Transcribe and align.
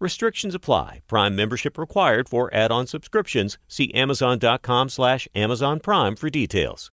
Restrictions 0.00 0.54
apply. 0.54 1.02
Prime 1.06 1.36
membership 1.36 1.76
required 1.76 2.26
for 2.26 2.52
add-on 2.54 2.86
subscriptions. 2.86 3.58
See 3.68 3.92
Amazon.com 3.92 4.88
slash 4.88 5.28
Amazon 5.34 5.78
Prime 5.78 6.16
for 6.16 6.30
details. 6.30 6.90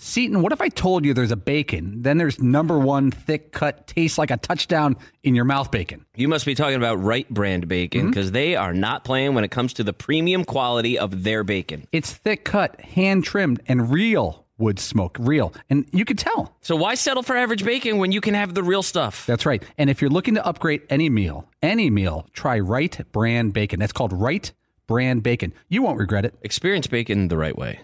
Seton, 0.00 0.42
what 0.42 0.52
if 0.52 0.60
I 0.60 0.68
told 0.68 1.04
you 1.04 1.12
there's 1.14 1.32
a 1.32 1.36
bacon, 1.36 2.02
then 2.02 2.18
there's 2.18 2.40
number 2.40 2.78
one 2.78 3.10
thick 3.10 3.50
cut, 3.50 3.88
tastes 3.88 4.16
like 4.16 4.30
a 4.30 4.36
touchdown 4.36 4.96
in 5.24 5.34
your 5.34 5.44
mouth 5.44 5.72
bacon? 5.72 6.04
You 6.14 6.28
must 6.28 6.46
be 6.46 6.54
talking 6.54 6.76
about 6.76 7.02
Wright 7.02 7.28
Brand 7.28 7.66
bacon 7.68 8.08
because 8.08 8.26
mm-hmm. 8.26 8.34
they 8.34 8.56
are 8.56 8.72
not 8.72 9.04
playing 9.04 9.34
when 9.34 9.42
it 9.44 9.50
comes 9.50 9.72
to 9.74 9.84
the 9.84 9.92
premium 9.92 10.44
quality 10.44 10.98
of 10.98 11.24
their 11.24 11.42
bacon. 11.44 11.86
It's 11.90 12.12
thick 12.12 12.44
cut, 12.44 12.80
hand 12.80 13.24
trimmed, 13.24 13.60
and 13.66 13.92
real 13.92 14.46
wood 14.58 14.78
smoke, 14.78 15.16
real. 15.20 15.54
And 15.70 15.88
you 15.92 16.04
could 16.04 16.18
tell. 16.18 16.54
So 16.60 16.76
why 16.76 16.94
settle 16.94 17.22
for 17.22 17.36
average 17.36 17.64
bacon 17.64 17.98
when 17.98 18.12
you 18.12 18.20
can 18.20 18.34
have 18.34 18.54
the 18.54 18.62
real 18.62 18.82
stuff? 18.82 19.24
That's 19.26 19.46
right. 19.46 19.62
And 19.78 19.88
if 19.88 20.02
you're 20.02 20.10
looking 20.10 20.34
to 20.34 20.44
upgrade 20.44 20.82
any 20.90 21.08
meal, 21.08 21.48
any 21.62 21.90
meal, 21.90 22.26
try 22.32 22.58
Wright 22.58 23.00
Brand 23.12 23.52
Bacon. 23.52 23.80
That's 23.80 23.92
called 23.92 24.12
Wright 24.12 24.52
Brand 24.86 25.22
Bacon. 25.22 25.52
You 25.68 25.82
won't 25.82 25.98
regret 25.98 26.24
it. 26.24 26.34
Experience 26.42 26.86
bacon 26.86 27.28
the 27.28 27.36
right 27.36 27.56
way. 27.56 27.80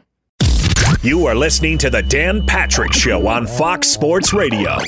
You 1.02 1.27
are 1.27 1.34
listening 1.34 1.78
to 1.78 1.91
the 1.91 2.02
Dan 2.02 2.47
Patrick 2.47 2.92
Show 2.92 3.27
on 3.27 3.47
Fox 3.47 3.89
Sports 3.89 4.33
Radio. 4.33 4.78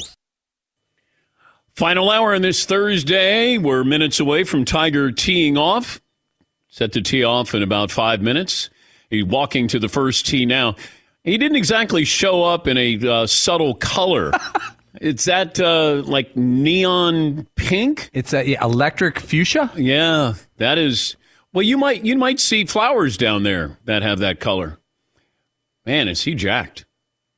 Final 1.75 2.11
hour 2.11 2.35
on 2.35 2.41
this 2.41 2.65
Thursday. 2.65 3.59
We're 3.59 3.85
minutes 3.85 4.19
away 4.19 4.45
from 4.45 4.65
Tiger 4.65 5.13
teeing 5.13 5.59
off. 5.59 6.01
Set 6.69 6.93
to 6.93 7.03
tee 7.03 7.23
off 7.23 7.55
in 7.55 7.63
about 7.63 7.91
five 7.91 8.23
minutes. 8.23 8.71
He's 9.11 9.25
walking 9.25 9.69
to 9.69 9.79
the 9.79 9.89
first 9.89 10.27
tee 10.27 10.47
now. 10.47 10.77
He 11.27 11.37
didn't 11.39 11.57
exactly 11.57 12.05
show 12.05 12.45
up 12.45 12.69
in 12.69 12.79
a 12.79 12.97
uh, 13.05 13.27
subtle 13.27 13.75
color. 13.75 14.31
Is 15.01 15.25
that 15.25 15.59
uh, 15.59 16.03
like 16.07 16.37
neon 16.37 17.49
pink? 17.57 18.09
It's 18.13 18.33
a 18.33 18.49
yeah, 18.49 18.65
electric 18.65 19.19
fuchsia. 19.19 19.73
Yeah, 19.77 20.35
that 20.57 20.79
is. 20.79 21.17
Well, 21.53 21.65
you 21.65 21.77
might 21.77 22.03
you 22.03 22.17
might 22.17 22.41
see 22.41 22.65
flowers 22.65 23.19
down 23.19 23.43
there 23.43 23.77
that 23.85 24.03
have 24.03 24.21
that 24.21 24.41
color. 24.41 24.79
Man, 25.85 26.09
is 26.09 26.23
he 26.23 26.35
jacked? 26.35 26.87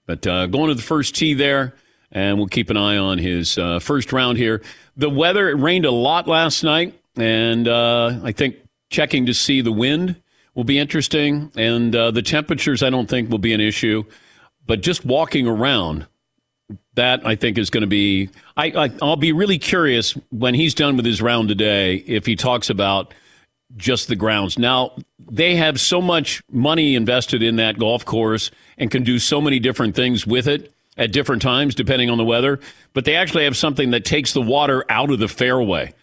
But 0.06 0.24
uh, 0.24 0.46
going 0.46 0.68
to 0.68 0.74
the 0.74 0.82
first 0.82 1.16
tee 1.16 1.34
there, 1.34 1.74
and 2.12 2.38
we'll 2.38 2.46
keep 2.46 2.70
an 2.70 2.76
eye 2.76 2.96
on 2.96 3.18
his 3.18 3.58
uh, 3.58 3.80
first 3.80 4.12
round 4.12 4.38
here. 4.38 4.62
The 4.96 5.10
weather 5.10 5.48
it 5.48 5.56
rained 5.56 5.84
a 5.84 5.90
lot 5.90 6.28
last 6.28 6.62
night, 6.62 6.94
and 7.16 7.66
uh, 7.66 8.20
I 8.22 8.30
think 8.30 8.56
checking 8.88 9.26
to 9.26 9.34
see 9.34 9.62
the 9.62 9.72
wind 9.72 10.22
will 10.58 10.64
be 10.64 10.76
interesting, 10.76 11.52
and 11.56 11.94
uh, 11.94 12.10
the 12.10 12.20
temperatures 12.20 12.82
I 12.82 12.90
don't 12.90 13.08
think 13.08 13.30
will 13.30 13.38
be 13.38 13.54
an 13.54 13.60
issue. 13.60 14.02
But 14.66 14.80
just 14.80 15.04
walking 15.04 15.46
around, 15.46 16.08
that 16.94 17.24
I 17.24 17.36
think 17.36 17.58
is 17.58 17.70
going 17.70 17.82
to 17.82 17.86
be. 17.86 18.30
I, 18.56 18.72
I 18.72 19.04
will 19.06 19.14
be 19.14 19.30
really 19.30 19.60
curious 19.60 20.18
when 20.30 20.54
he's 20.54 20.74
done 20.74 20.96
with 20.96 21.06
his 21.06 21.22
round 21.22 21.48
today 21.48 21.94
if 21.94 22.26
he 22.26 22.34
talks 22.34 22.70
about 22.70 23.14
just 23.76 24.08
the 24.08 24.16
grounds. 24.16 24.58
Now 24.58 24.96
they 25.30 25.54
have 25.54 25.78
so 25.78 26.02
much 26.02 26.42
money 26.50 26.96
invested 26.96 27.40
in 27.40 27.54
that 27.56 27.78
golf 27.78 28.04
course 28.04 28.50
and 28.76 28.90
can 28.90 29.04
do 29.04 29.20
so 29.20 29.40
many 29.40 29.60
different 29.60 29.94
things 29.94 30.26
with 30.26 30.48
it 30.48 30.72
at 30.96 31.12
different 31.12 31.40
times 31.40 31.76
depending 31.76 32.10
on 32.10 32.18
the 32.18 32.24
weather. 32.24 32.58
But 32.94 33.04
they 33.04 33.14
actually 33.14 33.44
have 33.44 33.56
something 33.56 33.92
that 33.92 34.04
takes 34.04 34.32
the 34.32 34.42
water 34.42 34.84
out 34.88 35.12
of 35.12 35.20
the 35.20 35.28
fairway, 35.28 35.94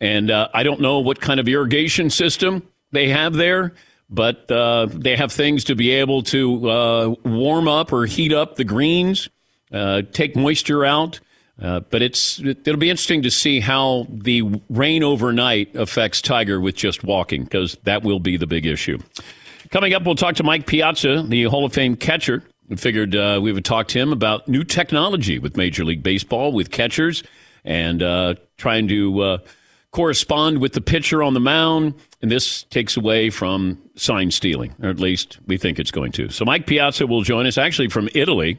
and 0.00 0.28
uh, 0.28 0.48
I 0.52 0.64
don't 0.64 0.80
know 0.80 0.98
what 0.98 1.20
kind 1.20 1.38
of 1.38 1.46
irrigation 1.46 2.10
system 2.10 2.66
they 2.90 3.08
have 3.10 3.34
there 3.34 3.74
but 4.12 4.50
uh, 4.50 4.86
they 4.90 5.16
have 5.16 5.32
things 5.32 5.64
to 5.64 5.74
be 5.74 5.90
able 5.90 6.22
to 6.22 6.70
uh, 6.70 7.14
warm 7.24 7.66
up 7.66 7.92
or 7.92 8.04
heat 8.04 8.32
up 8.32 8.56
the 8.56 8.64
greens, 8.64 9.30
uh, 9.72 10.02
take 10.12 10.36
moisture 10.36 10.84
out. 10.84 11.18
Uh, 11.60 11.80
but 11.80 12.02
it's 12.02 12.40
it'll 12.40 12.76
be 12.76 12.90
interesting 12.90 13.22
to 13.22 13.30
see 13.30 13.60
how 13.60 14.06
the 14.08 14.42
rain 14.68 15.02
overnight 15.02 15.74
affects 15.76 16.20
Tiger 16.20 16.60
with 16.60 16.74
just 16.74 17.04
walking 17.04 17.44
because 17.44 17.76
that 17.84 18.02
will 18.02 18.20
be 18.20 18.36
the 18.36 18.46
big 18.46 18.66
issue. 18.66 18.98
Coming 19.70 19.94
up, 19.94 20.04
we'll 20.04 20.14
talk 20.14 20.34
to 20.36 20.42
Mike 20.42 20.66
Piazza, 20.66 21.24
the 21.26 21.44
Hall 21.44 21.64
of 21.64 21.72
Fame 21.72 21.96
catcher. 21.96 22.42
We 22.68 22.76
figured 22.76 23.14
uh, 23.14 23.38
we 23.42 23.52
would 23.52 23.64
talk 23.64 23.88
to 23.88 23.98
him 23.98 24.12
about 24.12 24.48
new 24.48 24.64
technology 24.64 25.38
with 25.38 25.56
Major 25.56 25.84
League 25.84 26.02
Baseball 26.02 26.52
with 26.52 26.70
catchers 26.70 27.22
and 27.64 28.02
uh, 28.02 28.34
trying 28.56 28.88
to 28.88 29.40
correspond 29.92 30.58
with 30.58 30.72
the 30.72 30.80
pitcher 30.80 31.22
on 31.22 31.34
the 31.34 31.40
mound. 31.40 31.94
And 32.20 32.30
this 32.30 32.64
takes 32.64 32.96
away 32.96 33.30
from 33.30 33.78
sign 33.94 34.30
stealing, 34.30 34.74
or 34.82 34.88
at 34.88 34.98
least 34.98 35.38
we 35.46 35.56
think 35.56 35.78
it's 35.78 35.90
going 35.90 36.12
to. 36.12 36.30
So 36.30 36.44
Mike 36.44 36.66
Piazza 36.66 37.06
will 37.06 37.22
join 37.22 37.46
us 37.46 37.58
actually 37.58 37.88
from 37.88 38.08
Italy. 38.14 38.58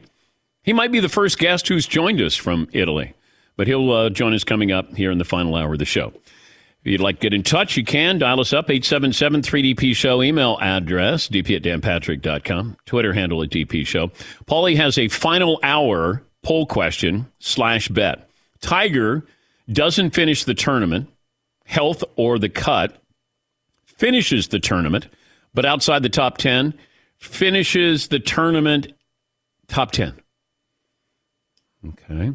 He 0.62 0.72
might 0.72 0.92
be 0.92 1.00
the 1.00 1.08
first 1.08 1.38
guest 1.38 1.68
who's 1.68 1.86
joined 1.86 2.20
us 2.20 2.36
from 2.36 2.68
Italy, 2.72 3.12
but 3.56 3.66
he'll 3.66 3.90
uh, 3.90 4.10
join 4.10 4.32
us 4.32 4.44
coming 4.44 4.72
up 4.72 4.94
here 4.96 5.10
in 5.10 5.18
the 5.18 5.24
final 5.24 5.56
hour 5.56 5.74
of 5.74 5.78
the 5.78 5.84
show. 5.84 6.12
If 6.84 6.90
you'd 6.90 7.00
like 7.00 7.16
to 7.16 7.22
get 7.22 7.34
in 7.34 7.42
touch, 7.42 7.76
you 7.78 7.84
can. 7.84 8.18
Dial 8.18 8.40
us 8.40 8.52
up, 8.52 8.70
877 8.70 9.40
3DP 9.40 9.96
Show. 9.96 10.22
Email 10.22 10.58
address, 10.60 11.28
dp 11.28 11.56
at 11.56 11.62
danpatrick.com. 11.62 12.76
Twitter 12.84 13.14
handle 13.14 13.42
at 13.42 13.48
DP 13.48 13.86
Show. 13.86 14.08
Paulie 14.46 14.76
has 14.76 14.98
a 14.98 15.08
final 15.08 15.58
hour 15.62 16.22
poll 16.42 16.66
question 16.66 17.26
slash 17.38 17.88
bet. 17.88 18.28
Tiger 18.60 19.26
doesn't 19.72 20.10
finish 20.10 20.44
the 20.44 20.52
tournament 20.52 21.08
health 21.64 22.04
or 22.16 22.38
the 22.38 22.48
cut, 22.48 23.02
finishes 23.84 24.48
the 24.48 24.60
tournament, 24.60 25.08
but 25.52 25.64
outside 25.64 26.02
the 26.02 26.08
top 26.08 26.38
10, 26.38 26.74
finishes 27.18 28.08
the 28.08 28.18
tournament 28.18 28.92
top 29.68 29.92
10. 29.92 30.14
Okay. 31.88 32.32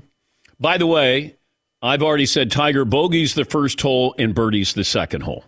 By 0.59 0.77
the 0.77 0.87
way, 0.87 1.35
I've 1.81 2.03
already 2.03 2.25
said 2.25 2.51
Tiger 2.51 2.85
bogeys 2.85 3.33
the 3.33 3.45
first 3.45 3.79
hole 3.81 4.13
and 4.17 4.35
birdies 4.35 4.73
the 4.73 4.83
second 4.83 5.21
hole. 5.21 5.45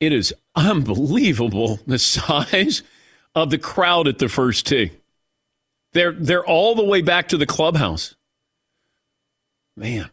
It 0.00 0.12
is 0.12 0.32
unbelievable 0.54 1.80
the 1.86 1.98
size 1.98 2.82
of 3.34 3.50
the 3.50 3.58
crowd 3.58 4.06
at 4.06 4.18
the 4.18 4.28
first 4.28 4.66
tee. 4.66 4.92
They're 5.92 6.12
they're 6.12 6.44
all 6.44 6.74
the 6.74 6.84
way 6.84 7.02
back 7.02 7.28
to 7.28 7.36
the 7.36 7.46
clubhouse. 7.46 8.14
Man. 9.76 10.10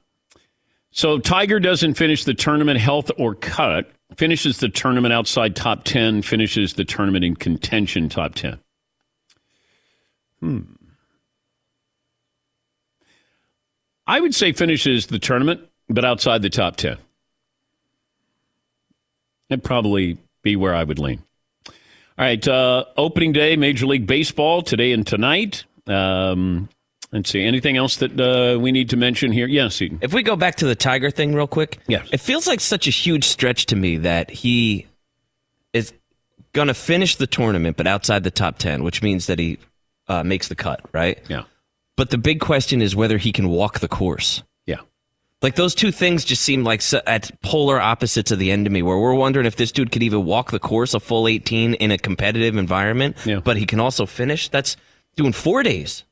So 0.96 1.20
Tiger 1.20 1.60
doesn't 1.60 1.96
finish 1.96 2.24
the 2.24 2.34
tournament 2.34 2.80
health 2.80 3.12
or 3.18 3.36
cut, 3.36 3.92
finishes 4.16 4.60
the 4.60 4.70
tournament 4.70 5.14
outside 5.14 5.54
top 5.54 5.84
10, 5.84 6.22
finishes 6.22 6.76
the 6.76 6.86
tournament 6.86 7.26
in 7.26 7.36
contention 7.36 8.08
top 8.08 8.34
10. 8.34 8.58
Hmm. 10.40 10.62
I 14.08 14.22
would 14.22 14.34
say 14.34 14.54
finishes 14.54 15.08
the 15.08 15.20
tournament, 15.20 15.60
but 15.90 16.06
outside 16.06 16.42
the 16.42 16.50
top 16.50 16.78
10. 16.78 16.98
That'd 19.50 19.66
probably 19.66 20.18
be 20.44 20.56
where 20.56 20.74
I 20.74 20.86
would 20.86 20.98
lean. 20.98 21.22
All 21.68 21.74
right, 22.20 22.48
uh, 22.48 22.86
opening 22.96 23.34
day, 23.34 23.58
Major 23.58 23.86
League 23.86 24.08
Baseball 24.08 24.62
today 24.62 24.94
and 24.94 25.06
tonight. 25.06 25.66
Um, 25.88 26.70
Let's 27.12 27.30
see. 27.30 27.44
Anything 27.44 27.78
else 27.78 27.98
that 27.98 28.20
uh, 28.20 28.60
we 28.60 28.72
need 28.72 28.90
to 28.90 28.98
mention 28.98 29.32
here? 29.32 29.48
Yes, 29.48 29.82
Eden. 29.82 30.00
If 30.02 30.14
we 30.14 30.24
go 30.24 30.36
back 30.36 30.56
to 30.56 30.66
the 30.66 30.76
Tiger 30.76 31.12
thing 31.12 31.34
real 31.34 31.48
quick, 31.48 31.80
yes. 31.88 32.08
it 32.12 32.20
feels 32.20 32.48
like 32.48 32.60
such 32.60 32.88
a 32.88 32.92
huge 32.92 33.24
stretch 33.26 33.68
to 33.68 33.76
me 33.76 33.98
that 33.98 34.30
he 34.30 34.88
is 35.72 35.94
going 36.54 36.68
to 36.68 36.74
finish 36.74 37.16
the 37.16 37.28
tournament, 37.28 37.78
but 37.78 37.88
outside 37.88 38.24
the 38.24 38.32
top 38.32 38.58
10, 38.58 38.84
which 38.84 39.02
means 39.02 39.28
that 39.28 39.40
he 39.40 39.60
uh, 40.08 40.24
makes 40.24 40.48
the 40.48 40.56
cut, 40.56 40.82
right? 40.94 41.20
Yeah. 41.30 41.44
But 41.96 42.10
the 42.10 42.18
big 42.18 42.42
question 42.42 42.82
is 42.82 42.96
whether 42.96 43.18
he 43.18 43.32
can 43.32 43.48
walk 43.50 43.80
the 43.80 43.88
course. 43.88 44.44
Yeah. 44.66 44.80
Like 45.42 45.56
those 45.56 45.76
two 45.76 45.92
things 45.92 46.26
just 46.26 46.42
seem 46.42 46.64
like 46.64 46.82
at 47.08 47.32
polar 47.42 47.80
opposites 47.80 48.32
of 48.32 48.40
the 48.40 48.52
end 48.52 48.66
to 48.66 48.72
me, 48.72 48.82
where 48.82 48.98
we're 48.98 49.14
wondering 49.14 49.46
if 49.46 49.56
this 49.56 49.72
dude 49.72 49.92
could 49.92 50.04
even 50.04 50.26
walk 50.26 50.52
the 50.52 50.60
course 50.60 50.94
a 50.94 51.00
full 51.00 51.28
18 51.28 51.76
in 51.76 51.92
a 51.92 51.98
competitive 51.98 52.58
environment, 52.58 53.16
Yeah. 53.26 53.40
but 53.40 53.58
he 53.58 53.66
can 53.66 53.80
also 53.80 54.06
finish. 54.06 54.50
That's 54.50 54.76
doing 55.16 55.32
four 55.32 55.64
days, 55.64 56.04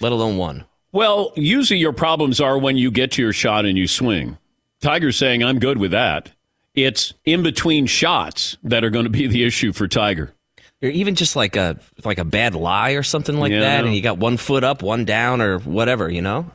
let 0.00 0.12
alone 0.12 0.36
one. 0.36 0.64
Well, 0.92 1.32
usually 1.36 1.80
your 1.80 1.92
problems 1.92 2.40
are 2.40 2.58
when 2.58 2.76
you 2.76 2.90
get 2.90 3.12
to 3.12 3.22
your 3.22 3.32
shot 3.32 3.64
and 3.64 3.78
you 3.78 3.86
swing. 3.86 4.38
Tiger's 4.80 5.16
saying, 5.16 5.42
I'm 5.42 5.58
good 5.58 5.78
with 5.78 5.92
that. 5.92 6.32
It's 6.74 7.14
in 7.24 7.42
between 7.42 7.86
shots 7.86 8.56
that 8.62 8.84
are 8.84 8.90
going 8.90 9.04
to 9.04 9.10
be 9.10 9.26
the 9.26 9.44
issue 9.44 9.72
for 9.72 9.88
Tiger. 9.88 10.34
Or 10.82 10.88
even 10.88 11.14
just 11.14 11.36
like 11.36 11.54
a 11.54 11.78
like 12.04 12.18
a 12.18 12.24
bad 12.24 12.54
lie 12.54 12.90
or 12.90 13.04
something 13.04 13.36
like 13.38 13.52
Yeah, 13.52 13.60
that, 13.60 13.84
and 13.84 13.94
you 13.94 14.02
got 14.02 14.18
one 14.18 14.36
foot 14.36 14.64
up, 14.64 14.82
one 14.82 15.04
down, 15.04 15.40
or 15.40 15.58
whatever, 15.60 16.10
you 16.10 16.20
know. 16.22 16.50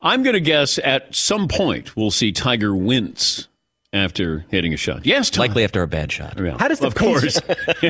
I'm 0.00 0.24
going 0.24 0.34
to 0.34 0.40
guess 0.40 0.78
at 0.78 1.14
some 1.14 1.46
point 1.46 1.96
we'll 1.96 2.10
see 2.10 2.32
Tiger 2.32 2.74
wince 2.74 3.46
after 3.92 4.44
hitting 4.50 4.72
a 4.72 4.76
shot. 4.76 5.04
Yes, 5.04 5.28
Tom. 5.30 5.42
Likely 5.42 5.64
after 5.64 5.82
a 5.82 5.86
bad 5.86 6.10
shot. 6.10 6.38
Yeah, 6.40 6.56
How 6.58 6.68
does 6.68 6.78
the 6.78 6.86
of 6.88 6.94
pace- 6.94 7.38
course. 7.40 7.40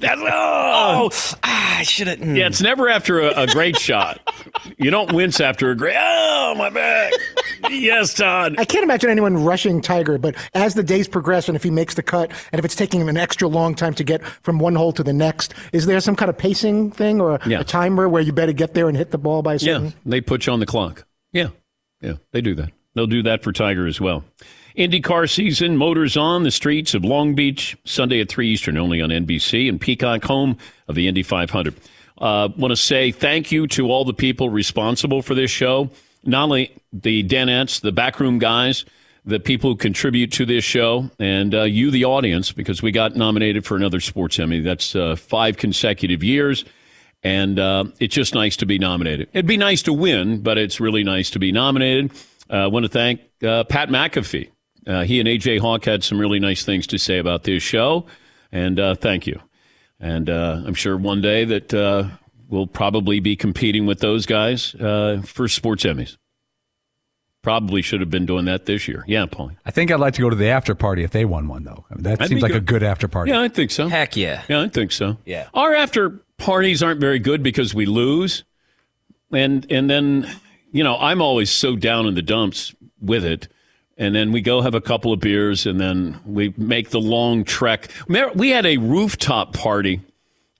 That's, 0.00 0.20
oh, 0.20 1.10
Ah, 1.42 1.78
I 1.78 1.82
should 1.82 2.06
have. 2.06 2.20
yeah, 2.36 2.46
it's 2.46 2.60
never 2.62 2.88
after 2.88 3.20
a, 3.20 3.42
a 3.42 3.46
great 3.48 3.76
shot. 3.78 4.20
You 4.78 4.90
don't 4.90 5.12
wince 5.12 5.40
after 5.40 5.70
a 5.70 5.76
great. 5.76 5.96
Oh, 5.98 6.54
my 6.56 6.70
back. 6.70 7.12
Yes, 7.70 8.14
Todd. 8.14 8.54
I 8.58 8.64
can't 8.64 8.84
imagine 8.84 9.10
anyone 9.10 9.42
rushing 9.44 9.80
Tiger, 9.80 10.18
but 10.18 10.36
as 10.54 10.74
the 10.74 10.82
days 10.82 11.08
progress 11.08 11.48
and 11.48 11.56
if 11.56 11.62
he 11.62 11.70
makes 11.70 11.94
the 11.94 12.02
cut 12.02 12.30
and 12.52 12.58
if 12.58 12.64
it's 12.64 12.76
taking 12.76 13.00
him 13.00 13.08
an 13.08 13.16
extra 13.16 13.48
long 13.48 13.74
time 13.74 13.94
to 13.94 14.04
get 14.04 14.24
from 14.42 14.58
one 14.58 14.74
hole 14.74 14.92
to 14.92 15.02
the 15.02 15.12
next, 15.12 15.54
is 15.72 15.86
there 15.86 15.98
some 16.00 16.14
kind 16.14 16.28
of 16.28 16.38
pacing 16.38 16.90
thing 16.92 17.20
or 17.20 17.34
a, 17.36 17.48
Yeah. 17.48 17.60
a 17.60 17.64
timer 17.64 18.08
where 18.08 18.22
you 18.22 18.32
better 18.32 18.52
get 18.52 18.74
there 18.74 18.88
and 18.88 18.96
hit 18.96 19.10
the 19.10 19.18
ball 19.18 19.42
by 19.42 19.54
a 19.54 19.58
certain? 19.58 19.86
Yeah, 19.86 19.90
they 20.06 20.20
put 20.20 20.46
you 20.46 20.52
on 20.52 20.60
the 20.60 20.66
clock. 20.66 21.04
Yeah, 21.32 21.48
yeah, 22.00 22.14
they 22.32 22.40
do 22.40 22.54
that. 22.54 22.70
They'll 22.94 23.06
do 23.06 23.22
that 23.24 23.42
for 23.42 23.52
Tiger 23.52 23.86
as 23.86 24.00
well. 24.00 24.24
IndyCar 24.76 25.30
season, 25.30 25.76
motors 25.76 26.16
on 26.16 26.42
the 26.42 26.50
streets 26.50 26.94
of 26.94 27.04
Long 27.04 27.34
Beach, 27.34 27.76
Sunday 27.84 28.20
at 28.20 28.28
3 28.28 28.48
Eastern, 28.48 28.76
only 28.76 29.00
on 29.00 29.10
NBC, 29.10 29.68
and 29.68 29.80
Peacock, 29.80 30.24
home 30.24 30.58
of 30.88 30.96
the 30.96 31.06
Indy 31.06 31.22
500. 31.22 31.74
Uh, 32.18 32.48
Want 32.56 32.72
to 32.72 32.76
say 32.76 33.12
thank 33.12 33.52
you 33.52 33.66
to 33.68 33.90
all 33.90 34.04
the 34.04 34.14
people 34.14 34.48
responsible 34.48 35.22
for 35.22 35.34
this 35.34 35.50
show. 35.50 35.90
Not 36.24 36.44
only 36.44 36.72
the 36.92 37.22
Danettes, 37.22 37.80
the 37.80 37.92
backroom 37.92 38.38
guys, 38.38 38.84
the 39.24 39.38
people 39.38 39.70
who 39.70 39.76
contribute 39.76 40.32
to 40.32 40.44
this 40.44 40.64
show, 40.64 41.10
and 41.18 41.54
uh, 41.54 41.62
you, 41.62 41.90
the 41.90 42.04
audience, 42.04 42.52
because 42.52 42.82
we 42.82 42.90
got 42.90 43.16
nominated 43.16 43.64
for 43.64 43.76
another 43.76 44.00
Sports 44.00 44.38
Emmy. 44.38 44.60
That's 44.60 44.94
uh, 44.94 45.16
five 45.16 45.56
consecutive 45.56 46.22
years. 46.22 46.64
And 47.22 47.58
uh, 47.58 47.84
it's 48.00 48.14
just 48.14 48.34
nice 48.34 48.54
to 48.58 48.66
be 48.66 48.78
nominated. 48.78 49.30
It'd 49.32 49.46
be 49.46 49.56
nice 49.56 49.80
to 49.84 49.94
win, 49.94 50.42
but 50.42 50.58
it's 50.58 50.78
really 50.78 51.02
nice 51.02 51.30
to 51.30 51.38
be 51.38 51.52
nominated. 51.52 52.12
Uh, 52.54 52.58
I 52.58 52.66
want 52.68 52.84
to 52.84 52.88
thank 52.88 53.20
uh, 53.42 53.64
Pat 53.64 53.88
McAfee. 53.88 54.50
Uh, 54.86 55.02
he 55.02 55.18
and 55.18 55.28
AJ 55.28 55.58
Hawk 55.58 55.84
had 55.84 56.04
some 56.04 56.20
really 56.20 56.38
nice 56.38 56.64
things 56.64 56.86
to 56.88 56.98
say 56.98 57.18
about 57.18 57.42
this 57.42 57.62
show, 57.64 58.06
and 58.52 58.78
uh, 58.78 58.94
thank 58.94 59.26
you. 59.26 59.40
And 59.98 60.30
uh, 60.30 60.62
I'm 60.64 60.74
sure 60.74 60.96
one 60.96 61.20
day 61.20 61.44
that 61.46 61.74
uh, 61.74 62.08
we'll 62.48 62.68
probably 62.68 63.18
be 63.18 63.34
competing 63.34 63.86
with 63.86 63.98
those 63.98 64.24
guys 64.24 64.74
uh, 64.76 65.22
for 65.24 65.48
sports 65.48 65.82
Emmys. 65.84 66.16
Probably 67.42 67.82
should 67.82 68.00
have 68.00 68.10
been 68.10 68.24
doing 68.24 68.44
that 68.44 68.66
this 68.66 68.86
year. 68.86 69.04
Yeah, 69.06 69.26
Paulie. 69.26 69.56
I 69.66 69.70
think 69.70 69.90
I'd 69.90 70.00
like 70.00 70.14
to 70.14 70.22
go 70.22 70.30
to 70.30 70.36
the 70.36 70.48
after 70.48 70.74
party 70.74 71.02
if 71.02 71.10
they 71.10 71.24
won 71.24 71.48
one, 71.48 71.64
though. 71.64 71.84
I 71.90 71.94
mean, 71.94 72.04
that 72.04 72.18
That'd 72.18 72.28
seems 72.28 72.38
be 72.38 72.42
like 72.42 72.52
a 72.52 72.60
good. 72.60 72.66
good 72.66 72.82
after 72.84 73.08
party. 73.08 73.32
Yeah, 73.32 73.40
I 73.40 73.48
think 73.48 73.70
so. 73.70 73.88
Heck 73.88 74.16
yeah. 74.16 74.44
Yeah, 74.48 74.62
I 74.62 74.68
think 74.68 74.92
so. 74.92 75.18
Yeah. 75.24 75.48
Our 75.52 75.74
after 75.74 76.22
parties 76.38 76.82
aren't 76.82 77.00
very 77.00 77.18
good 77.18 77.42
because 77.42 77.74
we 77.74 77.84
lose. 77.84 78.44
And 79.32 79.66
and 79.70 79.90
then, 79.90 80.30
you 80.74 80.82
know, 80.82 80.98
I'm 80.98 81.22
always 81.22 81.50
so 81.50 81.76
down 81.76 82.06
in 82.06 82.14
the 82.14 82.22
dumps 82.22 82.74
with 83.00 83.24
it. 83.24 83.48
And 83.96 84.12
then 84.12 84.32
we 84.32 84.40
go 84.42 84.60
have 84.60 84.74
a 84.74 84.80
couple 84.80 85.12
of 85.12 85.20
beers 85.20 85.66
and 85.66 85.80
then 85.80 86.20
we 86.26 86.52
make 86.56 86.90
the 86.90 87.00
long 87.00 87.44
trek. 87.44 87.88
We 88.08 88.50
had 88.50 88.66
a 88.66 88.78
rooftop 88.78 89.52
party 89.54 90.00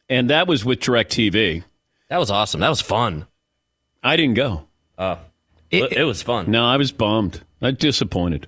and 0.08 0.30
that 0.30 0.46
was 0.46 0.64
with 0.64 0.78
DirecTV. 0.78 1.64
That 2.10 2.18
was 2.18 2.30
awesome. 2.30 2.60
That 2.60 2.68
was 2.68 2.80
fun. 2.80 3.26
I 4.04 4.14
didn't 4.14 4.34
go. 4.34 4.68
Oh. 4.96 5.18
It, 5.72 5.92
it 5.92 6.04
was 6.04 6.22
fun. 6.22 6.48
No, 6.48 6.64
I 6.64 6.76
was 6.76 6.92
bummed. 6.92 7.42
I 7.60 7.70
was 7.70 7.78
disappointed. 7.78 8.46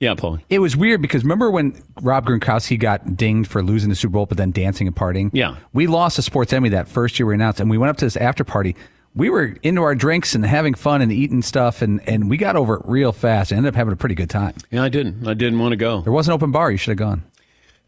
Yeah, 0.00 0.14
Paulie. 0.14 0.42
It 0.48 0.60
was 0.60 0.74
weird 0.74 1.02
because 1.02 1.22
remember 1.22 1.50
when 1.50 1.82
Rob 2.00 2.26
Gronkowski 2.26 2.78
got 2.78 3.16
dinged 3.16 3.50
for 3.50 3.62
losing 3.62 3.90
the 3.90 3.96
Super 3.96 4.12
Bowl, 4.12 4.26
but 4.26 4.38
then 4.38 4.52
dancing 4.52 4.86
and 4.86 4.96
partying? 4.96 5.30
Yeah. 5.34 5.56
We 5.74 5.86
lost 5.86 6.18
a 6.18 6.22
Sports 6.22 6.54
Emmy 6.54 6.70
that 6.70 6.88
first 6.88 7.18
year 7.18 7.26
we 7.26 7.34
announced, 7.34 7.60
and 7.60 7.68
we 7.68 7.76
went 7.76 7.90
up 7.90 7.98
to 7.98 8.06
this 8.06 8.16
after 8.16 8.42
party. 8.42 8.74
We 9.16 9.30
were 9.30 9.56
into 9.62 9.82
our 9.82 9.94
drinks 9.94 10.34
and 10.34 10.44
having 10.44 10.74
fun 10.74 11.00
and 11.00 11.12
eating 11.12 11.42
stuff, 11.42 11.82
and, 11.82 12.00
and 12.08 12.28
we 12.28 12.36
got 12.36 12.56
over 12.56 12.74
it 12.76 12.82
real 12.84 13.12
fast. 13.12 13.52
and 13.52 13.58
ended 13.58 13.74
up 13.74 13.76
having 13.76 13.92
a 13.92 13.96
pretty 13.96 14.16
good 14.16 14.30
time. 14.30 14.54
Yeah, 14.70 14.82
I 14.82 14.88
didn't. 14.88 15.26
I 15.26 15.34
didn't 15.34 15.60
want 15.60 15.72
to 15.72 15.76
go. 15.76 16.00
There 16.00 16.12
was 16.12 16.26
an 16.26 16.34
open 16.34 16.50
bar. 16.50 16.70
You 16.70 16.76
should 16.76 16.90
have 16.90 16.98
gone. 16.98 17.22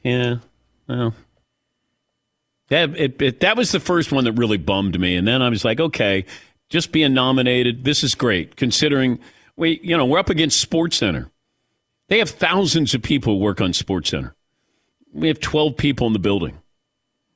Yeah. 0.05 0.37
Well, 0.89 1.15
that 2.69 2.91
it, 2.97 3.21
it, 3.21 3.41
that 3.41 3.57
was 3.57 3.73
the 3.73 3.81
first 3.81 4.13
one 4.13 4.25
that 4.25 4.33
really 4.33 4.57
bummed 4.57 4.99
me, 5.01 5.17
and 5.17 5.27
then 5.27 5.43
I 5.43 5.49
was 5.49 5.65
like, 5.65 5.81
okay, 5.81 6.25
just 6.69 6.93
being 6.93 7.13
nominated, 7.15 7.85
this 7.85 8.05
is 8.05 8.15
great. 8.15 8.57
Considering 8.57 9.19
we, 9.57 9.81
you 9.83 9.97
know, 9.97 10.05
we're 10.07 10.19
up 10.19 10.31
against 10.31 10.61
Sports 10.61 10.97
Center. 10.97 11.31
They 12.09 12.19
have 12.19 12.31
thousands 12.31 12.95
of 12.95 13.03
people 13.03 13.35
who 13.35 13.41
work 13.41 13.61
on 13.61 13.73
Sports 13.73 14.11
Center. 14.11 14.35
We 15.13 15.27
have 15.29 15.41
twelve 15.41 15.77
people 15.77 16.07
in 16.07 16.13
the 16.13 16.19
building. 16.21 16.59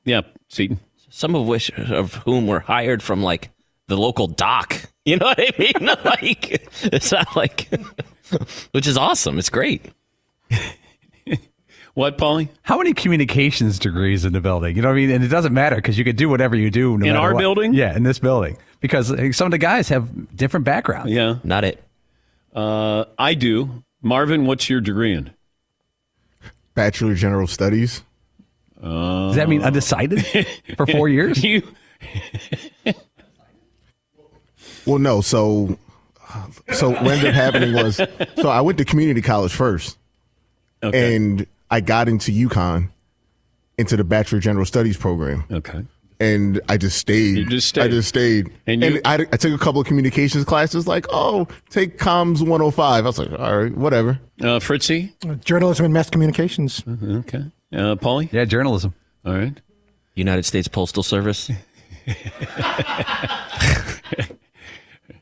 Yeah, 0.05 0.21
Seton. 0.47 0.79
Some 1.09 1.35
of 1.35 1.45
which 1.45 1.69
of 1.71 2.15
whom 2.15 2.47
were 2.47 2.61
hired 2.61 3.03
from 3.03 3.21
like 3.21 3.49
the 3.91 3.97
local 3.97 4.27
dock. 4.27 4.75
You 5.03 5.17
know 5.17 5.25
what 5.25 5.39
I 5.39 5.51
mean? 5.57 5.89
like 6.05 6.69
it's 6.83 7.11
not 7.11 7.35
like, 7.35 7.67
which 8.69 8.85
is 8.85 8.97
awesome. 8.97 9.39
It's 9.39 9.49
great. 9.49 9.83
What, 11.93 12.17
Paulie? 12.17 12.47
How 12.61 12.77
many 12.77 12.93
communications 12.93 13.77
degrees 13.77 14.23
in 14.25 14.31
the 14.31 14.39
building? 14.39 14.75
You 14.77 14.81
know 14.81 14.87
what 14.89 14.93
I 14.93 14.97
mean? 14.97 15.09
And 15.11 15.23
it 15.23 15.27
doesn't 15.27 15.53
matter 15.53 15.75
because 15.75 15.97
you 15.97 16.05
could 16.05 16.15
do 16.15 16.29
whatever 16.29 16.55
you 16.55 16.69
do. 16.71 16.97
No 16.97 17.05
In 17.05 17.13
matter 17.13 17.17
our 17.19 17.33
what. 17.33 17.39
building? 17.41 17.73
Yeah, 17.73 17.93
in 17.95 18.03
this 18.03 18.17
building. 18.19 18.57
Because 18.79 19.11
uh, 19.11 19.31
some 19.33 19.45
of 19.47 19.51
the 19.51 19.57
guys 19.57 19.89
have 19.89 20.33
different 20.35 20.65
backgrounds. 20.65 21.11
Yeah, 21.11 21.39
Not 21.43 21.65
it. 21.65 21.83
uh, 22.55 23.05
I 23.17 23.33
do. 23.33 23.83
Marvin, 24.01 24.45
what's 24.45 24.69
your 24.69 24.79
degree 24.81 25.13
in? 25.13 25.31
Bachelor 26.75 27.11
of 27.11 27.17
General 27.17 27.47
Studies. 27.47 28.03
Does 28.81 29.35
that 29.35 29.49
mean 29.49 29.61
undecided 29.63 30.23
for 30.77 30.85
four 30.87 31.09
years? 31.09 31.43
You 31.43 31.61
Well, 34.85 34.99
no. 34.99 35.21
So, 35.21 35.77
so 36.73 36.89
what 36.89 37.07
ended 37.07 37.27
up 37.27 37.33
happening 37.35 37.73
was, 37.73 37.97
so 38.35 38.49
I 38.49 38.61
went 38.61 38.77
to 38.79 38.85
community 38.85 39.21
college 39.21 39.53
first, 39.53 39.97
okay? 40.83 41.15
and 41.15 41.45
I 41.69 41.81
got 41.81 42.07
into 42.07 42.31
UConn, 42.31 42.89
into 43.77 43.97
the 43.97 44.03
Bachelor 44.03 44.37
of 44.37 44.43
General 44.43 44.65
Studies 44.65 44.97
program, 44.97 45.43
okay. 45.51 45.85
and 46.19 46.61
I 46.69 46.77
just 46.77 46.97
stayed. 46.97 47.37
You 47.37 47.45
just 47.45 47.69
stayed. 47.69 47.83
I 47.83 47.87
just 47.87 48.09
stayed, 48.09 48.51
And 48.67 48.83
and, 48.83 49.01
I, 49.05 49.15
I 49.31 49.37
took 49.37 49.53
a 49.53 49.57
couple 49.57 49.81
of 49.81 49.87
communications 49.87 50.45
classes. 50.45 50.87
Like, 50.87 51.05
oh, 51.09 51.47
take 51.69 51.97
comms 51.97 52.41
105. 52.41 52.79
I 52.79 53.01
was 53.07 53.19
like, 53.19 53.31
all 53.39 53.63
right, 53.63 53.75
whatever. 53.75 54.19
Uh, 54.41 54.59
Fritzy. 54.59 55.13
Journalism 55.43 55.85
and 55.85 55.93
mass 55.93 56.09
communications. 56.09 56.83
Okay. 56.87 57.43
Uh, 57.73 57.95
Paulie. 57.95 58.31
Yeah, 58.31 58.45
journalism. 58.45 58.93
All 59.25 59.33
right. 59.33 59.59
United 60.15 60.43
States 60.43 60.67
Postal 60.67 61.03
Service. 61.03 61.49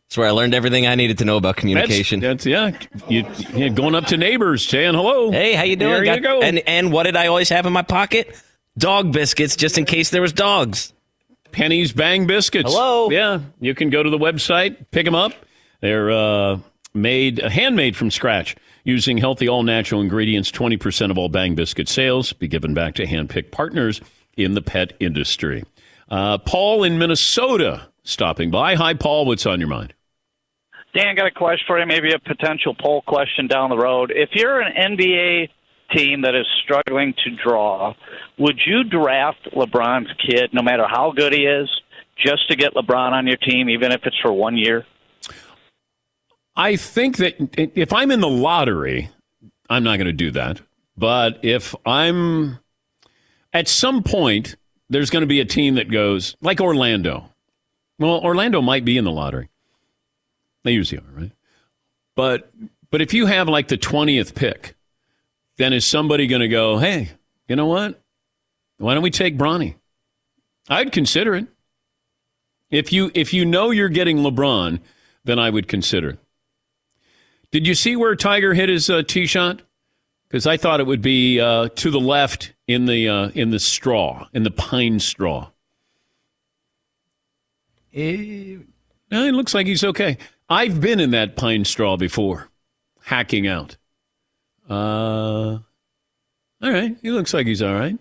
That's 0.10 0.18
where 0.18 0.28
I 0.28 0.32
learned 0.32 0.56
everything 0.56 0.88
I 0.88 0.96
needed 0.96 1.20
to 1.20 1.25
know 1.25 1.38
about 1.38 1.56
communication. 1.56 2.20
That's, 2.20 2.44
that's 2.44 2.48
yeah. 2.48 3.08
You, 3.10 3.28
yeah, 3.54 3.68
going 3.68 3.94
up 3.94 4.06
to 4.06 4.18
neighbors, 4.18 4.68
saying 4.68 4.96
hello. 4.96 5.30
Hey, 5.30 5.54
how 5.54 5.62
you 5.62 5.75
doing? 5.75 6.04
There 6.04 6.16
you 6.16 6.20
go. 6.20 6.42
And 6.42 6.58
and 6.66 6.92
what 6.92 7.04
did 7.04 7.16
I 7.16 7.28
always 7.28 7.50
have 7.50 7.68
in 7.68 7.74
my 7.74 7.84
pocket? 7.84 8.36
Dog 8.75 9.13
biscuits, 9.13 9.56
just 9.56 9.78
in 9.78 9.86
case 9.86 10.10
there 10.10 10.24
was 10.24 10.34
dogs. 10.34 10.94
Penny's 11.51 11.94
Bang 11.94 12.25
Biscuits. 12.25 12.72
Hello. 12.74 13.12
Yeah, 13.12 13.42
you 13.60 13.75
can 13.75 13.92
go 13.92 14.01
to 14.01 14.10
the 14.10 14.18
website, 14.18 14.78
pick 14.89 15.06
them 15.06 15.13
up. 15.13 15.34
They're 15.80 16.10
uh, 16.10 16.58
made, 16.96 17.39
uh, 17.39 17.50
handmade 17.50 17.96
from 17.96 18.10
scratch 18.10 18.56
using 18.84 19.20
healthy, 19.20 19.48
all 19.48 19.62
natural 19.62 20.01
ingredients. 20.01 20.51
20% 20.51 21.12
of 21.12 21.20
all 21.20 21.30
Bang 21.30 21.54
Biscuit 21.54 21.88
sales 21.88 22.34
be 22.34 22.48
given 22.48 22.74
back 22.74 22.96
to 22.96 23.06
hand-picked 23.06 23.51
partners 23.51 24.01
in 24.38 24.56
the 24.56 24.62
pet 24.62 24.94
industry. 25.00 25.63
Uh, 26.10 26.39
Paul 26.39 26.84
in 26.84 26.98
Minnesota 26.98 27.88
stopping 28.04 28.50
by. 28.50 28.75
Hi, 28.75 28.96
Paul. 28.96 29.25
What's 29.25 29.46
on 29.46 29.60
your 29.60 29.70
mind? 29.70 29.94
Dan, 30.93 31.15
got 31.15 31.27
a 31.27 31.31
question 31.31 31.63
for 31.67 31.79
you, 31.79 31.86
maybe 31.86 32.12
a 32.13 32.19
potential 32.19 32.75
poll 32.79 33.01
question 33.03 33.48
down 33.48 33.69
the 33.69 33.77
road. 33.77 34.12
If 34.15 34.29
you're 34.34 34.60
an 34.60 34.74
NBA 34.74 35.50
team 35.96 36.22
that 36.22 36.36
is 36.36 36.46
struggling 36.63 37.13
to 37.24 37.36
draw, 37.43 37.93
would 38.38 38.60
you 38.65 38.84
draft 38.84 39.50
LeBron's 39.53 40.12
kid, 40.25 40.50
no 40.53 40.62
matter 40.62 40.86
how 40.88 41.12
good 41.12 41.34
he 41.34 41.46
is, 41.46 41.69
just 42.17 42.48
to 42.50 42.55
get 42.55 42.74
LeBron 42.74 43.12
on 43.12 43.27
your 43.27 43.38
team, 43.38 43.69
even 43.69 43.91
if 43.91 44.01
it's 44.03 44.17
for 44.22 44.34
one 44.34 44.58
year? 44.58 44.86
I 46.55 46.75
think 46.75 47.17
that 47.17 47.36
if 47.58 47.93
I'm 47.93 48.12
in 48.12 48.19
the 48.19 48.29
lottery, 48.29 49.10
I'm 49.69 49.84
not 49.84 49.98
going 49.98 50.08
to 50.08 50.13
do 50.13 50.31
that. 50.31 50.62
But 50.98 51.39
if 51.43 51.74
I'm 51.86 52.60
at 53.53 53.67
some 53.67 54.03
point, 54.03 54.55
there's 54.89 55.10
going 55.10 55.22
to 55.22 55.27
be 55.27 55.39
a 55.39 55.46
team 55.46 55.75
that 55.75 55.89
goes 55.89 56.36
like 56.41 56.60
Orlando. 56.60 57.29
Well, 58.00 58.19
Orlando 58.19 58.62
might 58.62 58.84
be 58.84 58.98
in 58.98 59.05
the 59.05 59.12
lottery. 59.12 59.50
They 60.63 60.72
usually 60.72 61.00
are, 61.00 61.22
right? 61.22 61.32
But 62.16 62.51
but 62.92 63.01
if 63.01 63.13
you 63.13 63.28
have 63.28 63.48
like 63.48 63.68
the 63.68 63.78
twentieth 63.78 64.36
pick, 64.36 64.75
then 65.58 65.74
is 65.74 65.86
somebody 65.86 66.28
going 66.28 66.42
to 66.42 66.48
go? 66.48 66.78
Hey, 66.78 67.12
you 67.48 67.56
know 67.56 67.66
what? 67.66 68.01
Why 68.78 68.94
don't 68.94 69.04
we 69.04 69.12
take 69.12 69.38
Bronny? 69.38 69.75
I'd 70.70 70.92
consider 70.92 71.36
it. 71.36 71.48
If 72.70 72.94
you 72.94 73.12
if 73.13 73.34
you 73.34 73.46
know 73.46 73.72
you're 73.72 73.89
getting 73.89 74.18
LeBron, 74.18 74.80
then 75.24 75.39
I 75.39 75.50
would 75.50 75.68
consider 75.68 76.12
it. 76.12 76.20
Did 77.51 77.66
you 77.66 77.74
see 77.74 77.96
where 77.96 78.16
Tiger 78.16 78.54
hit 78.54 78.70
his 78.70 78.89
uh, 78.89 79.01
tee 79.01 79.25
shot? 79.25 79.62
Because 80.28 80.46
I 80.46 80.58
thought 80.58 80.80
it 80.80 80.86
would 80.86 81.01
be 81.01 81.39
uh, 81.39 81.70
to 81.70 81.89
the 81.89 82.00
left 82.00 82.54
in 82.68 82.86
the 82.86 83.10
uh, 83.10 83.30
in 83.30 83.50
the 83.50 83.60
straw 83.60 84.28
in 84.34 84.44
the 84.44 84.51
pine 84.51 85.00
straw. 85.00 85.50
It, 87.92 88.62
No, 89.10 89.25
it 89.25 89.34
looks 89.34 89.56
like 89.56 89.66
he's 89.66 89.84
okay. 89.84 90.18
I've 90.50 90.82
been 90.82 91.00
in 91.00 91.12
that 91.12 91.36
pine 91.36 91.65
straw 91.65 91.98
before, 91.98 92.50
hacking 93.03 93.48
out. 93.48 93.77
Uh, 94.70 95.60
all 96.62 96.72
right, 96.72 96.96
he 97.01 97.12
looks 97.12 97.34
like 97.34 97.48
he's 97.48 97.62
all 97.62 97.74
right. 97.74 97.98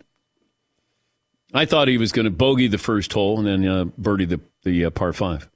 I 1.54 1.64
thought 1.64 1.88
he 1.88 1.98
was 1.98 2.12
going 2.12 2.24
to 2.24 2.30
bogey 2.30 2.68
the 2.68 2.78
first 2.78 3.12
hole 3.12 3.38
and 3.38 3.46
then 3.46 3.66
uh, 3.66 3.84
birdie 3.96 4.26
the 4.26 4.40
the 4.64 4.86
uh, 4.86 4.90
par 4.90 5.12
five. 5.12 5.48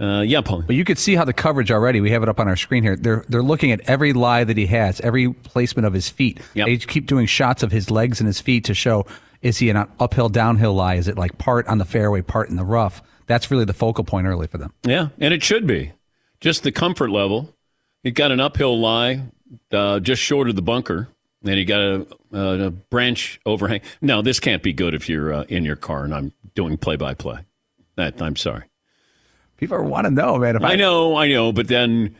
Uh, 0.00 0.22
yeah, 0.22 0.40
Paul. 0.40 0.62
But 0.62 0.74
you 0.74 0.84
could 0.84 0.98
see 0.98 1.14
how 1.14 1.24
the 1.24 1.32
coverage 1.32 1.70
already. 1.70 2.00
We 2.00 2.10
have 2.10 2.22
it 2.22 2.28
up 2.28 2.40
on 2.40 2.48
our 2.48 2.56
screen 2.56 2.82
here. 2.82 2.96
They're 2.96 3.24
they're 3.28 3.42
looking 3.42 3.70
at 3.70 3.80
every 3.88 4.12
lie 4.12 4.44
that 4.44 4.56
he 4.56 4.66
has, 4.66 5.00
every 5.00 5.32
placement 5.32 5.86
of 5.86 5.92
his 5.92 6.08
feet. 6.08 6.40
Yep. 6.54 6.66
They 6.66 6.76
keep 6.78 7.06
doing 7.06 7.26
shots 7.26 7.62
of 7.62 7.72
his 7.72 7.90
legs 7.90 8.20
and 8.20 8.26
his 8.26 8.40
feet 8.40 8.64
to 8.64 8.74
show 8.74 9.06
is 9.42 9.58
he 9.58 9.68
an 9.68 9.76
uphill 10.00 10.30
downhill 10.30 10.74
lie? 10.74 10.94
Is 10.94 11.06
it 11.06 11.18
like 11.18 11.36
part 11.36 11.68
on 11.68 11.76
the 11.76 11.84
fairway, 11.84 12.22
part 12.22 12.48
in 12.48 12.56
the 12.56 12.64
rough? 12.64 13.02
That's 13.26 13.50
really 13.50 13.66
the 13.66 13.74
focal 13.74 14.02
point 14.02 14.26
early 14.26 14.46
for 14.46 14.56
them. 14.56 14.72
Yeah, 14.84 15.08
and 15.20 15.34
it 15.34 15.42
should 15.42 15.66
be 15.66 15.92
just 16.44 16.62
the 16.62 16.70
comfort 16.70 17.10
level. 17.10 17.54
He 18.02 18.10
got 18.10 18.30
an 18.30 18.38
uphill 18.38 18.78
lie 18.78 19.22
uh, 19.72 19.98
just 19.98 20.20
short 20.20 20.48
of 20.50 20.56
the 20.56 20.62
bunker, 20.62 21.08
and 21.42 21.54
he 21.54 21.64
got 21.64 21.80
a, 21.80 22.06
a, 22.32 22.66
a 22.66 22.70
branch 22.70 23.40
overhang. 23.46 23.80
No, 24.02 24.20
this 24.20 24.40
can't 24.40 24.62
be 24.62 24.74
good 24.74 24.94
if 24.94 25.08
you're 25.08 25.32
uh, 25.32 25.42
in 25.48 25.64
your 25.64 25.76
car 25.76 26.04
and 26.04 26.14
I'm 26.14 26.32
doing 26.54 26.76
play 26.76 26.96
by 26.96 27.14
play. 27.14 27.40
That 27.96 28.20
I'm 28.20 28.36
sorry. 28.36 28.64
People 29.56 29.82
want 29.84 30.04
to 30.06 30.10
know, 30.10 30.36
man. 30.36 30.56
If 30.56 30.62
I 30.62 30.74
know, 30.76 31.16
I 31.16 31.28
know, 31.28 31.50
but 31.52 31.68
then 31.68 32.14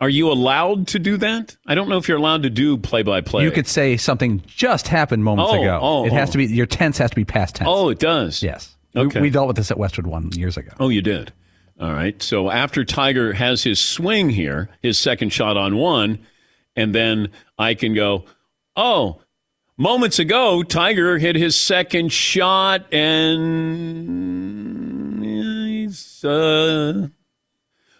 are 0.00 0.08
you 0.08 0.30
allowed 0.32 0.86
to 0.88 0.98
do 0.98 1.18
that? 1.18 1.56
I 1.66 1.74
don't 1.74 1.88
know 1.90 1.98
if 1.98 2.08
you're 2.08 2.16
allowed 2.16 2.44
to 2.44 2.50
do 2.50 2.78
play 2.78 3.02
by 3.02 3.20
play. 3.20 3.42
You 3.44 3.50
could 3.50 3.66
say 3.66 3.96
something 3.98 4.42
just 4.46 4.88
happened 4.88 5.22
moments 5.24 5.52
Oh, 5.52 5.60
ago. 5.60 5.78
oh, 5.82 6.06
it 6.06 6.12
has 6.12 6.30
oh. 6.30 6.32
to 6.32 6.38
be 6.38 6.46
your 6.46 6.66
tense 6.66 6.96
has 6.98 7.10
to 7.10 7.16
be 7.16 7.24
past 7.26 7.56
tense. 7.56 7.68
Oh, 7.70 7.90
it 7.90 7.98
does. 7.98 8.42
yes. 8.42 8.74
Okay. 8.94 9.20
We, 9.20 9.26
we 9.26 9.30
dealt 9.30 9.48
with 9.48 9.56
this 9.56 9.70
at 9.70 9.78
Westwood 9.78 10.06
one 10.06 10.30
years 10.32 10.56
ago. 10.56 10.70
Oh, 10.80 10.88
you 10.88 11.02
did. 11.02 11.32
All 11.78 11.92
right. 11.92 12.22
So 12.22 12.50
after 12.50 12.84
Tiger 12.84 13.34
has 13.34 13.64
his 13.64 13.78
swing 13.78 14.30
here, 14.30 14.70
his 14.80 14.98
second 14.98 15.30
shot 15.30 15.56
on 15.56 15.76
one, 15.76 16.20
and 16.74 16.94
then 16.94 17.30
I 17.58 17.74
can 17.74 17.92
go, 17.92 18.24
oh, 18.76 19.20
moments 19.76 20.18
ago, 20.18 20.62
Tiger 20.62 21.18
hit 21.18 21.36
his 21.36 21.54
second 21.54 22.12
shot 22.12 22.90
and 22.92 25.22
he's, 25.22 26.24
uh, 26.24 27.08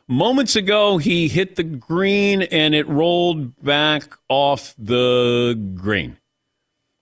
moments 0.08 0.56
ago, 0.56 0.96
he 0.96 1.28
hit 1.28 1.56
the 1.56 1.64
green 1.64 2.42
and 2.42 2.74
it 2.74 2.88
rolled 2.88 3.62
back 3.62 4.16
off 4.30 4.74
the 4.78 5.54
green. 5.74 6.16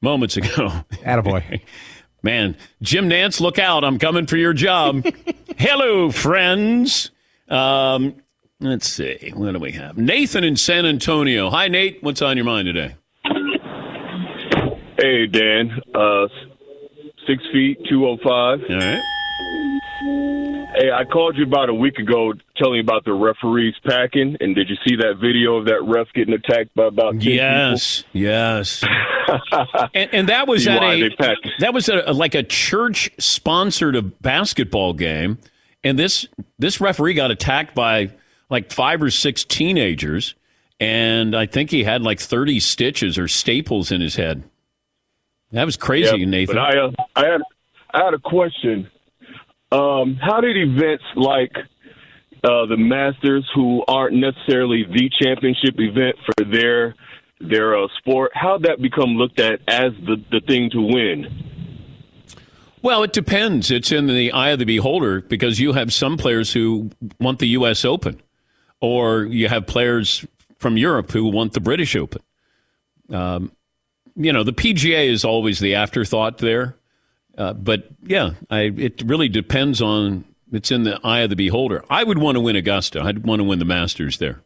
Moments 0.02 0.37
ago. 0.37 0.85
Attaboy. 1.04 1.61
Man, 2.25 2.57
Jim 2.81 3.11
Nantz, 3.11 3.38
look 3.38 3.59
out. 3.59 3.85
I'm 3.85 3.99
coming 3.99 4.26
for 4.26 4.38
your 4.38 4.54
job. 4.54 5.04
Hello, 5.59 6.11
friends. 6.11 7.11
Um, 7.50 8.14
let's 8.61 8.88
see. 8.88 9.31
What 9.35 9.52
do 9.52 9.59
we 9.59 9.73
have? 9.73 9.99
Nathan 9.99 10.43
in 10.43 10.57
San 10.57 10.87
Antonio. 10.87 11.50
Hi, 11.50 11.69
Nate. 11.69 12.02
What's 12.02 12.23
on 12.23 12.38
your 12.38 12.47
mind 12.47 12.64
today? 12.64 12.95
Hey, 14.99 15.26
Dan. 15.26 15.78
Uh, 15.95 16.28
six 17.26 17.43
feet, 17.52 17.78
205. 17.90 18.61
All 18.71 18.76
right. 18.76 20.44
Hey, 20.75 20.90
I 20.90 21.04
called 21.04 21.37
you 21.37 21.45
about 21.45 21.69
a 21.69 21.75
week 21.75 21.99
ago 21.99 22.33
telling 22.57 22.76
you 22.76 22.81
about 22.81 23.04
the 23.04 23.12
referees 23.12 23.75
packing, 23.85 24.37
and 24.40 24.57
did 24.57 24.69
you 24.69 24.75
see 24.87 24.97
that 24.97 25.19
video 25.21 25.57
of 25.57 25.66
that 25.66 25.81
ref 25.85 26.09
getting 26.14 26.35
attacked 26.35 26.75
by 26.75 26.87
about 26.87 27.12
10 27.12 27.21
Yes, 27.21 28.02
yes. 28.12 28.83
and, 29.95 30.11
and 30.12 30.28
that 30.28 30.49
was 30.49 30.66
at 30.66 30.83
a 30.83 31.11
that 31.61 31.73
was 31.73 31.88
a, 31.88 32.12
like 32.12 32.35
a 32.35 32.43
church 32.43 33.09
sponsored 33.19 33.95
a 33.95 34.02
basketball 34.02 34.95
game, 34.95 35.38
and 35.85 35.97
this 35.97 36.26
this 36.59 36.81
referee 36.81 37.14
got 37.14 37.31
attacked 37.31 37.76
by 37.76 38.11
like 38.50 38.73
five 38.73 39.00
or 39.00 39.11
six 39.11 39.45
teenagers, 39.45 40.35
and 40.81 41.37
I 41.37 41.47
think 41.47 41.71
he 41.71 41.85
had 41.85 42.02
like 42.02 42.19
thirty 42.19 42.59
stitches 42.59 43.16
or 43.16 43.28
staples 43.28 43.93
in 43.93 44.00
his 44.00 44.16
head. 44.16 44.43
That 45.52 45.66
was 45.66 45.76
crazy, 45.76 46.19
Yeah, 46.19 46.26
Nathan. 46.26 46.57
But 46.57 46.62
I, 46.62 46.78
uh, 46.78 46.90
I 47.14 47.26
had, 47.26 47.40
I 47.93 48.04
had 48.07 48.14
a 48.14 48.19
question. 48.19 48.90
Um, 49.75 50.16
how 50.23 50.40
did 50.40 50.57
events 50.57 51.02
like 51.16 51.52
uh, 52.45 52.66
the 52.66 52.76
Masters, 52.76 53.50
who 53.54 53.83
aren't 53.88 54.14
necessarily 54.14 54.85
the 54.85 55.11
championship 55.21 55.75
event 55.78 56.16
for 56.25 56.45
their 56.45 56.95
their 57.40 57.76
uh, 57.76 57.88
sport, 57.99 58.31
how'd 58.35 58.62
that 58.62 58.81
become 58.81 59.16
looked 59.16 59.40
at 59.40 59.61
as 59.66 59.93
the 60.07 60.23
the 60.31 60.40
thing 60.47 60.71
to 60.71 60.81
win? 60.81 61.26
Well, 62.83 63.02
it 63.02 63.12
depends. 63.12 63.71
It's 63.71 63.90
in 63.90 64.07
the 64.07 64.31
eye 64.31 64.50
of 64.50 64.61
the 64.61 64.64
beholder 64.64 65.23
because 65.23 65.59
you 65.59 65.73
have 65.73 65.93
some 65.93 66.19
players 66.19 66.52
who 66.52 66.90
want 67.19 67.40
the 67.40 67.49
U.S. 67.49 67.85
Open, 67.85 68.21
or 68.81 69.25
you 69.25 69.49
have 69.49 69.66
players 69.66 70.25
from 70.59 70.76
Europe 70.76 71.11
who 71.11 71.25
want 71.25 71.54
the 71.54 71.61
British 71.61 71.97
Open. 71.97 72.23
Um, 73.11 73.50
you 74.14 74.33
know, 74.33 74.45
the 74.45 74.52
PGA 74.52 75.09
is 75.09 75.25
always 75.25 75.59
the 75.59 75.75
afterthought 75.75 76.38
there. 76.38 76.76
Uh, 77.37 77.53
but 77.53 77.88
yeah, 78.03 78.31
I, 78.50 78.73
it 78.76 79.03
really 79.05 79.29
depends 79.29 79.81
on. 79.81 80.25
It's 80.53 80.71
in 80.71 80.85
the 80.85 81.00
eye 81.03 81.21
of 81.21 81.31
the 81.31 81.37
beholder. 81.37 81.85
I 81.91 82.05
would 82.05 82.19
want 82.19 82.37
to 82.37 82.41
win 82.41 82.55
Augusta. 82.55 83.00
I'd 83.00 83.26
want 83.26 83.41
to 83.41 83.45
win 83.45 83.59
the 83.59 83.64
Masters 83.64 84.19
there, 84.19 84.41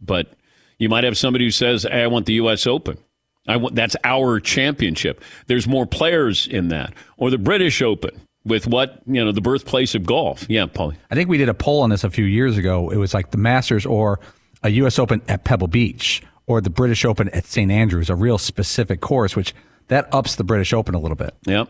but 0.00 0.32
you 0.78 0.88
might 0.88 1.04
have 1.04 1.16
somebody 1.16 1.44
who 1.44 1.50
says, 1.52 1.84
hey, 1.84 2.02
"I 2.02 2.06
want 2.08 2.26
the 2.26 2.34
U.S. 2.34 2.66
Open." 2.66 2.98
I 3.46 3.56
want 3.56 3.74
that's 3.74 3.96
our 4.04 4.40
championship. 4.40 5.22
There's 5.46 5.66
more 5.66 5.86
players 5.86 6.46
in 6.46 6.68
that, 6.68 6.94
or 7.16 7.30
the 7.30 7.38
British 7.38 7.82
Open 7.82 8.10
with 8.44 8.66
what 8.66 9.02
you 9.06 9.24
know, 9.24 9.32
the 9.32 9.40
birthplace 9.40 9.94
of 9.94 10.04
golf. 10.04 10.46
Yeah, 10.48 10.66
Paulie. 10.66 10.96
I 11.10 11.14
think 11.14 11.28
we 11.28 11.38
did 11.38 11.48
a 11.48 11.54
poll 11.54 11.82
on 11.82 11.90
this 11.90 12.04
a 12.04 12.10
few 12.10 12.24
years 12.24 12.56
ago. 12.56 12.90
It 12.90 12.96
was 12.96 13.14
like 13.14 13.30
the 13.30 13.38
Masters 13.38 13.86
or 13.86 14.20
a 14.62 14.70
U.S. 14.70 14.98
Open 14.98 15.22
at 15.28 15.44
Pebble 15.44 15.68
Beach 15.68 16.22
or 16.46 16.60
the 16.60 16.70
British 16.70 17.04
Open 17.04 17.28
at 17.30 17.44
St. 17.44 17.70
Andrews, 17.70 18.10
a 18.10 18.14
real 18.14 18.38
specific 18.38 19.00
course, 19.00 19.36
which 19.36 19.54
that 19.88 20.12
ups 20.12 20.36
the 20.36 20.44
British 20.44 20.72
Open 20.72 20.94
a 20.94 20.98
little 20.98 21.16
bit. 21.16 21.34
Yep. 21.46 21.68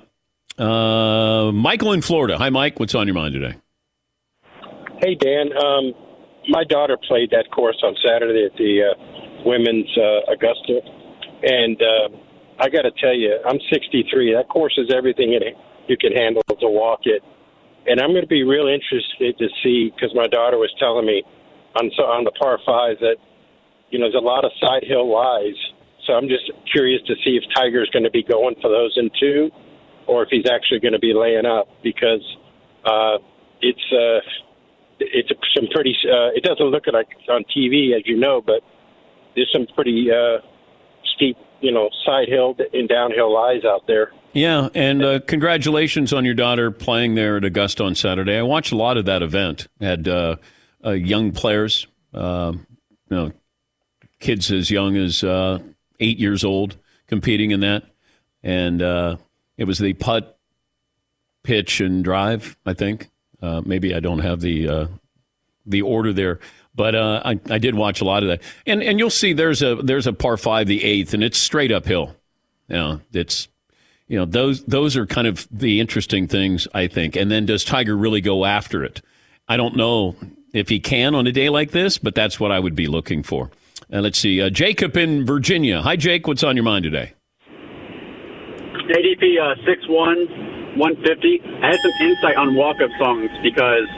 Uh, 0.58 1.50
Michael 1.52 1.92
in 1.92 2.02
Florida. 2.02 2.38
Hi, 2.38 2.50
Mike. 2.50 2.78
What's 2.78 2.94
on 2.94 3.06
your 3.06 3.14
mind 3.14 3.34
today? 3.34 3.56
Hey, 5.00 5.14
Dan. 5.14 5.50
Um, 5.56 5.92
my 6.48 6.64
daughter 6.64 6.96
played 7.08 7.30
that 7.30 7.50
course 7.50 7.80
on 7.82 7.94
Saturday 8.06 8.44
at 8.44 8.56
the 8.56 8.90
uh, 8.90 9.42
Women's 9.44 9.90
uh, 9.96 10.32
Augusta, 10.32 10.80
and 11.42 11.80
uh, 11.80 12.08
I 12.60 12.68
got 12.68 12.82
to 12.82 12.92
tell 13.00 13.14
you, 13.14 13.38
I'm 13.46 13.58
63. 13.72 14.34
That 14.34 14.48
course 14.48 14.74
is 14.76 14.92
everything 14.94 15.32
it, 15.34 15.42
you 15.88 15.96
can 15.96 16.12
handle 16.12 16.42
to 16.48 16.68
walk 16.68 17.00
it, 17.04 17.22
and 17.86 18.00
I'm 18.00 18.10
going 18.10 18.22
to 18.22 18.30
be 18.30 18.44
real 18.44 18.66
interested 18.66 19.38
to 19.38 19.48
see 19.62 19.90
because 19.94 20.14
my 20.14 20.26
daughter 20.26 20.58
was 20.58 20.70
telling 20.78 21.06
me 21.06 21.22
on 21.74 21.90
so 21.96 22.04
on 22.04 22.24
the 22.24 22.32
par 22.32 22.58
fives 22.66 23.00
that 23.00 23.16
you 23.90 23.98
know 23.98 24.06
there's 24.06 24.22
a 24.22 24.24
lot 24.24 24.44
of 24.44 24.52
side 24.60 24.84
hill 24.86 25.10
lies. 25.10 25.58
So 26.06 26.14
I'm 26.14 26.28
just 26.28 26.50
curious 26.70 27.00
to 27.06 27.14
see 27.24 27.38
if 27.38 27.44
Tiger's 27.54 27.88
going 27.90 28.02
to 28.02 28.10
be 28.10 28.24
going 28.24 28.56
for 28.60 28.68
those 28.68 28.92
in 28.96 29.10
two, 29.18 29.50
or 30.12 30.22
if 30.24 30.28
he's 30.30 30.46
actually 30.50 30.80
going 30.80 30.92
to 30.92 30.98
be 30.98 31.14
laying 31.14 31.46
up 31.46 31.68
because 31.82 32.24
uh, 32.84 33.18
it's. 33.60 33.92
Uh, 33.92 34.20
it's 35.04 35.30
some 35.54 35.66
pretty. 35.72 35.96
Uh, 36.04 36.30
it 36.34 36.44
doesn't 36.44 36.66
look 36.66 36.84
like 36.92 37.08
on 37.28 37.44
TV, 37.44 37.96
as 37.96 38.02
you 38.04 38.16
know, 38.16 38.40
but 38.40 38.60
there's 39.34 39.50
some 39.52 39.66
pretty 39.74 40.08
uh, 40.10 40.38
steep, 41.14 41.36
you 41.60 41.72
know, 41.72 41.90
side 42.04 42.28
hill 42.28 42.54
and 42.72 42.88
downhill 42.88 43.32
lies 43.32 43.64
out 43.64 43.86
there. 43.86 44.12
Yeah, 44.32 44.68
and 44.74 45.04
uh, 45.04 45.20
congratulations 45.20 46.12
on 46.12 46.24
your 46.24 46.34
daughter 46.34 46.70
playing 46.70 47.14
there 47.14 47.36
at 47.36 47.44
Augusta 47.44 47.84
on 47.84 47.94
Saturday. 47.94 48.36
I 48.38 48.42
watched 48.42 48.72
a 48.72 48.76
lot 48.76 48.96
of 48.96 49.04
that 49.04 49.22
event. 49.22 49.68
Had 49.80 50.08
uh, 50.08 50.36
uh, 50.84 50.90
young 50.90 51.32
players, 51.32 51.86
uh, 52.14 52.52
you 52.54 53.16
know, 53.16 53.32
kids 54.20 54.50
as 54.50 54.70
young 54.70 54.96
as 54.96 55.22
uh, 55.22 55.58
eight 56.00 56.18
years 56.18 56.44
old 56.44 56.78
competing 57.06 57.50
in 57.50 57.60
that, 57.60 57.84
and 58.42 58.80
uh, 58.80 59.16
it 59.62 59.66
was 59.66 59.78
the 59.78 59.92
putt, 59.92 60.36
pitch, 61.44 61.80
and 61.80 62.02
drive. 62.02 62.56
I 62.66 62.74
think 62.74 63.10
uh, 63.40 63.62
maybe 63.64 63.94
I 63.94 64.00
don't 64.00 64.18
have 64.18 64.40
the 64.40 64.68
uh, 64.68 64.86
the 65.64 65.82
order 65.82 66.12
there. 66.12 66.40
But 66.74 66.94
uh, 66.94 67.22
I, 67.24 67.38
I 67.48 67.58
did 67.58 67.76
watch 67.76 68.00
a 68.00 68.04
lot 68.04 68.24
of 68.24 68.28
that, 68.30 68.42
and 68.66 68.82
and 68.82 68.98
you'll 68.98 69.08
see 69.08 69.32
there's 69.32 69.62
a 69.62 69.76
there's 69.76 70.08
a 70.08 70.12
par 70.12 70.36
five, 70.36 70.66
the 70.66 70.82
eighth, 70.82 71.14
and 71.14 71.22
it's 71.22 71.38
straight 71.38 71.70
uphill. 71.70 72.16
Know, 72.68 73.00
it's 73.12 73.46
you 74.08 74.18
know 74.18 74.24
those 74.24 74.64
those 74.64 74.96
are 74.96 75.06
kind 75.06 75.28
of 75.28 75.46
the 75.50 75.78
interesting 75.78 76.26
things 76.26 76.66
I 76.74 76.88
think. 76.88 77.14
And 77.14 77.30
then 77.30 77.46
does 77.46 77.64
Tiger 77.64 77.96
really 77.96 78.20
go 78.20 78.44
after 78.44 78.82
it? 78.82 79.00
I 79.46 79.56
don't 79.56 79.76
know 79.76 80.16
if 80.52 80.68
he 80.68 80.80
can 80.80 81.14
on 81.14 81.28
a 81.28 81.32
day 81.32 81.50
like 81.50 81.70
this, 81.70 81.98
but 81.98 82.16
that's 82.16 82.40
what 82.40 82.50
I 82.50 82.58
would 82.58 82.74
be 82.74 82.88
looking 82.88 83.22
for. 83.22 83.50
Uh, 83.92 84.00
let's 84.00 84.18
see. 84.18 84.40
Uh, 84.40 84.50
Jacob 84.50 84.96
in 84.96 85.24
Virginia. 85.24 85.82
Hi, 85.82 85.96
Jake. 85.96 86.26
What's 86.26 86.42
on 86.42 86.56
your 86.56 86.64
mind 86.64 86.84
today? 86.84 87.12
ADP 88.92 89.40
uh, 89.40 89.56
6'1", 89.64 90.76
150. 90.76 91.40
I 91.62 91.66
had 91.72 91.80
some 91.80 91.96
insight 92.00 92.36
on 92.36 92.54
walk-up 92.54 92.90
songs 93.00 93.30
because 93.42 93.88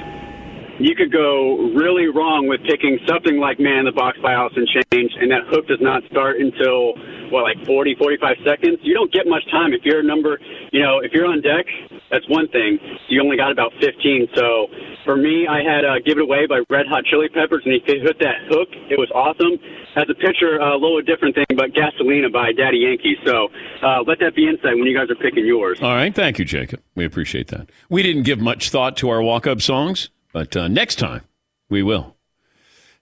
you 0.79 0.95
could 0.95 1.13
go 1.13 1.71
really 1.75 2.11
wrong 2.11 2.47
with 2.47 2.63
picking 2.67 2.99
something 3.07 3.39
like 3.39 3.61
Man 3.61 3.87
in 3.87 3.87
the 3.87 3.93
Box 3.95 4.19
by 4.23 4.33
Alice 4.33 4.55
Change, 4.55 5.13
and 5.21 5.31
that 5.31 5.47
hook 5.47 5.67
does 5.67 5.81
not 5.81 6.03
start 6.11 6.43
until, 6.43 6.99
what, 7.31 7.43
like 7.47 7.59
40, 7.67 7.95
45 7.95 8.37
seconds? 8.47 8.79
You 8.83 8.95
don't 8.95 9.13
get 9.13 9.27
much 9.27 9.47
time. 9.51 9.73
If 9.73 9.85
you're 9.85 10.01
a 10.01 10.07
number, 10.07 10.39
you 10.73 10.83
know, 10.83 10.99
if 10.99 11.13
you're 11.13 11.27
on 11.27 11.43
deck, 11.43 11.67
that's 12.15 12.29
one 12.31 12.47
thing. 12.49 12.79
You 13.09 13.21
only 13.21 13.37
got 13.37 13.51
about 13.51 13.73
15. 13.81 14.29
So 14.35 14.69
for 15.05 15.17
me, 15.17 15.47
I 15.51 15.67
had 15.67 15.85
uh, 15.85 15.99
Give 16.07 16.19
It 16.19 16.23
Away 16.23 16.47
by 16.47 16.63
Red 16.71 16.87
Hot 16.87 17.05
Chili 17.11 17.29
Peppers, 17.29 17.63
and 17.65 17.75
he 17.75 17.83
hit 17.83 18.19
that 18.21 18.47
hook. 18.49 18.69
It 18.89 18.99
was 18.99 19.11
awesome. 19.11 19.59
As 19.97 20.07
a 20.09 20.15
pitcher, 20.15 20.63
uh, 20.63 20.75
a 20.75 20.79
little 20.79 21.03
different 21.03 21.35
thing, 21.35 21.47
but 21.57 21.75
Gasolina 21.75 22.33
by 22.33 22.53
Daddy 22.53 22.79
Yankee. 22.79 23.17
So 23.27 23.49
uh, 23.83 24.03
let 24.07 24.21
that 24.21 24.35
be 24.35 24.47
insight 24.47 24.79
when 24.79 24.87
you 24.87 24.97
guys 24.97 25.11
are 25.11 25.19
picking 25.19 25.45
yours. 25.45 25.79
All 25.83 25.95
right. 25.95 26.15
Thank 26.15 26.39
you, 26.39 26.45
Jacob. 26.45 26.81
We 26.95 27.05
appreciate 27.05 27.49
that. 27.49 27.71
We 27.89 28.03
didn't 28.03 28.23
give 28.23 28.39
much 28.39 28.71
thought 28.71 28.97
to 28.99 29.11
our 29.11 29.23
walk-up 29.23 29.61
songs, 29.61 30.11
but 30.33 30.57
uh, 30.57 30.69
next 30.69 30.97
time 30.97 31.23
we 31.69 31.83
will. 31.83 32.15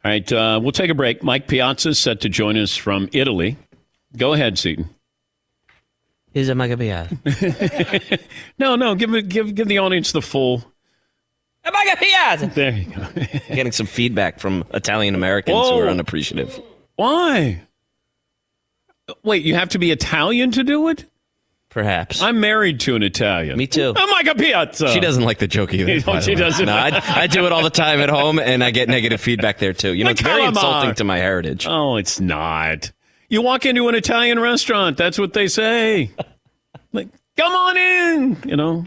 All 0.04 0.10
right. 0.10 0.32
Uh, 0.32 0.58
we'll 0.62 0.72
take 0.72 0.90
a 0.90 0.94
break. 0.94 1.22
Mike 1.22 1.48
Piazza 1.48 1.90
is 1.90 1.98
set 1.98 2.20
to 2.22 2.28
join 2.28 2.56
us 2.56 2.76
from 2.76 3.08
Italy. 3.12 3.58
Go 4.16 4.32
ahead, 4.32 4.58
Seton. 4.58 4.90
Is 6.34 6.48
it 6.48 6.54
Mike 6.56 6.78
Piazza? 6.78 7.16
no, 8.58 8.76
no. 8.76 8.94
Give, 8.94 9.28
give, 9.28 9.54
give 9.54 9.68
the 9.68 9.78
audience 9.78 10.12
the 10.12 10.22
full 10.22 10.64
Mike 11.64 11.98
Piazza. 11.98 12.46
There 12.46 12.72
you 12.72 12.86
go. 12.86 13.06
Getting 13.54 13.72
some 13.72 13.86
feedback 13.86 14.40
from 14.40 14.64
Italian 14.72 15.14
Americans 15.14 15.68
who 15.68 15.78
are 15.80 15.88
unappreciative. 15.88 16.60
Why? 16.96 17.62
Wait, 19.22 19.44
you 19.44 19.54
have 19.54 19.68
to 19.70 19.78
be 19.78 19.90
Italian 19.90 20.50
to 20.52 20.64
do 20.64 20.88
it? 20.88 21.04
Perhaps. 21.68 22.20
I'm 22.20 22.38
married 22.40 22.80
to 22.80 22.96
an 22.96 23.02
Italian. 23.02 23.56
Me 23.56 23.66
too. 23.66 23.94
I'm 23.96 24.10
like 24.10 24.26
a 24.26 24.34
piazza. 24.34 24.88
She 24.92 25.00
doesn't 25.00 25.24
like 25.24 25.38
the 25.38 25.46
joke 25.48 25.72
either. 25.72 26.00
By 26.06 26.16
the 26.16 26.20
she 26.22 26.34
doesn't? 26.34 26.66
No, 26.66 26.74
I, 26.74 27.00
I 27.06 27.26
do 27.26 27.46
it 27.46 27.52
all 27.52 27.62
the 27.62 27.70
time 27.70 28.00
at 28.00 28.10
home, 28.10 28.38
and 28.38 28.62
I 28.62 28.70
get 28.72 28.88
negative 28.90 29.20
feedback 29.22 29.58
there 29.58 29.72
too. 29.72 29.94
You 29.94 30.04
know, 30.04 30.10
Like, 30.10 30.20
it's 30.20 30.22
very 30.22 30.44
insulting 30.44 30.90
on. 30.90 30.94
to 30.96 31.04
my 31.04 31.16
heritage. 31.18 31.66
Oh, 31.66 31.96
it's 31.96 32.20
not. 32.20 32.92
You 33.32 33.40
walk 33.40 33.64
into 33.64 33.88
an 33.88 33.94
Italian 33.94 34.38
restaurant, 34.38 34.98
that's 34.98 35.18
what 35.18 35.32
they 35.32 35.48
say. 35.48 36.10
like, 36.92 37.08
come 37.34 37.50
on 37.50 37.78
in, 37.78 38.36
you 38.44 38.56
know. 38.56 38.84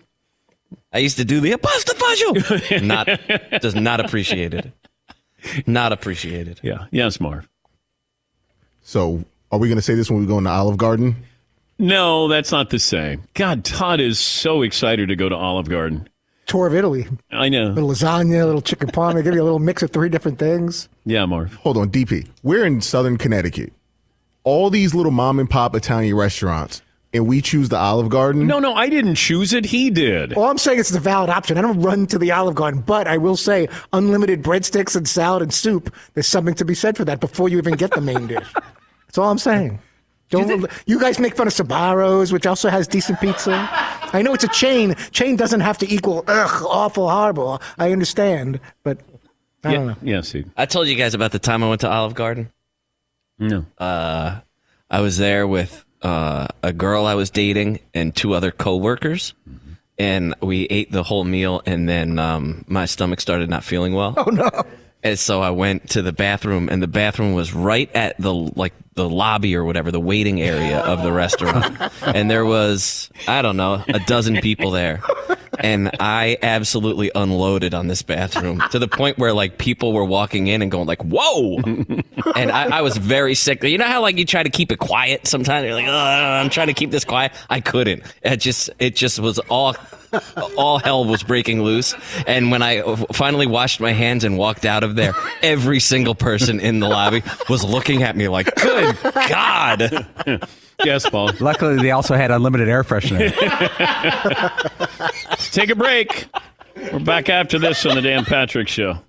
I 0.94 1.00
used 1.00 1.18
to 1.18 1.26
do 1.26 1.40
the 1.40 1.58
pasta 1.58 1.96
faggio. 1.96 2.84
not 3.52 3.60
does 3.60 3.74
not 3.74 4.00
appreciate 4.02 4.54
it. 4.54 4.72
Not 5.66 5.92
appreciated. 5.92 6.60
Yeah. 6.62 6.86
Yes, 6.92 7.20
Marv. 7.20 7.50
So, 8.84 9.26
are 9.52 9.58
we 9.58 9.68
going 9.68 9.80
to 9.80 9.82
say 9.82 9.96
this 9.96 10.12
when 10.12 10.20
we 10.20 10.28
go 10.28 10.38
in 10.38 10.44
the 10.44 10.52
Olive 10.52 10.78
Garden? 10.78 11.16
No, 11.80 12.28
that's 12.28 12.52
not 12.52 12.70
the 12.70 12.78
same. 12.78 13.24
God, 13.34 13.66
Todd 13.66 14.00
is 14.00 14.20
so 14.20 14.62
excited 14.62 15.10
to 15.10 15.16
go 15.16 15.28
to 15.28 15.36
Olive 15.36 15.70
Garden. 15.70 16.08
Tour 16.46 16.68
of 16.68 16.76
Italy. 16.76 17.08
I 17.32 17.50
know. 17.50 17.70
little 17.70 17.90
lasagna, 17.90 18.44
a 18.44 18.46
little 18.46 18.62
chicken 18.62 18.90
parm. 18.92 19.16
They 19.16 19.24
give 19.24 19.34
you 19.34 19.42
a 19.42 19.44
little 19.44 19.58
mix 19.58 19.82
of 19.82 19.90
three 19.90 20.10
different 20.10 20.38
things. 20.38 20.88
Yeah, 21.04 21.26
Marv. 21.26 21.56
Hold 21.56 21.78
on, 21.78 21.90
DP. 21.90 22.28
We're 22.44 22.64
in 22.64 22.82
Southern 22.82 23.18
Connecticut. 23.18 23.74
All 24.46 24.70
these 24.70 24.94
little 24.94 25.12
mom 25.12 25.40
and 25.40 25.50
pop 25.50 25.76
Italian 25.76 26.16
restaurants, 26.16 26.82
and 27.14 27.28
we 27.28 27.42
choose 27.42 27.70
the 27.70 27.78
Olive 27.78 28.10
Garden. 28.10 28.46
No, 28.46 28.60
no, 28.60 28.76
I 28.76 28.90
didn't 28.90 29.16
choose 29.16 29.54
it. 29.54 29.66
He 29.66 29.90
did. 29.90 30.36
Well, 30.36 30.46
I'm 30.46 30.60
saying 30.60 30.80
is 30.80 30.92
it's 30.92 30.98
a 30.98 31.00
valid 31.00 31.32
option. 31.32 31.58
I 31.58 31.62
don't 31.62 31.82
run 31.82 32.06
to 32.08 32.20
the 32.20 32.32
Olive 32.32 32.54
Garden, 32.54 32.82
but 32.82 33.08
I 33.08 33.18
will 33.18 33.36
say 33.36 33.68
unlimited 33.92 34.44
breadsticks 34.44 34.96
and 34.96 35.10
salad 35.10 35.42
and 35.42 35.52
soup. 35.52 35.94
There's 36.14 36.28
something 36.28 36.54
to 36.54 36.64
be 36.64 36.76
said 36.76 36.96
for 36.96 37.04
that 37.06 37.20
before 37.20 37.50
you 37.50 37.58
even 37.58 37.74
get 37.74 37.92
the 37.92 38.02
main 38.02 38.28
dish. 38.28 38.48
That's 39.08 39.18
all 39.18 39.32
I'm 39.32 39.40
saying. 39.40 39.80
Don't 40.30 40.70
you, 40.86 41.00
guys 41.00 41.20
make 41.20 41.36
fun 41.36 41.48
of 41.48 41.54
Sbarro's, 41.54 42.32
which 42.34 42.46
also 42.46 42.70
has 42.70 42.88
decent 42.88 43.20
pizza? 43.20 43.68
I 43.72 44.22
know 44.22 44.34
it's 44.34 44.44
a 44.44 44.50
chain. 44.50 44.96
Chain 45.12 45.36
doesn't 45.36 45.62
have 45.62 45.78
to 45.80 45.94
equal 45.94 46.24
ugh, 46.28 46.64
awful, 46.68 47.10
horrible. 47.10 47.62
I 47.78 47.92
understand, 47.92 48.60
but 48.84 49.00
I 49.64 49.74
don't 49.74 49.88
know. 49.88 49.96
Yeah, 50.02 50.22
see. 50.22 50.46
I 50.58 50.66
told 50.66 50.88
you 50.88 50.96
guys 50.96 51.14
about 51.14 51.32
the 51.32 51.40
time 51.40 51.64
I 51.64 51.70
went 51.70 51.82
to 51.82 51.90
Olive 51.90 52.14
Garden. 52.16 52.52
No. 53.40 53.66
Uh, 53.78 54.40
I 54.90 55.02
was 55.02 55.18
there 55.18 55.48
with 55.48 55.84
uh, 56.02 56.48
a 56.64 56.72
girl 56.72 57.06
I 57.06 57.16
was 57.16 57.30
dating 57.30 57.80
and 57.94 58.16
two 58.16 58.34
other 58.34 58.52
coworkers, 58.52 59.34
and 59.98 60.36
we 60.42 60.66
ate 60.66 60.92
the 60.92 61.04
whole 61.04 61.24
meal. 61.24 61.62
And 61.66 61.88
then 61.90 62.20
um, 62.20 62.64
my 62.68 62.86
stomach 62.86 63.20
started 63.20 63.50
not 63.50 63.64
feeling 63.64 63.94
well. 63.94 64.14
Oh 64.18 64.30
no! 64.30 64.50
And 65.06 65.20
so 65.20 65.40
I 65.40 65.52
went 65.52 65.92
to 65.92 66.02
the 66.02 66.12
bathroom, 66.12 66.68
and 66.68 66.82
the 66.82 66.88
bathroom 66.88 67.34
was 67.34 67.54
right 67.54 67.96
at 67.96 68.20
the 68.20 68.34
like 68.34 68.74
the 68.96 69.08
lobby 69.08 69.56
or 69.56 69.64
whatever, 69.64 69.92
the 69.92 70.00
waiting 70.00 70.42
area 70.42 70.80
of 70.80 71.04
the 71.04 71.12
restaurant. 71.12 71.80
and 72.02 72.32
there 72.32 72.44
was 72.44 73.12
I 73.28 73.44
don't 73.44 73.56
know 73.56 73.84
a 73.88 74.00
dozen 74.00 74.38
people 74.38 74.72
there, 74.72 75.04
and 75.60 75.92
I 76.00 76.40
absolutely 76.42 77.12
unloaded 77.14 77.76
on 77.76 77.86
this 77.86 78.02
bathroom 78.02 78.64
to 78.72 78.80
the 78.80 78.88
point 78.88 79.20
where 79.20 79.32
like 79.32 79.60
people 79.60 79.94
were 79.94 80.04
walking 80.04 80.48
in 80.48 80.64
and 80.64 80.72
going 80.72 80.88
like, 80.88 81.04
"Whoa!" 81.04 81.58
and 82.36 82.52
I, 82.52 82.80
I 82.80 82.82
was 82.82 82.98
very 82.98 83.36
sick. 83.36 83.64
You 83.64 83.78
know 83.78 83.86
how 83.86 84.02
like 84.02 84.18
you 84.18 84.26
try 84.26 84.42
to 84.42 84.50
keep 84.50 84.72
it 84.72 84.80
quiet 84.80 85.28
sometimes. 85.28 85.66
You're 85.66 85.76
like, 85.76 85.86
"Ugh, 85.86 85.94
"I'm 85.94 86.50
trying 86.50 86.68
to 86.68 86.74
keep 86.74 86.90
this 86.90 87.06
quiet." 87.06 87.32
I 87.48 87.60
couldn't. 87.60 88.02
It 88.24 88.38
just 88.38 88.72
it 88.80 88.96
just 88.96 89.20
was 89.20 89.38
all 89.38 89.76
all 90.58 90.80
hell 90.80 91.06
was 91.06 91.24
breaking 91.24 91.62
loose. 91.64 91.96
And 92.28 92.52
when 92.52 92.62
I 92.62 92.82
finally 93.14 93.48
washed 93.48 93.80
my 93.80 93.92
hands 93.92 94.24
and 94.24 94.38
walked 94.38 94.66
out 94.66 94.84
of 94.84 94.96
there, 94.96 95.14
every 95.42 95.80
single 95.80 96.16
person 96.16 96.60
in 96.60 96.80
the 96.80 96.88
lobby 96.88 97.24
was 97.50 97.64
looking 97.64 98.04
at 98.04 98.16
me 98.16 98.28
like, 98.28 98.54
"Good 98.56 98.98
God!" 99.04 100.08
Yes, 100.84 101.10
Paul. 101.10 101.32
Luckily, 101.40 101.78
they 101.82 101.92
also 101.92 102.16
had 102.16 102.32
unlimited 102.32 102.68
air 102.68 102.84
freshener. 102.84 103.32
Take 105.52 105.70
a 105.70 105.76
break. 105.76 106.28
We're 106.92 107.00
back 107.00 107.30
after 107.30 107.58
this 107.58 107.86
on 107.86 107.96
the 107.96 108.02
Dan 108.02 108.26
Patrick 108.26 108.68
Show. 108.68 109.00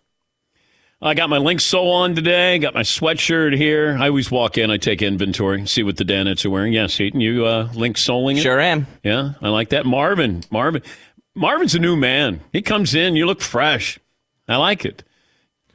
I 1.02 1.12
got 1.12 1.28
my 1.28 1.36
link 1.36 1.60
soul 1.60 1.92
on 1.92 2.14
today. 2.14 2.58
Got 2.58 2.74
my 2.74 2.80
sweatshirt 2.80 3.54
here. 3.54 3.96
I 4.00 4.08
always 4.08 4.30
walk 4.30 4.56
in. 4.56 4.70
I 4.70 4.78
take 4.78 5.02
inventory, 5.02 5.66
see 5.66 5.82
what 5.82 5.98
the 5.98 6.04
Danettes 6.04 6.44
are 6.46 6.50
wearing. 6.50 6.72
Yes, 6.72 6.96
Heaton, 6.96 7.20
you 7.20 7.44
uh, 7.44 7.68
link 7.74 7.96
souling 7.96 8.38
it? 8.38 8.42
Sure 8.42 8.58
am. 8.58 8.86
Yeah, 9.02 9.32
I 9.42 9.50
like 9.50 9.68
that. 9.70 9.84
Marvin, 9.84 10.42
Marvin, 10.50 10.82
Marvin's 11.34 11.74
a 11.74 11.78
new 11.78 11.96
man. 11.96 12.40
He 12.52 12.62
comes 12.62 12.94
in. 12.94 13.14
You 13.14 13.26
look 13.26 13.42
fresh. 13.42 13.98
I 14.48 14.56
like 14.56 14.86
it. 14.86 15.04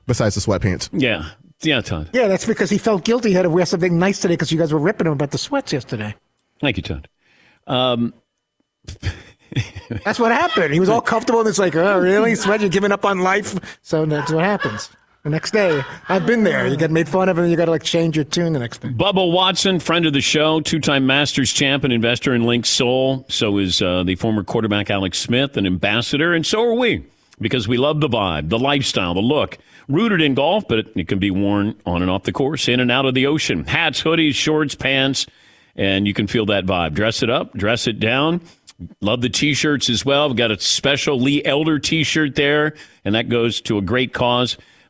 Besides 0.08 0.36
the 0.36 0.42
sweatpants. 0.42 0.90
Yeah, 0.92 1.30
yeah, 1.62 1.82
Todd. 1.82 2.10
Yeah, 2.14 2.28
that's 2.28 2.46
because 2.48 2.72
he 2.72 2.80
felt 2.80 3.06
guilty. 3.06 3.30
He 3.30 3.36
had 3.36 3.44
to 3.44 3.50
wear 3.52 3.68
something 3.68 4.00
nice 4.00 4.20
today 4.20 4.34
because 4.34 4.52
you 4.52 4.58
guys 4.58 4.74
were 4.74 4.80
ripping 4.80 5.06
him 5.06 5.14
about 5.14 5.30
the 5.30 5.38
sweats 5.38 5.72
yesterday. 5.72 6.16
Thank 6.60 6.78
you, 6.78 6.84
Todd. 6.84 7.08
Um, 7.68 8.14
That's 10.06 10.20
what 10.20 10.32
happened. 10.32 10.74
He 10.74 10.80
was 10.80 10.90
all 10.90 11.02
comfortable 11.02 11.42
and 11.42 11.50
it's 11.50 11.60
like, 11.60 11.76
oh, 11.76 12.00
really? 12.00 12.36
Sweat, 12.36 12.62
you're 12.62 12.70
giving 12.70 12.92
up 12.92 13.04
on 13.06 13.20
life? 13.20 13.80
So 13.82 14.06
that's 14.06 14.32
what 14.32 14.46
happens. 14.46 14.90
The 15.24 15.30
next 15.30 15.52
day, 15.52 15.84
I've 16.10 16.26
been 16.26 16.44
there. 16.44 16.66
You 16.66 16.76
get 16.76 16.90
made 16.90 17.08
fun 17.08 17.30
of 17.30 17.38
and 17.38 17.52
you 17.52 17.56
got 17.56 17.66
to 17.66 17.72
like 17.72 17.84
change 17.84 18.16
your 18.16 18.26
tune 18.26 18.54
the 18.54 18.60
next 18.60 18.80
day. 18.80 18.88
Bubba 18.88 19.32
Watson, 19.32 19.80
friend 19.80 20.08
of 20.08 20.14
the 20.14 20.22
show, 20.22 20.62
two-time 20.62 21.06
Masters 21.06 21.54
champ 21.54 21.84
and 21.84 21.94
investor 21.94 22.34
in 22.34 22.44
Link 22.46 22.66
Soul. 22.66 23.24
So 23.30 23.60
is 23.60 23.84
uh, 23.84 24.02
the 24.02 24.16
former 24.16 24.44
quarterback 24.44 24.90
Alex 24.90 25.20
Smith, 25.20 25.58
an 25.58 25.68
ambassador, 25.68 26.34
and 26.34 26.44
so 26.44 26.64
are 26.64 26.74
we 26.74 27.06
because 27.40 27.68
we 27.68 27.78
love 27.78 28.02
the 28.02 28.10
vibe, 28.10 28.50
the 28.50 28.58
lifestyle, 28.58 29.14
the 29.14 29.20
look. 29.20 29.60
Rooted 29.88 30.22
in 30.22 30.34
golf, 30.34 30.68
but 30.68 30.80
it, 30.80 30.88
it 30.96 31.08
can 31.08 31.20
be 31.20 31.30
worn 31.30 31.76
on 31.86 32.02
and 32.02 32.10
off 32.10 32.24
the 32.24 32.32
course, 32.32 32.68
in 32.68 32.80
and 32.80 32.92
out 32.92 33.06
of 33.06 33.14
the 33.14 33.28
ocean. 33.28 33.66
Hats, 33.66 34.02
hoodies, 34.02 34.34
shorts, 34.34 34.74
pants, 34.74 35.28
and 35.76 36.08
you 36.08 36.16
can 36.16 36.26
feel 36.26 36.48
that 36.48 36.66
vibe. 36.66 36.96
Dress 36.96 37.22
it 37.22 37.30
up, 37.30 37.54
dress 37.54 37.86
it 37.86 38.00
down. 38.00 38.42
Love 39.02 39.22
the 39.22 39.30
t-shirts 39.30 39.88
as 39.88 40.04
well. 40.04 40.30
We've 40.30 40.38
got 40.38 40.50
a 40.50 40.60
special 40.60 41.20
Lee 41.20 41.44
Elder 41.46 41.78
t-shirt 41.78 42.34
there, 42.34 42.74
and 43.06 43.14
that 43.14 43.30
goes 43.30 43.62
to 43.62 43.78
a 43.78 43.82
great 43.82 44.14
cause. 44.14 44.58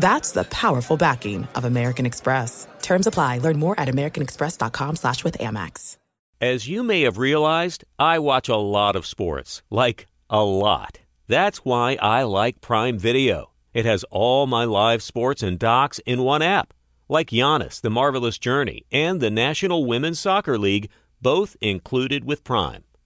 That's 0.00 0.32
the 0.32 0.44
powerful 0.44 0.96
backing 0.96 1.46
of 1.54 1.66
American 1.66 2.06
Express. 2.06 2.66
Terms 2.80 3.06
apply. 3.06 3.38
Learn 3.38 3.58
more 3.58 3.78
at 3.78 3.88
americanexpress.com 3.88 4.96
slash 4.96 5.24
with 5.24 5.36
Amex. 5.38 5.98
As 6.40 6.66
you 6.66 6.82
may 6.82 7.02
have 7.02 7.18
realized, 7.18 7.84
I 7.98 8.18
watch 8.18 8.48
a 8.48 8.56
lot 8.56 8.96
of 8.96 9.04
sports. 9.04 9.62
Like, 9.68 10.06
a 10.30 10.42
lot. 10.42 11.00
That's 11.28 11.58
why 11.66 11.98
I 12.00 12.22
like 12.22 12.62
Prime 12.62 12.98
Video. 12.98 13.50
It 13.74 13.84
has 13.84 14.04
all 14.04 14.46
my 14.46 14.64
live 14.64 15.02
sports 15.02 15.42
and 15.42 15.58
docs 15.58 15.98
in 16.06 16.22
one 16.22 16.40
app. 16.40 16.72
Like 17.06 17.28
Giannis, 17.28 17.82
The 17.82 17.90
Marvelous 17.90 18.38
Journey, 18.38 18.86
and 18.90 19.20
the 19.20 19.30
National 19.30 19.84
Women's 19.84 20.18
Soccer 20.18 20.56
League, 20.56 20.88
both 21.20 21.58
included 21.60 22.24
with 22.24 22.42
Prime. 22.42 22.84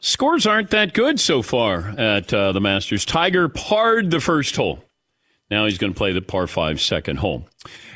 Scores 0.00 0.46
aren't 0.46 0.70
that 0.70 0.94
good 0.94 1.20
so 1.20 1.42
far 1.42 1.94
at 1.98 2.32
uh, 2.32 2.52
the 2.52 2.60
Masters. 2.60 3.04
Tiger 3.04 3.50
parred 3.50 4.10
the 4.10 4.20
first 4.20 4.56
hole. 4.56 4.82
Now 5.50 5.66
he's 5.66 5.76
going 5.76 5.92
to 5.92 5.98
play 5.98 6.12
the 6.12 6.22
par 6.22 6.46
5 6.46 6.80
second 6.80 7.18
hole. 7.18 7.46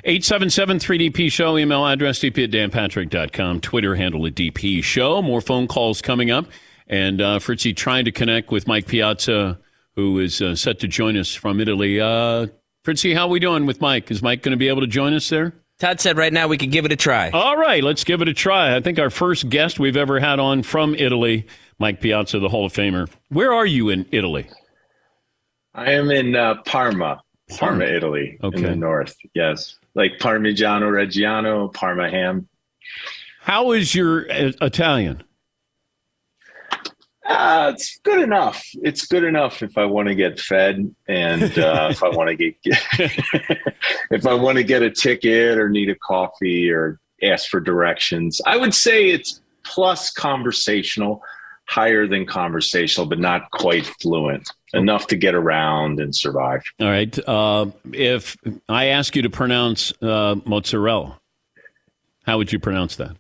877 0.05 0.79
3DP 0.81 1.33
Show, 1.33 1.57
email 1.57 1.87
address 1.87 2.19
dp 2.19 2.45
at 2.45 2.51
danpatrick.com, 2.51 3.61
Twitter 3.61 3.95
handle 3.95 4.27
at 4.27 4.35
DP 4.35 4.85
Show. 4.85 5.23
More 5.23 5.41
phone 5.41 5.67
calls 5.67 6.03
coming 6.03 6.31
up. 6.31 6.47
And 6.87 7.23
uh, 7.23 7.39
Fritzy 7.39 7.75
trying 7.75 8.05
to 8.05 8.13
connect 8.13 8.51
with 8.51 8.69
Mike 8.69 8.87
Piazza, 8.87 9.59
who 9.95 10.19
is 10.19 10.43
uh, 10.43 10.55
set 10.57 10.81
to 10.81 10.89
join 10.89 11.17
us 11.17 11.35
from 11.35 11.59
Italy. 11.59 12.01
Uh, 12.01 12.49
Fritzy, 12.85 13.15
how 13.15 13.23
are 13.23 13.31
we 13.31 13.41
doing 13.41 13.65
with 13.65 13.81
Mike? 13.81 14.11
Is 14.11 14.23
Mike 14.23 14.43
going 14.43 14.51
to 14.51 14.59
be 14.59 14.69
able 14.69 14.83
to 14.83 14.87
join 14.87 15.15
us 15.15 15.31
there? 15.31 15.55
Todd 15.79 16.01
said 16.01 16.19
right 16.19 16.33
now 16.33 16.49
we 16.49 16.59
could 16.59 16.71
give 16.71 16.85
it 16.85 16.93
a 16.93 16.97
try. 16.97 17.31
All 17.31 17.57
right, 17.57 17.83
let's 17.83 18.05
give 18.05 18.21
it 18.21 18.29
a 18.29 18.35
try. 18.35 18.77
I 18.77 18.81
think 18.81 18.99
our 18.99 19.11
first 19.11 19.49
guest 19.49 19.81
we've 19.81 19.97
ever 19.97 20.21
had 20.21 20.39
on 20.39 20.63
from 20.63 20.95
Italy, 20.95 21.47
Mike 21.79 22.01
Piazza, 22.01 22.39
the 22.39 22.49
Hall 22.49 22.67
of 22.67 22.73
Famer. 22.73 23.09
Where 23.29 23.53
are 23.53 23.67
you 23.67 23.89
in 23.89 24.07
Italy? 24.13 24.49
I 25.75 25.93
am 25.93 26.11
in 26.11 26.37
uh, 26.37 26.63
Parma, 26.65 27.21
Parma, 27.59 27.85
Italy, 27.85 28.39
Okay. 28.43 28.59
in 28.59 28.63
the 28.63 28.77
north. 28.77 29.17
Yes, 29.35 29.77
like 29.95 30.13
Parmigiano 30.21 30.91
Reggiano, 30.91 31.73
Parma 31.75 32.09
ham. 32.11 32.49
How 33.41 33.73
is 33.73 33.95
your 33.95 34.31
uh, 34.31 34.53
Italian? 34.63 35.25
Uh, 37.27 37.73
it's 37.75 37.99
good 38.05 38.21
enough. 38.23 38.63
It's 38.83 39.07
good 39.07 39.25
enough 39.25 39.63
if 39.63 39.79
I 39.79 39.87
want 39.87 40.09
to 40.09 40.15
get 40.15 40.39
fed 40.39 40.95
and 41.09 41.43
uh, 41.59 41.89
if 41.91 42.03
I 42.03 42.09
want 42.11 42.29
to 42.29 42.37
get 42.37 42.55
if 44.11 44.27
I 44.27 44.35
want 44.35 44.59
to 44.59 44.65
get 44.65 44.83
a 44.83 44.91
ticket 44.91 45.59
or 45.59 45.69
need 45.71 45.89
a 45.89 45.95
coffee 45.97 46.71
or 46.71 47.01
ask 47.23 47.49
for 47.49 47.61
directions. 47.61 48.41
I 48.47 48.59
would 48.59 48.75
say 48.75 49.09
it's 49.11 49.41
plus 49.65 50.11
conversational, 50.11 51.23
higher 51.67 52.07
than 52.07 52.27
conversational, 52.27 53.07
but 53.07 53.19
not 53.19 53.51
quite 53.51 53.87
fluent 54.01 54.49
enough 54.75 55.07
to 55.09 55.17
get 55.17 55.35
around 55.35 56.01
and 56.01 56.15
survive. 56.15 56.63
All 56.81 56.89
right. 56.89 57.17
Uh, 57.29 57.67
if 57.93 58.37
I 58.69 58.87
ask 58.87 59.15
you 59.17 59.23
to 59.23 59.31
pronounce 59.31 59.93
uh, 60.03 60.37
mozzarella, 60.45 61.19
how 62.27 62.39
would 62.39 62.53
you 62.53 62.59
pronounce 62.59 62.97
that? 62.97 63.17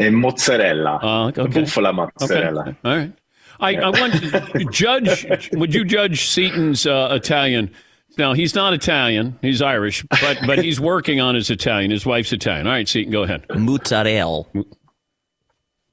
E 0.00 0.10
mozzarella, 0.10 0.98
Uh, 1.02 1.26
okay. 1.28 1.42
bufala 1.62 1.92
mozzarella. 1.92 2.60
Okay. 2.62 2.76
All 2.84 2.96
right. 2.96 3.12
I, 3.60 3.76
I 3.76 3.90
want 3.90 4.14
to 4.14 4.64
judge. 4.72 5.50
Would 5.52 5.74
you 5.74 5.84
judge 5.84 6.26
Seton's 6.28 6.86
uh, 6.86 7.10
Italian? 7.12 7.70
Now 8.18 8.32
he's 8.34 8.54
not 8.54 8.72
Italian; 8.74 9.38
he's 9.40 9.62
Irish, 9.62 10.04
but 10.20 10.38
but 10.46 10.58
he's 10.62 10.80
working 10.80 11.20
on 11.20 11.34
his 11.34 11.48
Italian. 11.48 11.90
His 11.90 12.04
wife's 12.04 12.32
Italian. 12.32 12.66
All 12.66 12.72
right, 12.72 12.88
Seaton, 12.88 13.12
go 13.12 13.22
ahead. 13.22 13.44
Mozzarella. 13.54 14.44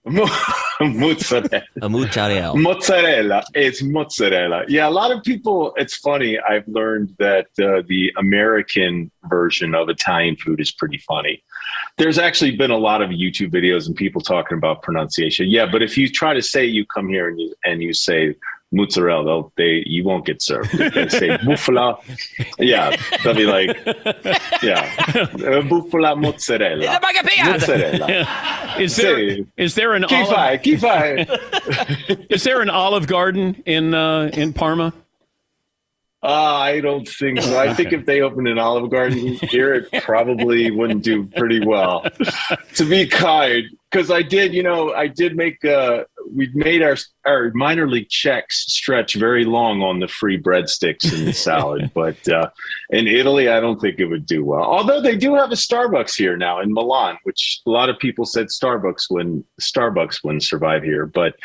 mozzarella. 0.80 1.64
A 1.82 1.90
mozzarella. 1.90 2.56
Mozzarella. 2.56 3.44
It's 3.54 3.84
mozzarella. 3.84 4.64
Yeah, 4.68 4.88
a 4.88 4.90
lot 4.90 5.12
of 5.12 5.24
people. 5.24 5.74
It's 5.76 5.98
funny. 5.98 6.40
I've 6.40 6.68
learned 6.68 7.16
that 7.20 7.48
uh, 7.62 7.84
the 7.88 8.14
American 8.18 9.12
version 9.26 9.76
of 9.76 9.90
Italian 9.90 10.38
food 10.38 10.62
is 10.62 10.72
pretty 10.72 10.98
funny. 11.00 11.44
There's 11.98 12.18
actually 12.18 12.56
been 12.56 12.72
a 12.72 12.78
lot 12.78 13.02
of 13.02 13.10
YouTube 13.10 13.52
videos 13.52 13.88
and 13.88 13.96
people 13.96 14.22
talking 14.22 14.58
about 14.58 14.82
pronunciation. 14.82 15.50
Yeah, 15.50 15.66
but 15.70 15.84
if 15.84 15.98
you 15.98 16.10
try 16.10 16.34
to 16.34 16.42
say 16.42 16.66
you 16.66 16.86
come 16.86 17.10
here 17.10 17.28
and 17.28 17.40
you 17.40 17.54
and 17.66 17.84
you 17.84 17.94
say 17.94 18.36
mozzarella, 18.72 19.24
they'll, 19.26 19.54
they 19.58 19.84
you 19.86 20.04
won't 20.04 20.26
get 20.26 20.42
served. 20.42 20.70
If 20.74 20.94
they 20.94 21.10
say 21.10 21.38
buffalo, 21.46 22.00
yeah, 22.60 22.96
they'll 23.24 23.34
be 23.34 23.46
like, 23.46 23.78
yeah, 24.62 24.94
uh, 25.16 25.62
buffalo 25.64 26.16
mozzarella. 26.16 27.00
Mozzarella. 27.02 28.28
Is 28.80 28.96
there 28.96 29.18
Sì. 29.18 29.46
is 29.58 29.76
there 29.76 29.94
an 29.94 30.04
Chi 30.04 30.16
olive, 30.22 30.30
fai? 30.36 30.58
Chi 30.58 30.78
fai? 30.78 31.28
is 32.30 32.44
there 32.44 32.62
an 32.62 32.70
Olive 32.70 33.08
Garden 33.08 33.62
in 33.66 33.94
uh, 33.94 34.30
in 34.34 34.54
Parma? 34.54 34.94
Uh, 36.22 36.28
I 36.28 36.82
don't 36.82 37.08
think 37.08 37.42
so. 37.42 37.58
I 37.58 37.74
think 37.74 37.94
if 37.94 38.06
they 38.06 38.22
opened 38.22 38.48
an 38.48 38.60
Olive 38.60 38.90
Garden 38.92 39.18
here, 39.50 39.74
it 39.92 40.04
probably 40.04 40.70
wouldn't 40.70 41.04
do 41.04 41.26
pretty 41.26 41.66
well. 41.66 42.06
to 42.76 42.86
be 42.86 43.08
kind, 43.08 43.64
because 43.92 44.12
I 44.12 44.22
did, 44.22 44.54
you 44.54 44.62
know, 44.62 44.94
I 44.94 45.08
did 45.08 45.36
make 45.36 45.64
uh, 45.66 46.04
we've 46.32 46.54
made 46.54 46.82
our 46.84 46.96
our 47.26 47.52
minor 47.54 47.88
league 47.88 48.10
checks 48.10 48.66
stretch 48.72 49.16
very 49.16 49.46
long 49.46 49.82
on 49.82 50.00
the 50.00 50.08
free 50.08 50.40
breadsticks 50.40 51.12
and 51.12 51.28
the 51.28 51.34
salad. 51.34 51.92
but 51.96 52.28
uh, 52.30 52.50
in 52.92 53.08
Italy, 53.08 53.50
I 53.50 53.60
don't 53.60 53.80
think 53.80 54.00
it 54.00 54.06
would 54.06 54.26
do 54.26 54.46
well. 54.46 54.64
Although 54.64 55.02
they 55.02 55.16
do 55.16 55.36
have 55.36 55.52
a 55.52 55.56
Starbucks 55.56 56.16
here 56.16 56.38
now 56.38 56.60
in 56.60 56.74
Milan, 56.74 57.18
which 57.24 57.62
a 57.66 57.70
lot 57.70 57.90
of 57.90 57.98
people 57.98 58.26
said 58.26 58.48
Starbucks 58.48 59.06
when 59.10 59.44
Starbucks 59.60 60.24
wouldn't 60.24 60.44
survive 60.44 60.84
here. 60.84 61.06
But 61.06 61.36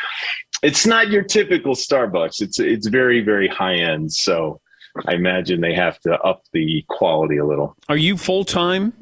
it's 0.62 0.86
not 0.86 1.08
your 1.08 1.22
typical 1.22 1.74
Starbucks. 1.74 2.42
It's 2.42 2.58
it's 2.58 2.88
very 2.88 3.20
very 3.20 3.48
high 3.48 3.76
end. 3.76 4.12
So 4.12 4.60
I 5.06 5.14
imagine 5.14 5.60
they 5.60 5.74
have 5.74 5.98
to 6.00 6.20
up 6.20 6.42
the 6.52 6.84
quality 6.88 7.38
a 7.38 7.46
little. 7.46 7.74
Are 7.88 7.96
you 7.96 8.16
full 8.16 8.44
time 8.44 8.92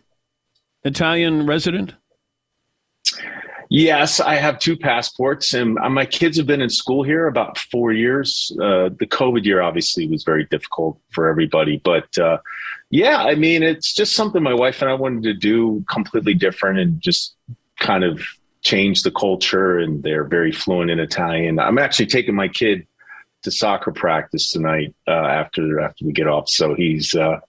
Italian 0.85 1.47
resident? 1.47 1.95
Yes, 3.75 4.21
I 4.21 4.35
have 4.35 4.59
two 4.59 4.77
passports, 4.77 5.55
and 5.55 5.79
uh, 5.79 5.89
my 5.89 6.05
kids 6.05 6.37
have 6.37 6.47
been 6.47 6.61
in 6.61 6.69
school 6.69 7.03
here 7.03 7.27
about 7.27 7.57
four 7.57 7.91
years. 7.91 8.53
Uh, 8.61 8.91
the 8.99 9.07
COVID 9.07 9.47
year 9.47 9.63
obviously 9.63 10.07
was 10.07 10.25
very 10.25 10.45
difficult 10.45 11.01
for 11.11 11.27
everybody, 11.27 11.79
but 11.83 12.19
uh, 12.19 12.37
yeah, 12.91 13.23
I 13.23 13.35
mean, 13.35 13.63
it's 13.63 13.95
just 13.95 14.15
something 14.15 14.43
my 14.43 14.53
wife 14.53 14.83
and 14.83 14.91
I 14.91 14.95
wanted 14.95 15.23
to 15.23 15.33
do 15.33 15.83
completely 15.89 16.35
different 16.35 16.81
and 16.81 17.01
just 17.01 17.35
kind 17.81 18.05
of 18.05 18.23
change 18.61 19.05
the 19.05 19.11
culture. 19.11 19.79
And 19.79 20.03
they're 20.03 20.25
very 20.25 20.53
fluent 20.53 20.91
in 20.91 21.01
Italian. 21.01 21.59
I'm 21.59 21.79
actually 21.79 22.09
taking 22.09 22.35
my 22.35 22.49
kid 22.49 22.87
to 23.43 23.51
soccer 23.51 23.91
practice 23.91 24.53
tonight 24.53 24.95
uh, 25.09 25.13
after 25.13 25.81
after 25.81 26.05
we 26.05 26.13
get 26.13 26.29
off, 26.29 26.47
so 26.51 26.75
he's 26.75 27.15
uh, 27.15 27.41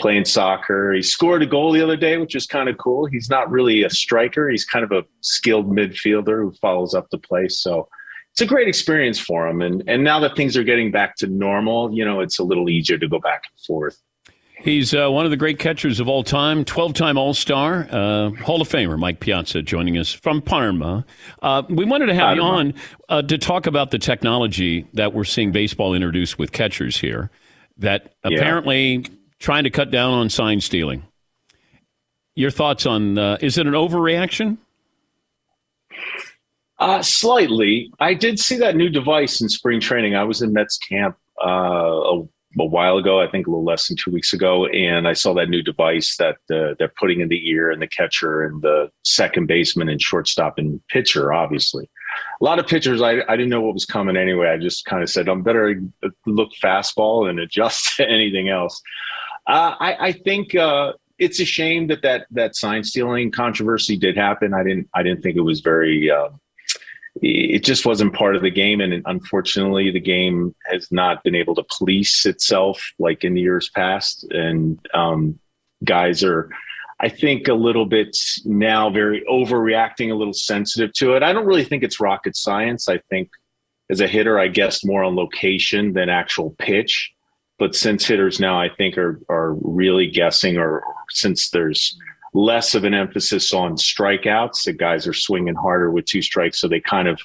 playing 0.00 0.24
soccer. 0.24 0.92
He 0.92 1.02
scored 1.02 1.42
a 1.42 1.46
goal 1.46 1.72
the 1.72 1.82
other 1.82 1.96
day, 1.96 2.16
which 2.16 2.34
is 2.34 2.46
kind 2.46 2.68
of 2.68 2.78
cool. 2.78 3.06
He's 3.06 3.30
not 3.30 3.50
really 3.50 3.82
a 3.84 3.90
striker. 3.90 4.48
He's 4.48 4.64
kind 4.64 4.84
of 4.84 4.92
a 4.92 5.04
skilled 5.20 5.70
midfielder 5.70 6.42
who 6.42 6.52
follows 6.60 6.94
up 6.94 7.08
the 7.10 7.18
play. 7.18 7.48
So 7.48 7.88
it's 8.32 8.40
a 8.40 8.46
great 8.46 8.68
experience 8.68 9.18
for 9.18 9.46
him. 9.46 9.60
And 9.60 9.82
and 9.86 10.02
now 10.02 10.20
that 10.20 10.36
things 10.36 10.56
are 10.56 10.64
getting 10.64 10.90
back 10.90 11.16
to 11.16 11.26
normal, 11.26 11.92
you 11.92 12.04
know, 12.04 12.20
it's 12.20 12.38
a 12.38 12.44
little 12.44 12.68
easier 12.68 12.98
to 12.98 13.08
go 13.08 13.18
back 13.18 13.42
and 13.50 13.64
forth. 13.66 14.00
He's 14.62 14.92
uh, 14.92 15.08
one 15.10 15.24
of 15.24 15.30
the 15.30 15.38
great 15.38 15.58
catchers 15.58 16.00
of 16.00 16.08
all 16.08 16.22
time, 16.22 16.66
12 16.66 16.92
time 16.92 17.16
All 17.16 17.32
Star, 17.32 17.88
uh, 17.90 18.30
Hall 18.42 18.60
of 18.60 18.68
Famer 18.68 18.98
Mike 18.98 19.18
Piazza 19.18 19.62
joining 19.62 19.96
us 19.96 20.12
from 20.12 20.42
Parma. 20.42 21.06
Uh, 21.40 21.62
we 21.70 21.86
wanted 21.86 22.06
to 22.06 22.14
have 22.14 22.36
you 22.36 22.42
on 22.42 22.74
uh, 23.08 23.22
to 23.22 23.38
talk 23.38 23.66
about 23.66 23.90
the 23.90 23.98
technology 23.98 24.86
that 24.92 25.14
we're 25.14 25.24
seeing 25.24 25.50
baseball 25.50 25.94
introduce 25.94 26.36
with 26.36 26.52
catchers 26.52 26.98
here 26.98 27.30
that 27.78 28.14
apparently 28.22 28.96
yeah 28.96 29.08
trying 29.40 29.64
to 29.64 29.70
cut 29.70 29.90
down 29.90 30.12
on 30.12 30.30
sign 30.30 30.60
stealing. 30.60 31.02
Your 32.36 32.50
thoughts 32.50 32.86
on 32.86 33.18
uh, 33.18 33.38
is 33.40 33.58
it 33.58 33.66
an 33.66 33.72
overreaction? 33.72 34.58
Uh, 36.78 37.02
slightly. 37.02 37.92
I 38.00 38.14
did 38.14 38.38
see 38.38 38.56
that 38.56 38.76
new 38.76 38.88
device 38.88 39.42
in 39.42 39.48
spring 39.48 39.80
training. 39.80 40.14
I 40.14 40.24
was 40.24 40.40
in 40.40 40.52
Mets 40.52 40.78
camp 40.78 41.16
uh, 41.44 41.48
a, 41.48 42.20
a, 42.22 42.26
while 42.64 42.96
ago, 42.96 43.20
I 43.20 43.30
think 43.30 43.46
a 43.46 43.50
little 43.50 43.64
less 43.64 43.86
than 43.86 43.98
two 43.98 44.10
weeks 44.10 44.32
ago, 44.32 44.66
and 44.66 45.06
I 45.06 45.12
saw 45.12 45.34
that 45.34 45.50
new 45.50 45.62
device 45.62 46.16
that 46.16 46.36
uh, 46.50 46.74
they're 46.78 46.92
putting 46.98 47.20
in 47.20 47.28
the 47.28 47.50
ear 47.50 47.70
and 47.70 47.82
the 47.82 47.86
catcher 47.86 48.46
and 48.46 48.62
the 48.62 48.90
second 49.04 49.46
baseman 49.46 49.90
and 49.90 50.00
shortstop 50.00 50.56
and 50.56 50.80
pitcher, 50.88 51.34
obviously. 51.34 51.90
A 52.40 52.44
lot 52.44 52.58
of 52.58 52.66
pitchers, 52.66 53.02
I, 53.02 53.20
I 53.28 53.36
didn't 53.36 53.50
know 53.50 53.60
what 53.60 53.74
was 53.74 53.84
coming 53.84 54.16
anyway. 54.16 54.48
I 54.48 54.56
just 54.56 54.86
kind 54.86 55.02
of 55.02 55.10
said, 55.10 55.28
I'm 55.28 55.42
better 55.42 55.82
look 56.26 56.50
fastball 56.62 57.28
and 57.28 57.40
adjust 57.40 57.94
to 57.96 58.08
anything 58.08 58.48
else. 58.48 58.80
Uh, 59.50 59.74
I, 59.80 59.96
I, 60.08 60.12
think 60.12 60.54
uh, 60.54 60.92
it's 61.18 61.40
a 61.40 61.44
shame 61.44 61.88
that, 61.88 62.02
that 62.02 62.26
that 62.30 62.54
sign 62.54 62.84
stealing 62.84 63.32
controversy 63.32 63.96
did 63.96 64.16
happen. 64.16 64.54
I 64.54 64.62
didn't 64.62 64.88
I 64.94 65.02
didn't 65.02 65.22
think 65.22 65.36
it 65.36 65.40
was 65.40 65.60
very. 65.60 66.08
Uh, 66.08 66.28
it 67.20 67.64
just 67.64 67.84
wasn't 67.84 68.14
part 68.14 68.36
of 68.36 68.42
the 68.42 68.50
game, 68.52 68.80
and 68.80 69.02
unfortunately, 69.06 69.90
the 69.90 70.00
game 70.00 70.54
has 70.66 70.92
not 70.92 71.24
been 71.24 71.34
able 71.34 71.56
to 71.56 71.64
police 71.76 72.24
itself 72.24 72.80
like 73.00 73.24
in 73.24 73.34
the 73.34 73.40
years 73.40 73.68
past. 73.70 74.24
And 74.30 74.78
um, 74.94 75.36
guys 75.82 76.22
are, 76.22 76.48
I 77.00 77.08
think, 77.08 77.48
a 77.48 77.54
little 77.54 77.86
bit 77.86 78.16
now 78.44 78.88
very 78.88 79.24
overreacting, 79.28 80.12
a 80.12 80.14
little 80.14 80.32
sensitive 80.32 80.92
to 80.94 81.16
it. 81.16 81.24
I 81.24 81.32
don't 81.32 81.44
really 81.44 81.64
think 81.64 81.82
it's 81.82 81.98
rocket 81.98 82.36
science. 82.36 82.88
I 82.88 82.98
think 83.10 83.28
as 83.90 84.00
a 84.00 84.06
hitter, 84.06 84.38
I 84.38 84.46
guess 84.46 84.84
more 84.84 85.02
on 85.02 85.16
location 85.16 85.92
than 85.92 86.08
actual 86.08 86.54
pitch. 86.58 87.12
But 87.60 87.74
since 87.74 88.06
hitters 88.06 88.40
now, 88.40 88.58
I 88.58 88.70
think 88.70 88.96
are 88.96 89.20
are 89.28 89.52
really 89.60 90.06
guessing, 90.06 90.56
or 90.56 90.82
since 91.10 91.50
there's 91.50 91.94
less 92.32 92.74
of 92.74 92.84
an 92.84 92.94
emphasis 92.94 93.52
on 93.52 93.76
strikeouts, 93.76 94.64
the 94.64 94.72
guys 94.72 95.06
are 95.06 95.12
swinging 95.12 95.54
harder 95.54 95.90
with 95.90 96.06
two 96.06 96.22
strikes, 96.22 96.58
so 96.58 96.68
they 96.68 96.80
kind 96.80 97.06
of 97.06 97.20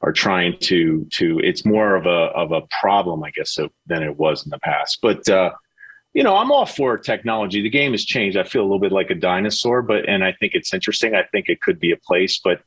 are 0.00 0.12
trying 0.12 0.58
to 0.60 1.06
to. 1.12 1.38
It's 1.44 1.66
more 1.66 1.94
of 1.94 2.06
a 2.06 2.32
of 2.34 2.52
a 2.52 2.62
problem, 2.80 3.22
I 3.22 3.30
guess, 3.32 3.58
than 3.86 4.02
it 4.02 4.16
was 4.16 4.46
in 4.46 4.50
the 4.50 4.58
past. 4.60 5.00
But 5.02 5.28
uh, 5.28 5.50
you 6.14 6.22
know, 6.22 6.38
I'm 6.38 6.50
all 6.50 6.64
for 6.64 6.96
technology. 6.96 7.60
The 7.60 7.68
game 7.68 7.92
has 7.92 8.06
changed. 8.06 8.38
I 8.38 8.44
feel 8.44 8.62
a 8.62 8.64
little 8.64 8.80
bit 8.80 8.92
like 8.92 9.10
a 9.10 9.14
dinosaur, 9.14 9.82
but 9.82 10.08
and 10.08 10.24
I 10.24 10.32
think 10.40 10.54
it's 10.54 10.72
interesting. 10.72 11.14
I 11.14 11.24
think 11.32 11.50
it 11.50 11.60
could 11.60 11.78
be 11.78 11.92
a 11.92 11.98
place, 11.98 12.40
but 12.42 12.62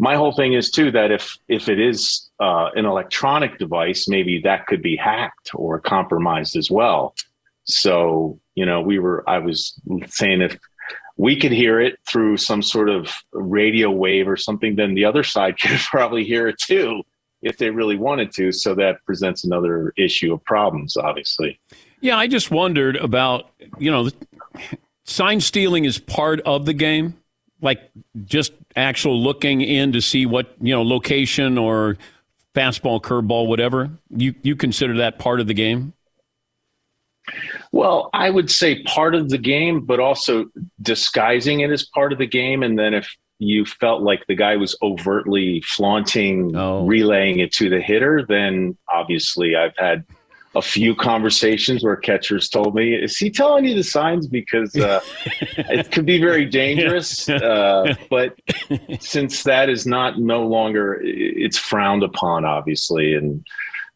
my 0.00 0.16
whole 0.16 0.32
thing 0.32 0.54
is 0.54 0.70
too 0.70 0.90
that 0.92 1.10
if 1.10 1.36
if 1.46 1.68
it 1.68 1.78
is 1.78 2.30
uh, 2.40 2.70
an 2.74 2.86
electronic 2.86 3.58
device, 3.58 4.08
maybe 4.08 4.40
that 4.40 4.66
could 4.66 4.80
be 4.80 4.96
hacked 4.96 5.50
or 5.54 5.78
compromised 5.78 6.56
as 6.56 6.70
well. 6.70 7.14
So 7.64 8.40
you 8.54 8.64
know, 8.64 8.80
we 8.80 8.98
were 8.98 9.22
I 9.28 9.38
was 9.38 9.78
saying 10.08 10.40
if 10.40 10.58
we 11.18 11.38
could 11.38 11.52
hear 11.52 11.82
it 11.82 11.98
through 12.08 12.38
some 12.38 12.62
sort 12.62 12.88
of 12.88 13.12
radio 13.32 13.90
wave 13.90 14.26
or 14.26 14.38
something, 14.38 14.74
then 14.74 14.94
the 14.94 15.04
other 15.04 15.22
side 15.22 15.58
could 15.60 15.78
probably 15.80 16.24
hear 16.24 16.48
it 16.48 16.58
too 16.58 17.02
if 17.42 17.58
they 17.58 17.68
really 17.68 17.96
wanted 17.96 18.32
to. 18.32 18.52
So 18.52 18.74
that 18.76 19.04
presents 19.04 19.44
another 19.44 19.92
issue 19.98 20.32
of 20.32 20.42
problems, 20.44 20.96
obviously. 20.96 21.60
Yeah, 22.00 22.16
I 22.16 22.26
just 22.26 22.50
wondered 22.50 22.96
about 22.96 23.50
you 23.78 23.90
know, 23.90 24.08
sign 25.04 25.42
stealing 25.42 25.84
is 25.84 25.98
part 25.98 26.40
of 26.46 26.64
the 26.64 26.72
game 26.72 27.19
like 27.60 27.90
just 28.24 28.52
actual 28.76 29.22
looking 29.22 29.60
in 29.60 29.92
to 29.92 30.00
see 30.00 30.26
what 30.26 30.54
you 30.60 30.74
know 30.74 30.82
location 30.82 31.58
or 31.58 31.96
fastball, 32.54 33.00
curveball, 33.00 33.46
whatever. 33.46 33.90
You 34.10 34.34
you 34.42 34.56
consider 34.56 34.96
that 34.98 35.18
part 35.18 35.40
of 35.40 35.46
the 35.46 35.54
game? 35.54 35.92
Well, 37.72 38.10
I 38.12 38.30
would 38.30 38.50
say 38.50 38.82
part 38.84 39.14
of 39.14 39.28
the 39.28 39.38
game, 39.38 39.84
but 39.84 40.00
also 40.00 40.46
disguising 40.82 41.60
it 41.60 41.70
as 41.70 41.86
part 41.86 42.12
of 42.12 42.18
the 42.18 42.26
game. 42.26 42.62
And 42.62 42.78
then 42.78 42.94
if 42.94 43.14
you 43.38 43.64
felt 43.64 44.02
like 44.02 44.26
the 44.26 44.34
guy 44.34 44.56
was 44.56 44.76
overtly 44.82 45.62
flaunting, 45.62 46.54
oh. 46.56 46.84
relaying 46.86 47.38
it 47.38 47.52
to 47.52 47.68
the 47.68 47.80
hitter, 47.80 48.24
then 48.26 48.76
obviously 48.92 49.54
I've 49.54 49.76
had 49.76 50.04
a 50.56 50.62
few 50.62 50.96
conversations 50.96 51.84
where 51.84 51.96
catchers 51.96 52.48
told 52.48 52.74
me, 52.74 52.94
"Is 52.94 53.16
he 53.16 53.30
telling 53.30 53.64
you 53.64 53.74
the 53.74 53.84
signs 53.84 54.26
because 54.26 54.74
uh, 54.74 55.00
it 55.56 55.92
could 55.92 56.06
be 56.06 56.20
very 56.20 56.44
dangerous?" 56.44 57.28
Uh, 57.28 57.94
but 58.10 58.34
since 59.00 59.44
that 59.44 59.68
is 59.68 59.86
not 59.86 60.18
no 60.18 60.46
longer, 60.46 61.00
it's 61.02 61.58
frowned 61.58 62.02
upon, 62.02 62.44
obviously, 62.44 63.14
and 63.14 63.46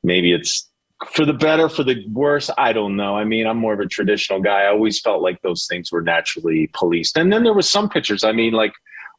maybe 0.02 0.32
it's 0.32 0.68
for 1.10 1.24
the 1.24 1.32
better, 1.32 1.68
for 1.68 1.82
the 1.82 2.06
worse. 2.08 2.50
I 2.56 2.72
don't 2.72 2.96
know. 2.96 3.16
I 3.16 3.24
mean, 3.24 3.46
I'm 3.46 3.58
more 3.58 3.74
of 3.74 3.80
a 3.80 3.86
traditional 3.86 4.40
guy. 4.40 4.62
I 4.62 4.68
always 4.68 5.00
felt 5.00 5.22
like 5.22 5.42
those 5.42 5.66
things 5.66 5.90
were 5.90 6.02
naturally 6.02 6.70
policed, 6.72 7.16
and 7.16 7.32
then 7.32 7.42
there 7.42 7.54
was 7.54 7.68
some 7.68 7.88
pitchers. 7.88 8.24
I 8.24 8.32
mean, 8.32 8.52
like. 8.52 8.72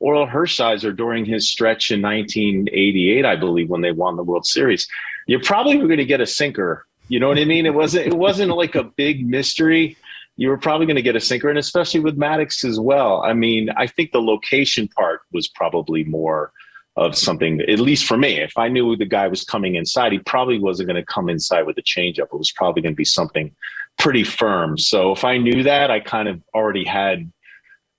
Orel 0.03 0.29
Hershiser 0.29 0.93
during 0.93 1.23
his 1.23 1.49
stretch 1.49 1.89
in 1.89 2.01
1988, 2.01 3.23
I 3.23 3.37
believe, 3.37 3.69
when 3.69 3.79
they 3.79 3.93
won 3.93 4.17
the 4.17 4.23
World 4.23 4.45
Series. 4.45 4.85
You're 5.25 5.41
probably 5.41 5.77
going 5.77 5.97
to 5.97 6.05
get 6.05 6.19
a 6.19 6.25
sinker 6.25 6.85
you 7.07 7.19
know 7.19 7.27
what 7.27 7.37
I 7.37 7.45
mean? 7.45 7.65
It 7.65 7.73
wasn't 7.73 8.07
it 8.07 8.13
wasn't 8.13 8.51
like 8.55 8.75
a 8.75 8.83
big 8.83 9.27
mystery. 9.27 9.97
You 10.37 10.49
were 10.49 10.57
probably 10.57 10.85
going 10.85 10.97
to 10.97 11.01
get 11.01 11.15
a 11.15 11.21
sinker, 11.21 11.49
and 11.49 11.57
especially 11.57 12.01
with 12.01 12.17
Maddux 12.17 12.65
as 12.65 12.79
well. 12.79 13.23
I 13.23 13.33
mean, 13.33 13.69
I 13.77 13.87
think 13.87 14.11
the 14.11 14.21
location 14.21 14.87
part 14.89 15.21
was 15.31 15.47
probably 15.47 16.03
more 16.03 16.51
of 16.97 17.17
something, 17.17 17.61
at 17.61 17.79
least 17.79 18.05
for 18.05 18.17
me. 18.17 18.39
If 18.39 18.57
I 18.57 18.67
knew 18.67 18.95
the 18.95 19.05
guy 19.05 19.27
was 19.27 19.43
coming 19.43 19.75
inside, 19.75 20.11
he 20.11 20.19
probably 20.19 20.59
wasn't 20.59 20.87
going 20.87 21.01
to 21.01 21.05
come 21.05 21.29
inside 21.29 21.63
with 21.63 21.77
a 21.77 21.81
changeup. 21.81 22.27
It 22.33 22.37
was 22.37 22.51
probably 22.51 22.81
going 22.81 22.93
to 22.93 22.97
be 22.97 23.05
something 23.05 23.53
pretty 23.97 24.23
firm. 24.23 24.77
So 24.77 25.11
if 25.11 25.23
I 25.23 25.37
knew 25.37 25.63
that, 25.63 25.91
I 25.91 25.99
kind 25.99 26.27
of 26.27 26.41
already 26.53 26.85
had 26.85 27.31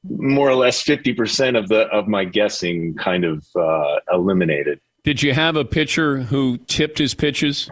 more 0.09 0.49
or 0.49 0.55
less 0.55 0.83
50% 0.83 1.59
of 1.59 1.69
the 1.69 1.83
of 1.89 2.07
my 2.07 2.25
guessing 2.25 2.95
kind 2.95 3.25
of 3.25 3.45
uh, 3.57 3.97
eliminated. 4.13 4.81
Did 5.05 5.23
you 5.23 5.35
have 5.35 5.57
a 5.57 5.65
pitcher 5.65 6.21
who 6.23 6.59
tipped 6.59 6.99
his 6.99 7.15
pitches? 7.15 7.71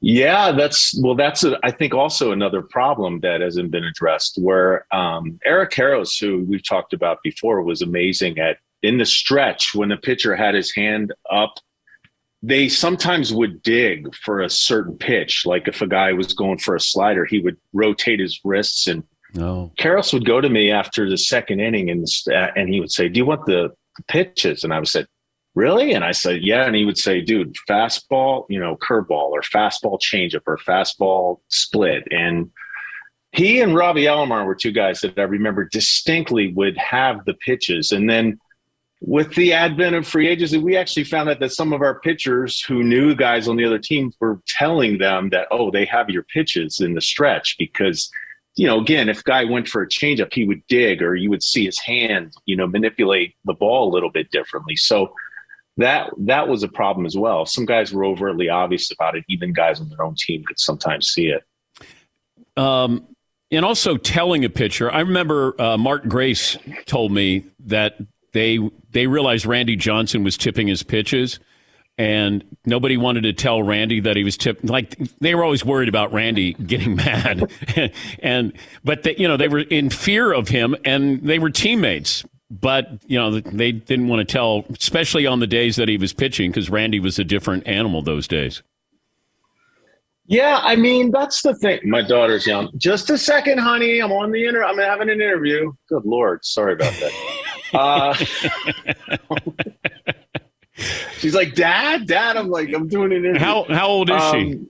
Yeah, 0.00 0.52
that's 0.52 0.98
well. 1.02 1.16
That's 1.16 1.42
a, 1.42 1.58
I 1.64 1.72
think 1.72 1.92
also 1.92 2.30
another 2.30 2.62
problem 2.62 3.20
that 3.20 3.40
hasn't 3.40 3.72
been 3.72 3.84
addressed. 3.84 4.38
Where 4.40 4.86
um, 4.94 5.40
Eric 5.44 5.72
Karros, 5.72 6.20
who 6.20 6.44
we've 6.44 6.66
talked 6.66 6.92
about 6.92 7.18
before, 7.24 7.62
was 7.62 7.82
amazing 7.82 8.38
at 8.38 8.58
in 8.82 8.98
the 8.98 9.04
stretch 9.04 9.74
when 9.74 9.88
the 9.88 9.96
pitcher 9.96 10.36
had 10.36 10.54
his 10.54 10.72
hand 10.74 11.12
up. 11.30 11.54
They 12.40 12.68
sometimes 12.68 13.34
would 13.34 13.60
dig 13.62 14.14
for 14.14 14.40
a 14.40 14.48
certain 14.48 14.96
pitch, 14.96 15.44
like 15.44 15.66
if 15.66 15.82
a 15.82 15.88
guy 15.88 16.12
was 16.12 16.32
going 16.32 16.58
for 16.58 16.76
a 16.76 16.80
slider, 16.80 17.24
he 17.24 17.40
would 17.40 17.56
rotate 17.72 18.20
his 18.20 18.38
wrists, 18.44 18.86
and 18.86 19.02
no. 19.34 19.72
Karros 19.80 20.12
would 20.12 20.24
go 20.24 20.40
to 20.40 20.48
me 20.48 20.70
after 20.70 21.10
the 21.10 21.18
second 21.18 21.58
inning, 21.58 21.90
and 21.90 22.06
and 22.28 22.68
he 22.68 22.78
would 22.78 22.92
say, 22.92 23.08
"Do 23.08 23.18
you 23.18 23.26
want 23.26 23.46
the 23.46 23.70
pitches?" 24.06 24.62
And 24.62 24.72
I 24.72 24.78
would 24.78 24.86
say, 24.86 25.06
really? 25.58 25.92
And 25.92 26.04
I 26.04 26.12
said, 26.12 26.42
yeah. 26.42 26.66
And 26.66 26.76
he 26.76 26.84
would 26.84 26.96
say, 26.96 27.20
dude, 27.20 27.56
fastball, 27.68 28.46
you 28.48 28.60
know, 28.60 28.76
curveball 28.76 29.30
or 29.32 29.40
fastball 29.40 30.00
changeup 30.00 30.42
or 30.46 30.56
fastball 30.56 31.40
split. 31.48 32.04
And 32.12 32.50
he 33.32 33.60
and 33.60 33.74
Robbie 33.74 34.04
Alomar 34.04 34.46
were 34.46 34.54
two 34.54 34.70
guys 34.70 35.00
that 35.00 35.18
I 35.18 35.22
remember 35.22 35.64
distinctly 35.64 36.52
would 36.52 36.78
have 36.78 37.24
the 37.24 37.34
pitches. 37.34 37.90
And 37.90 38.08
then 38.08 38.38
with 39.00 39.34
the 39.34 39.52
advent 39.52 39.96
of 39.96 40.06
free 40.06 40.28
agency, 40.28 40.58
we 40.58 40.76
actually 40.76 41.04
found 41.04 41.28
out 41.28 41.40
that 41.40 41.52
some 41.52 41.72
of 41.72 41.82
our 41.82 41.98
pitchers 42.00 42.60
who 42.60 42.84
knew 42.84 43.16
guys 43.16 43.48
on 43.48 43.56
the 43.56 43.64
other 43.64 43.80
team 43.80 44.12
were 44.20 44.40
telling 44.46 44.98
them 44.98 45.30
that, 45.30 45.48
oh, 45.50 45.72
they 45.72 45.84
have 45.86 46.08
your 46.08 46.22
pitches 46.22 46.78
in 46.78 46.94
the 46.94 47.00
stretch 47.00 47.56
because, 47.58 48.08
you 48.54 48.66
know, 48.68 48.80
again, 48.80 49.08
if 49.08 49.24
guy 49.24 49.42
went 49.42 49.66
for 49.66 49.82
a 49.82 49.88
changeup, 49.88 50.32
he 50.32 50.44
would 50.44 50.62
dig 50.68 51.02
or 51.02 51.16
you 51.16 51.30
would 51.30 51.42
see 51.42 51.64
his 51.64 51.80
hand, 51.80 52.32
you 52.46 52.56
know, 52.56 52.68
manipulate 52.68 53.34
the 53.44 53.54
ball 53.54 53.88
a 53.88 53.92
little 53.92 54.10
bit 54.10 54.30
differently. 54.30 54.76
So 54.76 55.12
that 55.78 56.10
that 56.18 56.48
was 56.48 56.62
a 56.62 56.68
problem 56.68 57.06
as 57.06 57.16
well. 57.16 57.46
Some 57.46 57.64
guys 57.64 57.92
were 57.92 58.04
overtly 58.04 58.48
obvious 58.48 58.90
about 58.92 59.16
it. 59.16 59.24
Even 59.28 59.52
guys 59.52 59.80
on 59.80 59.88
their 59.88 60.02
own 60.02 60.16
team 60.16 60.44
could 60.44 60.58
sometimes 60.58 61.08
see 61.08 61.28
it. 61.28 61.44
Um, 62.56 63.06
and 63.50 63.64
also 63.64 63.96
telling 63.96 64.44
a 64.44 64.50
pitcher. 64.50 64.92
I 64.92 65.00
remember 65.00 65.58
uh, 65.60 65.78
Mark 65.78 66.06
Grace 66.06 66.58
told 66.86 67.12
me 67.12 67.44
that 67.60 67.96
they 68.32 68.58
they 68.90 69.06
realized 69.06 69.46
Randy 69.46 69.76
Johnson 69.76 70.24
was 70.24 70.36
tipping 70.36 70.66
his 70.66 70.82
pitches, 70.82 71.38
and 71.96 72.44
nobody 72.66 72.96
wanted 72.96 73.22
to 73.22 73.32
tell 73.32 73.62
Randy 73.62 74.00
that 74.00 74.16
he 74.16 74.24
was 74.24 74.36
tipping. 74.36 74.68
Like 74.68 74.98
they 75.20 75.34
were 75.34 75.44
always 75.44 75.64
worried 75.64 75.88
about 75.88 76.12
Randy 76.12 76.54
getting 76.54 76.96
mad, 76.96 77.50
and 78.18 78.52
but 78.84 79.04
they, 79.04 79.16
you 79.16 79.28
know 79.28 79.36
they 79.36 79.48
were 79.48 79.60
in 79.60 79.90
fear 79.90 80.32
of 80.32 80.48
him, 80.48 80.74
and 80.84 81.22
they 81.22 81.38
were 81.38 81.50
teammates. 81.50 82.24
But 82.50 83.02
you 83.06 83.18
know 83.18 83.40
they 83.40 83.72
didn't 83.72 84.08
want 84.08 84.26
to 84.26 84.32
tell, 84.32 84.64
especially 84.70 85.26
on 85.26 85.40
the 85.40 85.46
days 85.46 85.76
that 85.76 85.88
he 85.88 85.98
was 85.98 86.14
pitching, 86.14 86.50
because 86.50 86.70
Randy 86.70 86.98
was 86.98 87.18
a 87.18 87.24
different 87.24 87.66
animal 87.66 88.00
those 88.00 88.26
days. 88.26 88.62
Yeah, 90.26 90.60
I 90.62 90.76
mean 90.76 91.10
that's 91.10 91.42
the 91.42 91.54
thing. 91.54 91.80
My 91.84 92.02
daughter's 92.02 92.46
young. 92.46 92.70
Just 92.78 93.10
a 93.10 93.18
second, 93.18 93.58
honey. 93.58 93.98
I'm 93.98 94.12
on 94.12 94.30
the 94.30 94.46
inter. 94.46 94.64
I'm 94.64 94.78
having 94.78 95.10
an 95.10 95.20
interview. 95.20 95.72
Good 95.88 96.04
lord, 96.04 96.44
sorry 96.44 96.74
about 96.74 96.94
that. 96.94 97.12
Uh, 97.74 98.14
she's 101.18 101.34
like, 101.34 101.54
Dad, 101.54 102.06
Dad. 102.06 102.36
I'm 102.36 102.48
like, 102.48 102.72
I'm 102.72 102.88
doing 102.88 103.12
an 103.12 103.24
interview. 103.24 103.40
How 103.40 103.64
how 103.64 103.88
old 103.88 104.10
is 104.10 104.22
um, 104.22 104.34
she? 104.34 104.60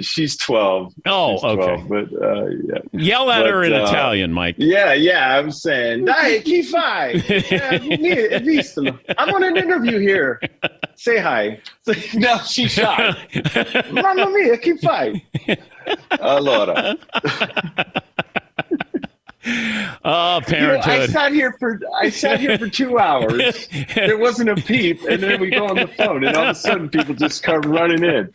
She's 0.00 0.36
12. 0.36 0.94
Oh, 1.06 1.34
she's 1.36 1.44
okay. 1.44 1.82
12, 1.82 1.88
but 1.88 2.22
uh, 2.22 2.46
yeah. 2.46 2.78
Yell 2.92 3.30
at 3.30 3.42
But, 3.42 3.50
her 3.50 3.64
in 3.64 3.72
uh, 3.72 3.84
Italian, 3.84 4.32
Mike. 4.32 4.54
Yeah, 4.58 4.92
yeah. 4.94 5.36
I'm 5.38 5.50
saying, 5.50 6.04
dai, 6.06 6.40
chi 6.40 6.62
fai? 6.62 7.14
Mi- 7.98 8.92
I'm 9.18 9.34
on 9.34 9.44
an 9.44 9.56
interview 9.56 9.98
here. 9.98 10.40
Say 10.96 11.18
hi. 11.18 11.60
no, 12.14 12.38
she's 12.38 12.72
shy. 12.72 13.14
Mamma 13.90 14.30
mia, 14.30 14.56
chi 14.58 14.76
fai? 14.82 15.22
Allora. 16.20 16.96
Oh, 19.44 20.40
You 20.48 20.56
know, 20.58 20.80
I 20.82 21.06
sat 21.06 21.32
here 21.32 21.56
for 21.58 21.80
I 22.00 22.10
sat 22.10 22.40
here 22.40 22.58
for 22.58 22.68
two 22.68 22.98
hours. 22.98 23.68
There 23.94 24.18
wasn't 24.18 24.50
a 24.50 24.56
peep, 24.56 25.02
and 25.02 25.22
then 25.22 25.40
we 25.40 25.50
go 25.50 25.66
on 25.66 25.76
the 25.76 25.88
phone, 25.88 26.24
and 26.24 26.36
all 26.36 26.44
of 26.44 26.50
a 26.50 26.54
sudden 26.54 26.88
people 26.88 27.14
just 27.14 27.42
come 27.42 27.62
running 27.62 28.04
in. 28.04 28.32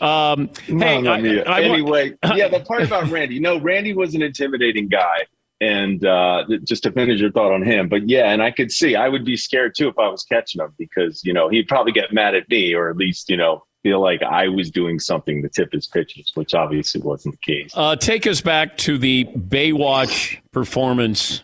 Um, 0.00 0.50
hey, 0.66 1.06
I-. 1.06 1.42
I 1.42 1.62
anyway, 1.62 2.12
yeah, 2.34 2.48
the 2.48 2.60
part 2.60 2.82
about 2.82 3.10
Randy. 3.10 3.40
No, 3.40 3.58
Randy 3.58 3.94
was 3.94 4.14
an 4.14 4.22
intimidating 4.22 4.88
guy, 4.88 5.26
and 5.60 6.04
uh, 6.04 6.44
just 6.62 6.84
to 6.84 6.92
finish 6.92 7.20
your 7.20 7.32
thought 7.32 7.52
on 7.52 7.62
him, 7.62 7.88
but 7.88 8.08
yeah, 8.08 8.30
and 8.30 8.42
I 8.42 8.50
could 8.50 8.70
see 8.70 8.94
I 8.96 9.08
would 9.08 9.24
be 9.24 9.36
scared 9.36 9.74
too 9.76 9.88
if 9.88 9.98
I 9.98 10.08
was 10.08 10.24
catching 10.24 10.60
him 10.60 10.72
because 10.78 11.24
you 11.24 11.32
know 11.32 11.48
he'd 11.48 11.68
probably 11.68 11.92
get 11.92 12.12
mad 12.12 12.34
at 12.34 12.48
me, 12.48 12.74
or 12.74 12.90
at 12.90 12.96
least 12.96 13.28
you 13.28 13.36
know 13.36 13.64
feel 13.82 14.00
like 14.00 14.22
I 14.22 14.48
was 14.48 14.70
doing 14.70 14.98
something 14.98 15.42
to 15.42 15.48
tip 15.48 15.72
his 15.72 15.86
pitches, 15.86 16.32
which 16.34 16.54
obviously 16.54 17.02
wasn't 17.02 17.34
the 17.34 17.52
case. 17.52 17.70
Uh, 17.74 17.94
take 17.94 18.26
us 18.26 18.40
back 18.40 18.78
to 18.78 18.96
the 18.96 19.26
Baywatch 19.26 20.38
performance. 20.54 21.42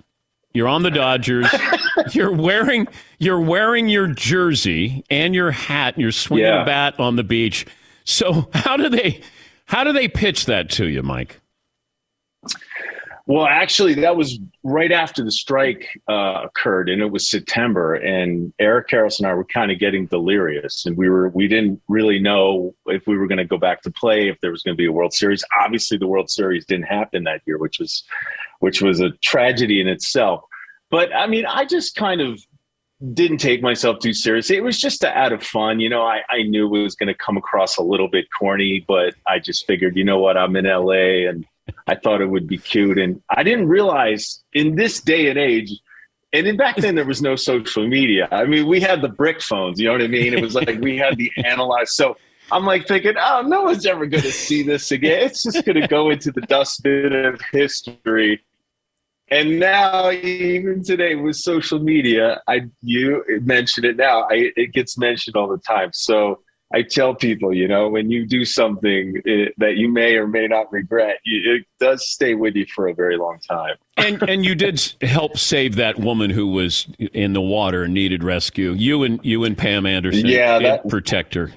You're 0.55 0.68
on 0.68 0.83
the 0.83 0.90
Dodgers. 0.90 1.46
you're 2.12 2.33
wearing 2.33 2.88
you're 3.18 3.40
wearing 3.40 3.88
your 3.88 4.07
jersey 4.09 5.05
and 5.11 5.35
your 5.35 5.51
hat. 5.51 5.94
And 5.94 6.03
you're 6.03 6.12
swinging 6.12 6.46
Yeah. 6.46 6.62
a 6.62 6.66
bat 6.66 6.99
on 6.99 7.16
the 7.16 7.25
beach. 7.25 7.66
So 8.05 8.49
how 8.55 8.77
do 8.77 8.88
they 8.88 9.20
how 9.66 9.85
do 9.85 9.92
they 9.92 10.09
pitch 10.09 10.46
that 10.46 10.70
to 10.70 10.87
you, 10.87 11.03
Mike? 11.03 11.40
Well, 13.27 13.46
actually, 13.46 13.94
that 13.94 14.16
was 14.16 14.40
right 14.64 14.90
after 14.90 15.23
the 15.23 15.31
strike 15.31 15.87
uh, 16.09 16.42
occurred, 16.46 16.88
and 16.88 17.01
it 17.01 17.12
was 17.12 17.31
September. 17.31 17.94
And 17.94 18.53
Eric 18.59 18.88
Karros 18.88 19.18
and 19.20 19.29
I 19.29 19.35
were 19.35 19.44
kind 19.44 19.70
of 19.70 19.79
getting 19.79 20.07
delirious, 20.07 20.85
and 20.85 20.96
we 20.96 21.09
were 21.09 21.29
we 21.29 21.46
didn't 21.46 21.81
really 21.87 22.18
know 22.18 22.75
if 22.87 23.07
we 23.07 23.16
were 23.16 23.29
going 23.29 23.38
to 23.38 23.44
go 23.44 23.57
back 23.59 23.83
to 23.83 23.90
play, 23.92 24.29
if 24.29 24.40
there 24.40 24.51
was 24.51 24.64
going 24.64 24.75
to 24.75 24.77
be 24.77 24.87
a 24.87 24.90
World 24.92 25.12
Series. 25.12 25.44
Obviously, 25.62 25.96
the 25.96 26.09
World 26.09 26.29
Series 26.29 26.66
didn't 26.66 26.87
happen 26.87 27.23
that 27.25 27.42
year, 27.46 27.59
which 27.59 27.79
was 27.79 28.03
which 28.61 28.81
was 28.81 29.01
a 29.01 29.11
tragedy 29.23 29.81
in 29.81 29.88
itself. 29.88 30.42
But 30.90 31.14
I 31.14 31.27
mean, 31.27 31.44
I 31.46 31.64
just 31.64 31.96
kind 31.96 32.20
of 32.20 32.40
didn't 33.14 33.38
take 33.38 33.62
myself 33.62 33.99
too 34.01 34.12
seriously. 34.12 34.57
It 34.57 34.64
was 34.64 34.79
just 34.79 35.03
out 35.05 35.33
of 35.33 35.42
fun. 35.42 35.81
You 35.81 35.88
know, 35.88 36.03
I, 36.03 36.20
I 36.29 36.42
knew 36.42 36.66
it 36.75 36.83
was 36.83 36.94
going 36.94 37.09
to 37.09 37.14
come 37.14 37.37
across 37.37 37.79
a 37.79 37.83
little 37.83 38.09
bit 38.09 38.27
corny, 38.38 38.85
but 38.87 39.14
I 39.27 39.38
just 39.38 39.66
figured, 39.66 39.96
you 39.96 40.05
know 40.05 40.18
what, 40.18 40.37
I'm 40.37 40.55
in 40.57 40.66
LA 40.66 41.29
and 41.29 41.46
I 41.87 41.94
thought 41.94 42.20
it 42.20 42.27
would 42.27 42.46
be 42.46 42.59
cute. 42.59 42.99
And 42.99 43.23
I 43.31 43.42
didn't 43.42 43.68
realize 43.68 44.42
in 44.53 44.77
this 44.77 45.01
day 45.01 45.29
and 45.29 45.38
age, 45.38 45.73
and 46.33 46.46
then 46.46 46.57
back 46.57 46.77
then 46.77 46.94
there 46.94 47.05
was 47.05 47.23
no 47.23 47.37
social 47.37 47.88
media. 47.88 48.29
I 48.31 48.44
mean, 48.44 48.66
we 48.66 48.81
had 48.81 49.03
the 49.03 49.09
brick 49.09 49.40
phones, 49.40 49.81
you 49.81 49.87
know 49.87 49.92
what 49.92 50.03
I 50.03 50.07
mean? 50.07 50.35
It 50.35 50.42
was 50.42 50.55
like 50.55 50.79
we 50.81 50.96
had 50.96 51.16
the 51.16 51.33
analyzed. 51.44 51.90
So 51.92 52.16
I'm 52.53 52.66
like 52.66 52.87
thinking, 52.87 53.14
oh, 53.18 53.42
no 53.46 53.62
one's 53.62 53.87
ever 53.87 54.07
going 54.07 54.23
to 54.23 54.33
see 54.33 54.62
this 54.62 54.92
again. 54.92 55.25
It's 55.25 55.42
just 55.42 55.64
going 55.64 55.81
to 55.81 55.88
go 55.88 56.11
into 56.11 56.31
the 56.33 56.42
dustbin 56.42 57.12
of 57.12 57.40
history. 57.53 58.42
And 59.30 59.60
now, 59.60 60.10
even 60.10 60.82
today 60.82 61.14
with 61.14 61.36
social 61.36 61.78
media, 61.78 62.40
I 62.48 62.62
you 62.82 63.24
mention 63.42 63.84
it 63.84 63.96
now. 63.96 64.22
I, 64.22 64.50
it 64.56 64.72
gets 64.72 64.98
mentioned 64.98 65.36
all 65.36 65.46
the 65.48 65.58
time. 65.58 65.90
So 65.92 66.40
I 66.74 66.82
tell 66.82 67.14
people, 67.14 67.54
you 67.54 67.68
know, 67.68 67.88
when 67.88 68.10
you 68.10 68.26
do 68.26 68.44
something 68.44 69.22
eh, 69.26 69.46
that 69.58 69.76
you 69.76 69.88
may 69.88 70.14
or 70.16 70.26
may 70.26 70.46
not 70.48 70.72
regret, 70.72 71.18
you, 71.24 71.54
it 71.56 71.66
does 71.78 72.08
stay 72.10 72.34
with 72.34 72.54
you 72.56 72.66
for 72.66 72.88
a 72.88 72.94
very 72.94 73.16
long 73.16 73.38
time. 73.48 73.76
And 73.96 74.20
and 74.28 74.44
you 74.44 74.54
did 74.56 74.80
help 75.02 75.38
save 75.38 75.76
that 75.76 75.98
woman 76.00 76.30
who 76.30 76.48
was 76.48 76.88
in 77.12 77.32
the 77.32 77.40
water 77.40 77.84
and 77.84 77.94
needed 77.94 78.24
rescue. 78.24 78.72
You 78.72 79.04
and 79.04 79.20
you 79.24 79.44
and 79.44 79.56
Pam 79.56 79.86
Anderson 79.86 80.26
Yeah, 80.26 80.58
did 80.58 80.66
that- 80.66 80.88
protect 80.88 81.34
her. 81.34 81.52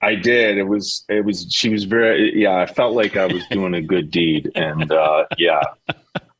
I 0.00 0.14
did. 0.14 0.58
It 0.58 0.62
was. 0.68 1.04
It 1.08 1.24
was. 1.24 1.48
She 1.50 1.70
was 1.70 1.82
very. 1.82 2.40
Yeah, 2.40 2.56
I 2.56 2.66
felt 2.66 2.94
like 2.94 3.16
I 3.16 3.26
was 3.26 3.44
doing 3.50 3.74
a 3.74 3.82
good 3.82 4.12
deed, 4.12 4.48
and 4.54 4.92
uh, 4.92 5.24
yeah, 5.38 5.60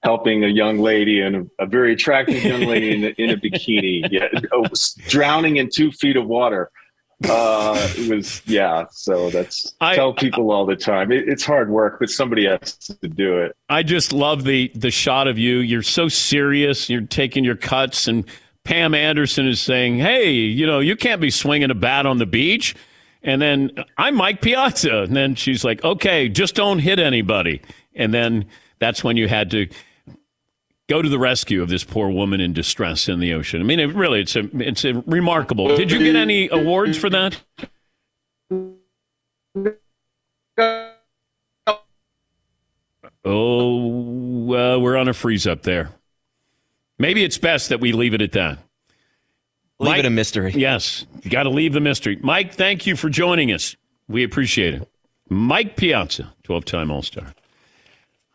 helping 0.03 0.45
a 0.45 0.49
young 0.49 0.79
lady 0.79 1.21
and 1.21 1.51
a, 1.59 1.67
very 1.67 1.93
attractive 1.93 2.43
young 2.43 2.63
lady 2.63 2.95
in 2.95 3.05
a, 3.05 3.09
in 3.23 3.31
a 3.31 3.37
bikini. 3.37 4.07
Yeah, 4.11 4.29
oh, 4.53 4.65
drowning 5.09 5.57
in 5.57 5.69
two 5.73 5.91
feet 5.93 6.17
of 6.17 6.27
water. 6.27 6.71
Uh, 7.29 7.77
it 7.97 8.09
was. 8.09 8.43
Yeah. 8.47 8.87
So 8.93 9.31
that's. 9.31 9.75
I- 9.81 9.97
tell 9.97 10.15
people 10.15 10.53
all 10.53 10.65
the 10.67 10.77
time. 10.77 11.11
It, 11.11 11.29
it's 11.29 11.45
hard 11.45 11.71
work, 11.71 11.99
but 11.99 12.11
somebody 12.11 12.47
has 12.47 12.77
to 12.79 13.09
do 13.09 13.39
it. 13.39 13.57
I 13.69 13.83
just 13.83 14.13
love 14.13 14.45
the 14.45 14.71
the 14.75 14.91
shot 14.91 15.27
of 15.27 15.37
you. 15.37 15.59
You're 15.59 15.83
so 15.83 16.09
serious. 16.09 16.89
You're 16.89 17.01
taking 17.01 17.45
your 17.45 17.57
cuts, 17.57 18.07
and 18.07 18.25
Pam 18.63 18.95
Anderson 18.95 19.49
is 19.49 19.61
saying, 19.61 19.99
"Hey, 19.99 20.31
you 20.31 20.65
know, 20.65 20.79
you 20.79 20.95
can't 20.95 21.21
be 21.21 21.31
swinging 21.31 21.71
a 21.71 21.75
bat 21.75 22.07
on 22.07 22.19
the 22.19 22.27
beach." 22.27 22.77
And 23.25 23.43
then 23.43 23.73
I'm 23.97 24.15
Mike 24.15 24.41
Piazza, 24.41 25.03
and 25.03 25.17
then 25.17 25.35
she's 25.35 25.65
like, 25.65 25.83
"Okay, 25.83 26.29
just 26.29 26.55
don't 26.55 26.79
hit 26.79 27.01
anybody." 27.01 27.61
And 27.97 28.15
then 28.15 28.47
that's 28.79 29.03
when 29.03 29.17
you 29.17 29.27
had 29.27 29.51
to 29.51 29.67
go 30.89 31.03
to 31.03 31.09
the 31.09 31.19
rescue 31.19 31.63
of 31.63 31.69
this 31.69 31.85
poor 31.85 32.11
woman 32.11 32.41
in 32.41 32.53
distress 32.53 33.09
in 33.09 33.21
the 33.21 33.35
ocean. 33.35 33.61
I 33.61 33.65
mean, 33.65 33.79
it 33.79 33.95
really, 33.95 34.21
it's 34.21 34.37
a, 34.37 34.49
it's 34.55 34.85
a 34.85 34.95
remarkable. 35.07 35.77
Did 35.77 35.93
you 35.93 35.99
get 35.99 36.17
any 36.17 36.49
awards 36.49 36.97
for 36.97 37.11
that? 37.11 37.41
Oh, 43.25 44.55
uh, 44.55 44.79
we're 44.79 44.97
on 44.97 45.09
a 45.09 45.15
freeze 45.15 45.47
up 45.47 45.63
there. 45.63 45.91
Maybe 46.99 47.23
it's 47.23 47.37
best 47.37 47.69
that 47.69 47.81
we 47.81 47.93
leave 47.93 48.15
it 48.15 48.23
at 48.23 48.33
that. 48.33 48.59
Leave 49.79 49.99
it 49.99 50.07
a 50.07 50.11
mystery. 50.11 50.53
Yes, 50.57 51.07
you 51.23 51.31
got 51.31 51.45
to 51.45 51.51
leave 51.51 51.73
the 51.73 51.81
mystery. 51.81 52.19
Mike, 52.23 52.55
thank 52.55 52.87
you 52.87 52.97
for 52.97 53.09
joining 53.09 53.53
us. 53.53 53.77
We 54.09 54.25
appreciate 54.25 54.75
it. 54.75 54.89
Mike 55.29 55.77
Piazza, 55.77 56.33
twelve-time 56.43 56.91
All-Star. 56.91 57.35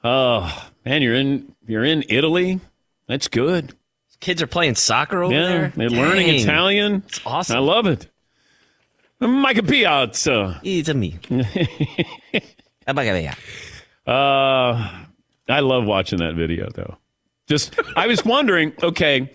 Oh 0.04 0.70
man, 0.86 1.02
you're 1.02 1.16
in 1.16 1.56
you're 1.68 1.86
in 1.86 2.04
Italy. 2.10 2.60
That's 3.08 3.28
good. 3.28 3.76
Kids 4.20 4.42
are 4.42 4.48
playing 4.48 4.76
soccer 4.76 5.24
over 5.24 5.34
yeah, 5.34 5.48
there. 5.48 5.74
they're 5.76 5.90
learning 5.90 6.30
Italian. 6.30 7.04
It's 7.08 7.22
awesome. 7.26 7.58
I 7.58 7.60
love 7.60 7.88
it. 7.88 8.08
Mike 9.20 9.68
Piazza. 9.68 10.62
It's 10.64 10.90
a 10.90 10.94
me. 10.94 11.20
Uh, 14.06 15.06
I 15.48 15.60
love 15.62 15.86
watching 15.86 16.20
that 16.20 16.36
video 16.36 16.70
though. 16.70 16.98
Just 17.48 17.78
I 17.96 18.08
was 18.08 18.26
wondering, 18.26 18.74
okay, 18.82 19.32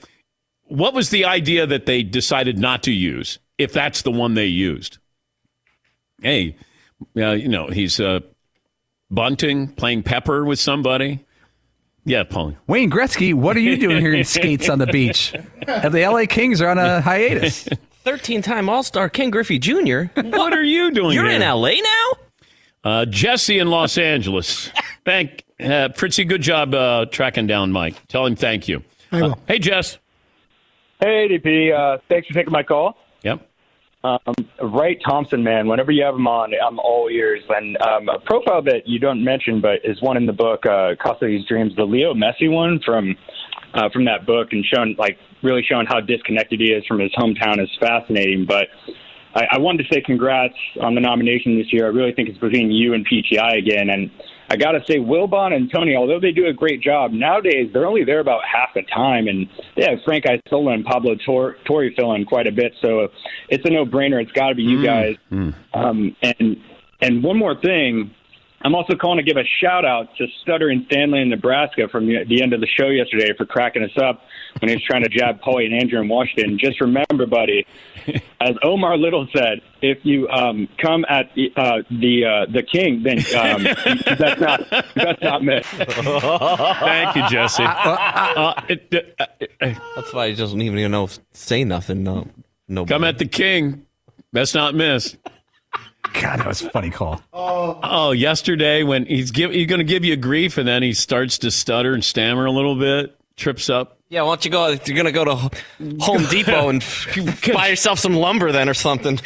what 0.64 0.94
was 0.94 1.10
the 1.10 1.24
idea 1.24 1.66
that 1.66 1.86
they 1.86 2.02
decided 2.02 2.58
not 2.58 2.82
to 2.84 2.92
use 2.92 3.38
if 3.56 3.72
that's 3.72 4.02
the 4.02 4.10
one 4.10 4.34
they 4.34 4.46
used? 4.46 4.98
Hey, 6.20 6.56
uh, 7.16 7.30
you 7.30 7.48
know, 7.48 7.68
he's 7.68 8.00
uh, 8.00 8.20
bunting, 9.10 9.68
playing 9.68 10.02
pepper 10.02 10.44
with 10.44 10.58
somebody. 10.58 11.24
Yeah, 12.08 12.24
Paul. 12.24 12.54
Wayne 12.66 12.90
Gretzky, 12.90 13.34
what 13.34 13.54
are 13.54 13.60
you 13.60 13.76
doing 13.76 14.00
here 14.00 14.14
in 14.14 14.24
skates 14.24 14.70
on 14.70 14.78
the 14.78 14.86
beach? 14.86 15.34
And 15.66 15.92
the 15.92 16.06
LA 16.08 16.24
Kings 16.26 16.62
are 16.62 16.68
on 16.68 16.78
a 16.78 17.02
hiatus. 17.02 17.68
13 18.04 18.40
time 18.40 18.70
All 18.70 18.82
Star 18.82 19.10
Ken 19.10 19.28
Griffey 19.28 19.58
Jr. 19.58 20.04
What 20.14 20.54
are 20.54 20.62
you 20.62 20.90
doing 20.90 21.12
You're 21.14 21.26
here? 21.28 21.36
in 21.36 21.42
LA 21.42 21.72
now? 21.72 22.10
Uh, 22.82 23.04
Jesse 23.04 23.58
in 23.58 23.68
Los 23.68 23.98
Angeles. 23.98 24.70
Thank 25.04 25.44
uh, 25.60 25.90
Fritzy. 25.94 26.24
Good 26.24 26.40
job 26.40 26.72
uh, 26.72 27.04
tracking 27.10 27.46
down 27.46 27.72
Mike. 27.72 28.06
Tell 28.08 28.24
him 28.24 28.36
thank 28.36 28.68
you. 28.68 28.82
I 29.12 29.20
will. 29.22 29.32
Uh, 29.32 29.36
hey, 29.46 29.58
Jess. 29.58 29.98
Hey, 31.00 31.28
DP. 31.28 31.72
Uh, 31.78 31.98
thanks 32.08 32.26
for 32.28 32.32
taking 32.34 32.52
my 32.52 32.62
call. 32.62 32.96
Yep. 33.22 33.46
Um, 34.04 34.20
Wright 34.62 34.96
Thompson, 35.04 35.42
man. 35.42 35.66
Whenever 35.66 35.90
you 35.90 36.04
have 36.04 36.14
him 36.14 36.28
on, 36.28 36.52
I'm 36.64 36.78
all 36.78 37.08
ears. 37.10 37.42
And 37.48 37.76
um, 37.82 38.08
a 38.08 38.20
profile 38.20 38.62
that 38.62 38.86
you 38.86 39.00
don't 39.00 39.24
mention, 39.24 39.60
but 39.60 39.80
is 39.82 40.00
one 40.00 40.16
in 40.16 40.24
the 40.24 40.32
book, 40.32 40.64
uh, 40.66 40.94
Cost 41.02 41.20
of 41.22 41.28
These 41.28 41.46
Dreams, 41.46 41.74
the 41.74 41.84
Leo 41.84 42.14
Messi 42.14 42.48
one 42.48 42.80
from 42.84 43.16
uh, 43.74 43.88
from 43.90 44.04
that 44.04 44.24
book, 44.24 44.48
and 44.52 44.64
showing 44.64 44.94
like 44.98 45.18
really 45.42 45.64
showing 45.68 45.86
how 45.86 46.00
disconnected 46.00 46.60
he 46.60 46.66
is 46.66 46.86
from 46.86 47.00
his 47.00 47.10
hometown 47.18 47.60
is 47.60 47.68
fascinating. 47.80 48.46
But 48.46 48.68
I, 49.34 49.46
I 49.52 49.58
wanted 49.58 49.82
to 49.82 49.92
say 49.92 50.00
congrats 50.00 50.54
on 50.80 50.94
the 50.94 51.00
nomination 51.00 51.58
this 51.58 51.72
year. 51.72 51.86
I 51.86 51.88
really 51.88 52.12
think 52.12 52.28
it's 52.28 52.38
between 52.38 52.70
you 52.70 52.94
and 52.94 53.04
PTI 53.04 53.58
again, 53.58 53.90
and 53.90 54.12
I 54.50 54.56
got 54.56 54.72
to 54.72 54.80
say, 54.86 54.98
Wilbon 54.98 55.54
and 55.54 55.70
Tony, 55.70 55.94
although 55.94 56.18
they 56.18 56.32
do 56.32 56.46
a 56.46 56.52
great 56.52 56.80
job 56.80 57.12
nowadays, 57.12 57.70
they're 57.72 57.86
only 57.86 58.04
there 58.04 58.20
about 58.20 58.40
half 58.44 58.72
the 58.74 58.82
time, 58.82 59.28
and 59.28 59.46
they 59.76 59.84
have 59.84 59.98
Frank 60.04 60.24
Isola 60.26 60.72
and 60.72 60.84
Pablo 60.84 61.16
Tor- 61.26 61.56
Torre 61.66 61.90
fill 61.96 62.14
in 62.14 62.24
quite 62.24 62.46
a 62.46 62.52
bit. 62.52 62.72
So 62.80 63.08
it's 63.48 63.64
a 63.66 63.70
no-brainer. 63.70 64.22
It's 64.22 64.32
got 64.32 64.48
to 64.48 64.54
be 64.54 64.62
you 64.62 64.82
guys. 64.84 65.16
Um, 65.74 66.16
and 66.22 66.56
and 67.00 67.22
one 67.22 67.36
more 67.38 67.54
thing, 67.60 68.14
I'm 68.62 68.74
also 68.74 68.96
calling 68.96 69.18
to 69.18 69.22
give 69.22 69.36
a 69.36 69.44
shout 69.60 69.84
out 69.84 70.08
to 70.16 70.26
Stutter 70.42 70.68
and 70.68 70.84
Stanley 70.86 71.20
in 71.20 71.28
Nebraska 71.28 71.88
from 71.88 72.06
the, 72.06 72.24
the 72.24 72.42
end 72.42 72.52
of 72.52 72.60
the 72.60 72.66
show 72.66 72.88
yesterday 72.88 73.32
for 73.36 73.46
cracking 73.46 73.84
us 73.84 73.96
up 73.96 74.22
when 74.58 74.68
he 74.68 74.74
was 74.74 74.84
trying 74.84 75.04
to 75.04 75.08
jab 75.08 75.40
Paulie 75.40 75.66
and 75.66 75.74
Andrew 75.74 76.00
in 76.00 76.08
Washington. 76.08 76.58
Just 76.58 76.80
remember, 76.80 77.26
buddy, 77.26 77.66
as 78.40 78.56
Omar 78.64 78.96
Little 78.96 79.28
said, 79.32 79.60
if 79.80 79.98
you 80.04 80.28
um, 80.28 80.68
come 80.78 81.04
at 81.08 81.32
the 81.34 81.52
uh, 81.56 81.82
the 81.88 82.24
uh, 82.24 82.52
the 82.52 82.64
king, 82.64 83.04
then 83.04 83.18
um, 83.36 83.62
that's 84.18 84.40
not 84.40 84.68
that's 84.94 85.22
not 85.22 85.44
me. 85.44 85.60
Thank 85.62 87.16
you, 87.16 87.28
Jesse. 87.28 87.62
Uh, 87.64 88.60
it, 88.68 89.14
uh, 89.20 89.24
uh, 89.60 89.74
That's 89.94 90.12
why 90.12 90.30
he 90.30 90.34
doesn't 90.34 90.60
even 90.60 90.78
you 90.78 90.88
know 90.88 91.08
say 91.32 91.62
nothing. 91.62 92.02
No, 92.02 92.26
no. 92.66 92.86
come 92.86 93.04
at 93.04 93.18
the 93.18 93.26
king. 93.26 93.86
That's 94.32 94.54
not 94.54 94.74
miss. 94.74 95.16
God, 96.20 96.40
that 96.40 96.46
was 96.46 96.62
a 96.62 96.70
funny 96.70 96.90
call. 96.90 97.22
Oh, 97.32 98.12
yesterday 98.12 98.82
when 98.82 99.06
he's 99.06 99.30
give, 99.30 99.52
he's 99.52 99.66
going 99.66 99.78
to 99.78 99.84
give 99.84 100.04
you 100.04 100.16
grief, 100.16 100.58
and 100.58 100.66
then 100.66 100.82
he 100.82 100.92
starts 100.92 101.38
to 101.38 101.50
stutter 101.50 101.94
and 101.94 102.04
stammer 102.04 102.46
a 102.46 102.50
little 102.50 102.76
bit, 102.76 103.16
trips 103.36 103.70
up. 103.70 103.98
Yeah, 104.10 104.22
why 104.22 104.30
don't 104.30 104.44
you 104.44 104.50
go? 104.50 104.68
You're 104.68 104.96
gonna 104.96 105.12
go 105.12 105.24
to 105.24 105.34
Home 106.00 106.24
Depot 106.30 106.70
and 106.70 106.82
buy 107.52 107.68
yourself 107.68 107.98
some 107.98 108.14
lumber 108.14 108.52
then 108.52 108.66
or 108.68 108.74
something. 108.74 109.20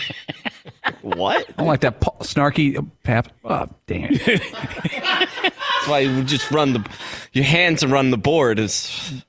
what? 1.02 1.48
I 1.50 1.52
don't 1.52 1.66
like 1.68 1.80
that 1.82 2.00
pa- 2.00 2.18
snarky 2.18 2.76
uh, 2.76 2.82
pap. 3.04 3.28
Oh, 3.44 3.68
dang 3.86 4.08
it. 4.10 4.42
That's 4.52 5.86
why 5.86 6.00
you 6.00 6.24
just 6.24 6.50
run 6.50 6.72
the 6.72 6.90
your 7.32 7.44
hands 7.44 7.84
and 7.84 7.92
run 7.92 8.10
the 8.10 8.18
board 8.18 8.58
is 8.58 9.22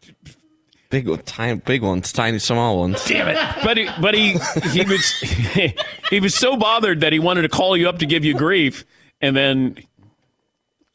big, 0.94 1.08
one- 1.08 1.20
tiny, 1.24 1.60
big 1.60 1.82
ones, 1.82 2.14
tiny, 2.14 2.38
small 2.38 2.80
ones. 2.80 3.04
Damn 3.06 3.28
it! 3.28 3.38
But 3.64 3.78
he, 3.78 3.90
but 4.00 4.14
he 4.14 4.38
he 4.70 4.84
was 4.84 5.12
he 6.10 6.20
was 6.20 6.36
so 6.36 6.56
bothered 6.56 7.02
that 7.02 7.12
he 7.12 7.20
wanted 7.20 7.42
to 7.42 7.50
call 7.50 7.76
you 7.76 7.90
up 7.90 7.98
to 8.00 8.06
give 8.06 8.24
you 8.24 8.36
grief, 8.36 8.86
and 9.20 9.36
then 9.36 9.78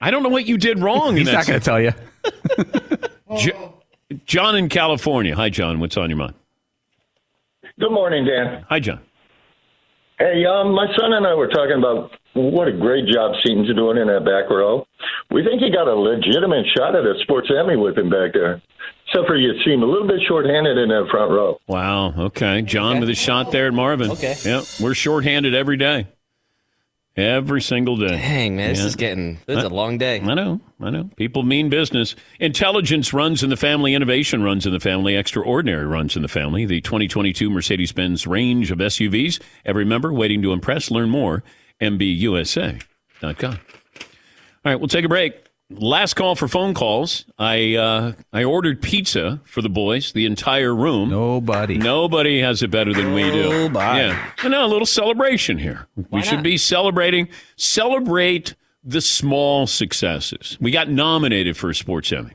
I 0.00 0.12
don't 0.12 0.22
know 0.22 0.28
what 0.28 0.46
you 0.46 0.56
did 0.56 0.78
wrong. 0.78 1.16
He's 1.16 1.26
that 1.26 1.32
not 1.32 1.46
going 1.46 1.60
to 1.60 1.64
tell 1.64 1.80
you. 1.80 1.92
Jo- 3.38 3.74
John 4.24 4.54
in 4.56 4.68
California. 4.68 5.34
Hi, 5.34 5.50
John. 5.50 5.80
What's 5.80 5.96
on 5.96 6.08
your 6.08 6.16
mind? 6.16 6.34
Good 7.80 7.90
morning, 7.90 8.24
Dan. 8.24 8.64
Hi, 8.68 8.78
John. 8.80 9.00
Hey, 10.18 10.44
um, 10.46 10.72
my 10.74 10.86
son 10.96 11.12
and 11.12 11.26
I 11.26 11.34
were 11.34 11.48
talking 11.48 11.78
about 11.78 12.10
what 12.34 12.68
a 12.68 12.72
great 12.72 13.06
job 13.12 13.34
Seton's 13.44 13.72
doing 13.74 13.98
in 13.98 14.06
that 14.08 14.24
back 14.24 14.50
row. 14.50 14.86
We 15.30 15.44
think 15.44 15.60
he 15.60 15.70
got 15.70 15.86
a 15.86 15.94
legitimate 15.94 16.66
shot 16.76 16.94
at 16.96 17.04
a 17.04 17.14
sports 17.22 17.48
Emmy 17.50 17.76
with 17.76 17.98
him 17.98 18.10
back 18.10 18.32
there. 18.32 18.62
Except 19.08 19.26
for 19.26 19.36
you 19.36 19.54
seem 19.64 19.82
a 19.82 19.86
little 19.86 20.06
bit 20.06 20.20
shorthanded 20.28 20.76
in 20.76 20.90
that 20.90 21.08
front 21.10 21.30
row. 21.30 21.58
Wow. 21.66 22.12
Okay, 22.26 22.60
John 22.60 23.00
with 23.00 23.08
a 23.08 23.14
shot 23.14 23.50
there 23.52 23.68
at 23.68 23.74
Marvin. 23.74 24.10
Okay. 24.10 24.36
Yep. 24.44 24.64
We're 24.80 24.92
shorthanded 24.94 25.54
every 25.54 25.78
day. 25.78 26.08
Every 27.16 27.62
single 27.62 27.96
day. 27.96 28.10
Dang 28.10 28.54
man, 28.54 28.68
this 28.68 28.84
is 28.84 28.94
getting 28.94 29.38
this 29.46 29.58
is 29.58 29.64
a 29.64 29.70
long 29.70 29.98
day. 29.98 30.20
I 30.20 30.34
know, 30.34 30.60
I 30.80 30.90
know. 30.90 31.10
People 31.16 31.42
mean 31.42 31.68
business. 31.68 32.14
Intelligence 32.38 33.12
runs 33.12 33.42
in 33.42 33.50
the 33.50 33.56
family. 33.56 33.94
Innovation 33.94 34.44
runs 34.44 34.66
in 34.66 34.72
the 34.72 34.78
family. 34.78 35.16
Extraordinary 35.16 35.86
runs 35.86 36.14
in 36.14 36.22
the 36.22 36.28
family. 36.28 36.64
The 36.64 36.80
2022 36.80 37.50
Mercedes-Benz 37.50 38.24
range 38.26 38.70
of 38.70 38.78
SUVs. 38.78 39.40
Every 39.64 39.84
member 39.84 40.12
waiting 40.12 40.42
to 40.42 40.52
impress. 40.52 40.92
Learn 40.92 41.10
more. 41.10 41.42
MBUSA.com. 41.80 43.52
All 43.52 43.58
right, 44.64 44.76
we'll 44.76 44.86
take 44.86 45.04
a 45.04 45.08
break. 45.08 45.47
Last 45.70 46.14
call 46.14 46.34
for 46.34 46.48
phone 46.48 46.72
calls. 46.72 47.26
I 47.38 47.74
uh, 47.74 48.12
I 48.32 48.42
ordered 48.44 48.80
pizza 48.80 49.40
for 49.44 49.60
the 49.60 49.68
boys, 49.68 50.12
the 50.12 50.24
entire 50.24 50.74
room. 50.74 51.10
Nobody. 51.10 51.76
Nobody 51.76 52.40
has 52.40 52.62
it 52.62 52.70
better 52.70 52.94
than 52.94 53.12
we 53.12 53.30
do. 53.30 53.50
Nobody. 53.50 54.00
Yeah. 54.00 54.32
I 54.38 54.48
know 54.48 54.64
a 54.64 54.66
little 54.66 54.86
celebration 54.86 55.58
here. 55.58 55.86
we 56.10 56.22
should 56.22 56.36
not? 56.36 56.44
be 56.44 56.56
celebrating. 56.56 57.28
Celebrate 57.56 58.54
the 58.82 59.02
small 59.02 59.66
successes. 59.66 60.56
We 60.58 60.70
got 60.70 60.88
nominated 60.88 61.54
for 61.56 61.68
a 61.68 61.74
sports 61.74 62.10
Emmy. 62.12 62.32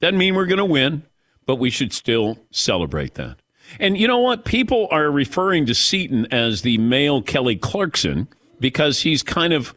Doesn't 0.00 0.16
mean 0.16 0.34
we're 0.34 0.46
going 0.46 0.56
to 0.56 0.64
win, 0.64 1.02
but 1.44 1.56
we 1.56 1.68
should 1.68 1.92
still 1.92 2.38
celebrate 2.50 3.14
that. 3.14 3.36
And 3.80 3.98
you 3.98 4.08
know 4.08 4.18
what? 4.18 4.46
People 4.46 4.88
are 4.90 5.10
referring 5.10 5.66
to 5.66 5.74
Seton 5.74 6.26
as 6.32 6.62
the 6.62 6.78
male 6.78 7.20
Kelly 7.20 7.56
Clarkson 7.56 8.28
because 8.58 9.00
he's 9.02 9.22
kind 9.22 9.52
of 9.52 9.74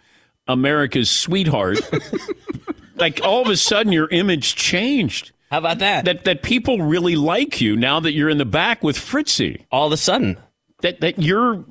America's 0.47 1.09
sweetheart. 1.09 1.79
like 2.95 3.21
all 3.23 3.41
of 3.41 3.47
a 3.47 3.57
sudden, 3.57 3.91
your 3.91 4.07
image 4.09 4.55
changed. 4.55 5.31
How 5.51 5.59
about 5.59 5.79
that? 5.79 6.05
That 6.05 6.25
that 6.25 6.43
people 6.43 6.79
really 6.81 7.15
like 7.15 7.61
you 7.61 7.75
now 7.75 7.99
that 7.99 8.13
you're 8.13 8.29
in 8.29 8.37
the 8.37 8.45
back 8.45 8.83
with 8.83 8.97
Fritzy. 8.97 9.65
All 9.71 9.87
of 9.87 9.91
a 9.93 9.97
sudden, 9.97 10.37
That 10.81 11.01
that 11.01 11.19
you're, 11.21 11.63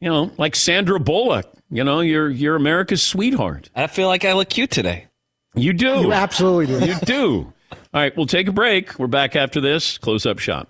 you 0.00 0.10
know, 0.10 0.30
like 0.38 0.54
Sandra 0.56 1.00
Bullock. 1.00 1.46
You 1.70 1.84
know, 1.84 2.00
you're 2.00 2.30
you're 2.30 2.56
America's 2.56 3.02
sweetheart. 3.02 3.70
I 3.74 3.86
feel 3.86 4.08
like 4.08 4.24
I 4.24 4.32
look 4.32 4.48
cute 4.48 4.70
today. 4.70 5.06
You 5.54 5.72
do. 5.72 6.00
You 6.00 6.12
absolutely 6.12 6.66
do. 6.66 6.86
You 6.86 6.94
do. 7.04 7.52
All 7.72 8.00
right, 8.00 8.16
we'll 8.16 8.26
take 8.26 8.48
a 8.48 8.52
break. 8.52 8.98
We're 8.98 9.06
back 9.08 9.36
after 9.36 9.60
this. 9.60 9.98
Close 9.98 10.24
up 10.26 10.38
shop. 10.38 10.69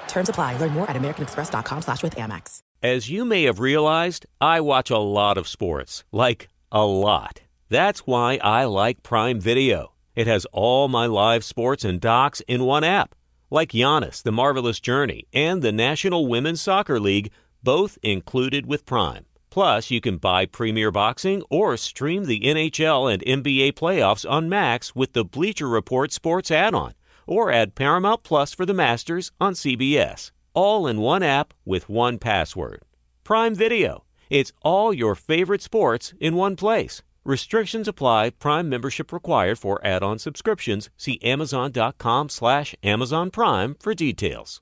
Terms 0.11 0.29
apply. 0.29 0.57
Learn 0.57 0.71
more 0.71 0.89
at 0.89 0.95
americanexpress.com 0.95 1.81
slash 1.81 2.03
with 2.03 2.15
Amex. 2.15 2.59
As 2.83 3.09
you 3.09 3.25
may 3.25 3.43
have 3.43 3.59
realized, 3.59 4.25
I 4.39 4.61
watch 4.61 4.89
a 4.89 4.97
lot 4.97 5.37
of 5.37 5.47
sports. 5.47 6.03
Like, 6.11 6.47
a 6.71 6.85
lot. 6.85 7.41
That's 7.69 8.01
why 8.07 8.39
I 8.43 8.65
like 8.65 9.03
Prime 9.03 9.39
Video. 9.39 9.93
It 10.15 10.27
has 10.27 10.45
all 10.51 10.87
my 10.87 11.05
live 11.05 11.43
sports 11.43 11.85
and 11.85 12.01
docs 12.01 12.41
in 12.47 12.63
one 12.63 12.83
app. 12.83 13.15
Like 13.49 13.71
Giannis, 13.71 14.23
The 14.23 14.31
Marvelous 14.31 14.79
Journey, 14.79 15.27
and 15.33 15.61
the 15.61 15.71
National 15.71 16.27
Women's 16.27 16.61
Soccer 16.61 16.99
League, 16.99 17.31
both 17.63 17.97
included 18.03 18.65
with 18.65 18.85
Prime. 18.85 19.25
Plus, 19.51 19.91
you 19.91 19.99
can 20.01 20.17
buy 20.17 20.45
Premier 20.45 20.91
Boxing 20.91 21.43
or 21.49 21.75
stream 21.77 22.25
the 22.25 22.39
NHL 22.39 23.13
and 23.13 23.21
NBA 23.23 23.73
playoffs 23.73 24.29
on 24.29 24.49
Max 24.49 24.95
with 24.95 25.13
the 25.13 25.25
Bleacher 25.25 25.67
Report 25.67 26.11
Sports 26.13 26.49
add 26.51 26.73
on, 26.73 26.93
or 27.27 27.51
add 27.51 27.75
Paramount 27.75 28.23
Plus 28.23 28.53
for 28.53 28.65
the 28.65 28.73
Masters 28.73 29.31
on 29.39 29.53
CBS. 29.53 30.31
All 30.53 30.87
in 30.87 30.99
one 30.99 31.23
app 31.23 31.53
with 31.65 31.89
one 31.89 32.17
password. 32.17 32.81
Prime 33.23 33.55
Video. 33.55 34.03
It's 34.29 34.53
all 34.61 34.93
your 34.93 35.15
favorite 35.15 35.61
sports 35.61 36.13
in 36.19 36.35
one 36.35 36.55
place. 36.55 37.01
Restrictions 37.23 37.87
apply. 37.87 38.31
Prime 38.31 38.67
membership 38.69 39.11
required 39.13 39.59
for 39.59 39.79
add-on 39.85 40.19
subscriptions. 40.19 40.89
See 40.97 41.19
Amazon.com 41.21 42.29
slash 42.29 42.75
Amazon 42.83 43.29
Prime 43.29 43.75
for 43.79 43.93
details. 43.93 44.61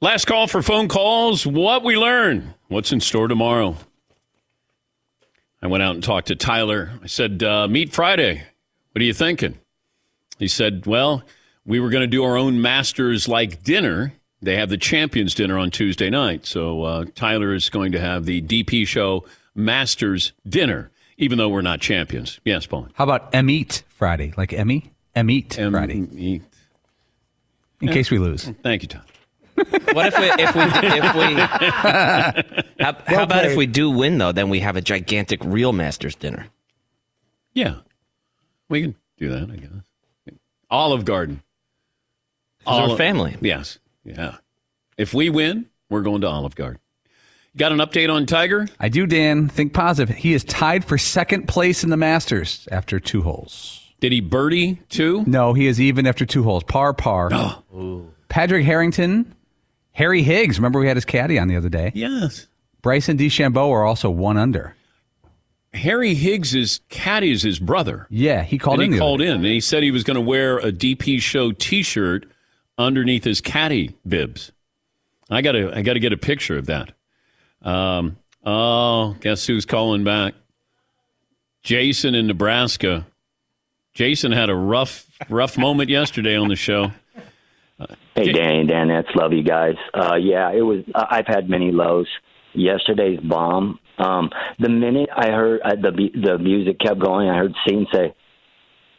Last 0.00 0.26
call 0.26 0.46
for 0.46 0.62
phone 0.62 0.88
calls. 0.88 1.46
What 1.46 1.82
we 1.82 1.96
learn. 1.96 2.54
What's 2.68 2.92
in 2.92 3.00
store 3.00 3.26
tomorrow? 3.28 3.76
I 5.60 5.66
went 5.66 5.82
out 5.82 5.94
and 5.94 6.04
talked 6.04 6.28
to 6.28 6.36
Tyler. 6.36 6.92
I 7.02 7.08
said, 7.08 7.42
uh, 7.42 7.66
Meet 7.66 7.92
Friday. 7.92 8.42
What 8.92 9.02
are 9.02 9.04
you 9.04 9.12
thinking? 9.14 9.58
He 10.38 10.46
said, 10.46 10.86
Well, 10.86 11.24
we 11.66 11.80
were 11.80 11.90
going 11.90 12.02
to 12.02 12.06
do 12.06 12.22
our 12.22 12.36
own 12.36 12.62
Masters 12.62 13.26
like 13.26 13.64
dinner. 13.64 14.12
They 14.40 14.54
have 14.56 14.68
the 14.68 14.76
Champions 14.78 15.34
dinner 15.34 15.58
on 15.58 15.72
Tuesday 15.72 16.10
night. 16.10 16.46
So 16.46 16.84
uh, 16.84 17.04
Tyler 17.16 17.52
is 17.52 17.68
going 17.70 17.90
to 17.92 18.00
have 18.00 18.24
the 18.24 18.40
DP 18.40 18.86
show 18.86 19.24
Masters 19.56 20.32
dinner, 20.48 20.92
even 21.16 21.38
though 21.38 21.48
we're 21.48 21.60
not 21.62 21.80
champions. 21.80 22.38
Yes, 22.44 22.66
Paul. 22.66 22.86
How 22.94 23.02
about 23.02 23.34
M-Eat 23.34 23.82
Friday? 23.88 24.32
Like 24.36 24.52
Emmy? 24.52 24.92
M-Eat 25.16 25.54
Friday. 25.54 25.94
M-Eat. 25.94 26.42
In 27.80 27.88
Yeah. 27.88 27.94
case 27.94 28.12
we 28.12 28.18
lose. 28.20 28.44
Thank 28.62 28.82
you, 28.82 28.88
Tom. 28.88 29.02
What 29.92 30.06
if 30.06 30.18
we 30.18 30.42
if 30.42 30.54
we 30.54 30.62
if 30.62 31.14
we 31.14 31.34
how, 32.84 32.96
how 33.06 33.22
about 33.22 33.44
if 33.44 33.56
we 33.56 33.66
do 33.66 33.90
win 33.90 34.18
though? 34.18 34.32
Then 34.32 34.48
we 34.48 34.60
have 34.60 34.76
a 34.76 34.80
gigantic 34.80 35.44
real 35.44 35.72
Masters 35.72 36.14
dinner. 36.14 36.46
Yeah, 37.54 37.76
we 38.68 38.82
can 38.82 38.94
do 39.16 39.28
that. 39.30 39.50
I 39.50 39.56
guess. 39.56 40.36
Olive 40.70 41.04
Garden. 41.04 41.42
we're 42.66 42.96
family. 42.96 43.36
Yes. 43.40 43.78
Yeah. 44.04 44.36
If 44.96 45.14
we 45.14 45.30
win, 45.30 45.66
we're 45.88 46.02
going 46.02 46.20
to 46.22 46.28
Olive 46.28 46.54
Garden. 46.54 46.80
Got 47.56 47.72
an 47.72 47.78
update 47.78 48.12
on 48.12 48.26
Tiger? 48.26 48.68
I 48.78 48.88
do, 48.88 49.06
Dan. 49.06 49.48
Think 49.48 49.72
positive. 49.72 50.14
He 50.14 50.34
is 50.34 50.44
tied 50.44 50.84
for 50.84 50.98
second 50.98 51.48
place 51.48 51.82
in 51.82 51.90
the 51.90 51.96
Masters 51.96 52.68
after 52.70 53.00
two 53.00 53.22
holes. 53.22 53.84
Did 54.00 54.12
he 54.12 54.20
birdie 54.20 54.80
two? 54.88 55.24
No, 55.26 55.54
he 55.54 55.66
is 55.66 55.80
even 55.80 56.06
after 56.06 56.24
two 56.24 56.44
holes. 56.44 56.62
Par, 56.62 56.92
par. 56.94 57.30
Oh. 57.32 58.06
Padraig 58.28 58.64
Harrington, 58.64 59.34
Harry 59.98 60.22
Higgs. 60.22 60.60
Remember 60.60 60.78
we 60.78 60.86
had 60.86 60.96
his 60.96 61.04
caddy 61.04 61.40
on 61.40 61.48
the 61.48 61.56
other 61.56 61.68
day. 61.68 61.90
Yes. 61.92 62.46
Bryson 62.82 63.18
DeChambeau 63.18 63.68
are 63.68 63.84
also 63.84 64.08
one 64.08 64.36
under. 64.36 64.76
Harry 65.74 66.14
Higgs's 66.14 66.80
caddy 66.88 67.32
is 67.32 67.42
his 67.42 67.58
brother. 67.58 68.06
Yeah, 68.08 68.44
he 68.44 68.58
called 68.58 68.78
and 68.78 68.86
in. 68.86 68.92
he 68.92 68.98
called 69.00 69.20
in 69.20 69.32
and 69.32 69.44
he 69.44 69.60
said 69.60 69.82
he 69.82 69.90
was 69.90 70.04
going 70.04 70.14
to 70.14 70.20
wear 70.20 70.58
a 70.58 70.70
DP 70.70 71.20
show 71.20 71.50
T-shirt 71.50 72.26
underneath 72.78 73.24
his 73.24 73.40
caddy 73.40 73.96
bibs. 74.06 74.52
I 75.30 75.42
got 75.42 75.52
to 75.52 75.76
I 75.76 75.82
got 75.82 75.94
to 75.94 76.00
get 76.00 76.12
a 76.12 76.16
picture 76.16 76.56
of 76.56 76.66
that. 76.66 76.92
Um, 77.60 78.18
oh, 78.44 79.16
guess 79.20 79.48
who's 79.48 79.66
calling 79.66 80.04
back? 80.04 80.34
Jason 81.64 82.14
in 82.14 82.28
Nebraska. 82.28 83.04
Jason 83.94 84.30
had 84.30 84.48
a 84.48 84.54
rough 84.54 85.10
rough 85.28 85.58
moment 85.58 85.90
yesterday 85.90 86.36
on 86.36 86.46
the 86.46 86.56
show. 86.56 86.92
Hey, 88.18 88.32
Dan, 88.32 88.66
Dan, 88.66 88.88
that's 88.88 89.08
love 89.14 89.32
you 89.32 89.42
guys. 89.42 89.76
Uh, 89.94 90.16
yeah, 90.16 90.50
it 90.52 90.62
was. 90.62 90.84
I've 90.94 91.26
had 91.26 91.48
many 91.48 91.70
lows. 91.72 92.08
Yesterday's 92.54 93.20
bomb. 93.20 93.78
Um, 93.98 94.30
the 94.58 94.68
minute 94.68 95.08
I 95.14 95.30
heard 95.30 95.60
uh, 95.62 95.74
the 95.76 96.10
the 96.14 96.38
music 96.38 96.78
kept 96.80 96.98
going, 96.98 97.28
I 97.28 97.36
heard 97.36 97.54
Scene 97.66 97.86
say, 97.92 98.14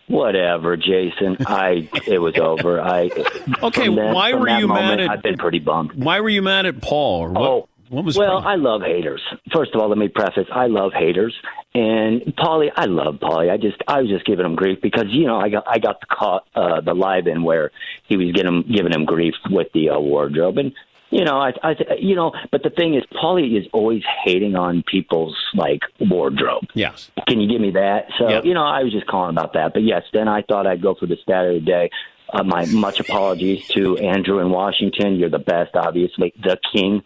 "Whatever, 0.07 0.78
Jason." 0.78 1.38
I 1.45 1.89
it 2.07 2.20
was 2.20 2.38
over. 2.38 2.82
I 2.82 3.09
Okay, 3.63 3.88
that- 3.93 4.13
why 4.13 4.34
were 4.34 4.49
you 4.49 4.67
moment, 4.67 4.86
mad 4.86 4.99
at? 5.01 5.09
I've 5.09 5.24
been 5.24 5.38
pretty 5.38 5.59
bummed. 5.59 5.93
Why 5.93 6.20
were 6.22 6.30
you 6.30 6.41
mad 6.41 6.65
at 6.65 6.82
Paul? 6.82 7.30
What? 7.30 7.41
Oh, 7.41 7.70
was? 7.89 8.17
well, 8.17 8.37
I 8.39 8.55
love 8.55 8.81
haters. 8.81 9.21
First 9.53 9.73
of 9.73 9.81
all, 9.81 9.89
let 9.89 9.97
me 9.97 10.07
preface: 10.07 10.47
I 10.51 10.67
love 10.67 10.91
haters, 10.93 11.35
and 11.73 12.21
Paulie, 12.37 12.71
I 12.75 12.85
love 12.85 13.15
Paulie. 13.15 13.51
I 13.51 13.57
just, 13.57 13.77
I 13.87 14.01
was 14.01 14.09
just 14.09 14.25
giving 14.25 14.45
him 14.45 14.55
grief 14.55 14.79
because 14.81 15.05
you 15.09 15.25
know, 15.25 15.37
I 15.37 15.49
got, 15.49 15.63
I 15.67 15.79
got 15.79 15.99
the 15.99 16.07
caught 16.07 16.47
uh, 16.55 16.81
the 16.81 16.93
live 16.93 17.27
in 17.27 17.43
where 17.43 17.71
he 18.07 18.17
was 18.17 18.31
getting 18.31 18.63
giving 18.63 18.93
him 18.93 19.05
grief 19.05 19.33
with 19.49 19.67
the 19.73 19.89
uh, 19.89 19.99
wardrobe, 19.99 20.57
and 20.57 20.73
you 21.11 21.25
know, 21.25 21.39
I, 21.39 21.53
I, 21.63 21.75
you 21.99 22.15
know, 22.15 22.33
but 22.51 22.61
the 22.63 22.69
thing 22.69 22.93
is, 22.93 23.03
Paulie 23.11 23.59
is 23.59 23.65
always 23.73 24.03
hating 24.23 24.55
on 24.55 24.83
people's 24.83 25.35
like 25.55 25.81
wardrobe. 25.99 26.65
Yes. 26.75 27.09
Can 27.27 27.39
you 27.41 27.49
give 27.49 27.59
me 27.61 27.71
that? 27.71 28.09
So, 28.19 28.29
Yep. 28.29 28.45
you 28.45 28.53
know, 28.53 28.63
I 28.63 28.83
was 28.83 28.93
just 28.93 29.07
calling 29.07 29.31
about 29.35 29.53
that. 29.53 29.73
But 29.73 29.81
yes, 29.83 30.03
then 30.13 30.27
I 30.27 30.43
thought 30.43 30.67
I'd 30.67 30.81
go 30.83 30.93
for 30.93 31.07
the 31.07 31.17
stat 31.23 31.45
of 31.45 31.53
the 31.55 31.59
day. 31.61 31.89
Uh, 32.31 32.43
my 32.43 32.65
much 32.67 32.99
apologies 32.99 33.67
to 33.69 33.97
Andrew 33.97 34.37
in 34.37 34.51
Washington. 34.51 35.15
You're 35.15 35.31
the 35.31 35.39
best, 35.39 35.75
obviously, 35.75 36.31
the 36.43 36.59
king 36.71 37.01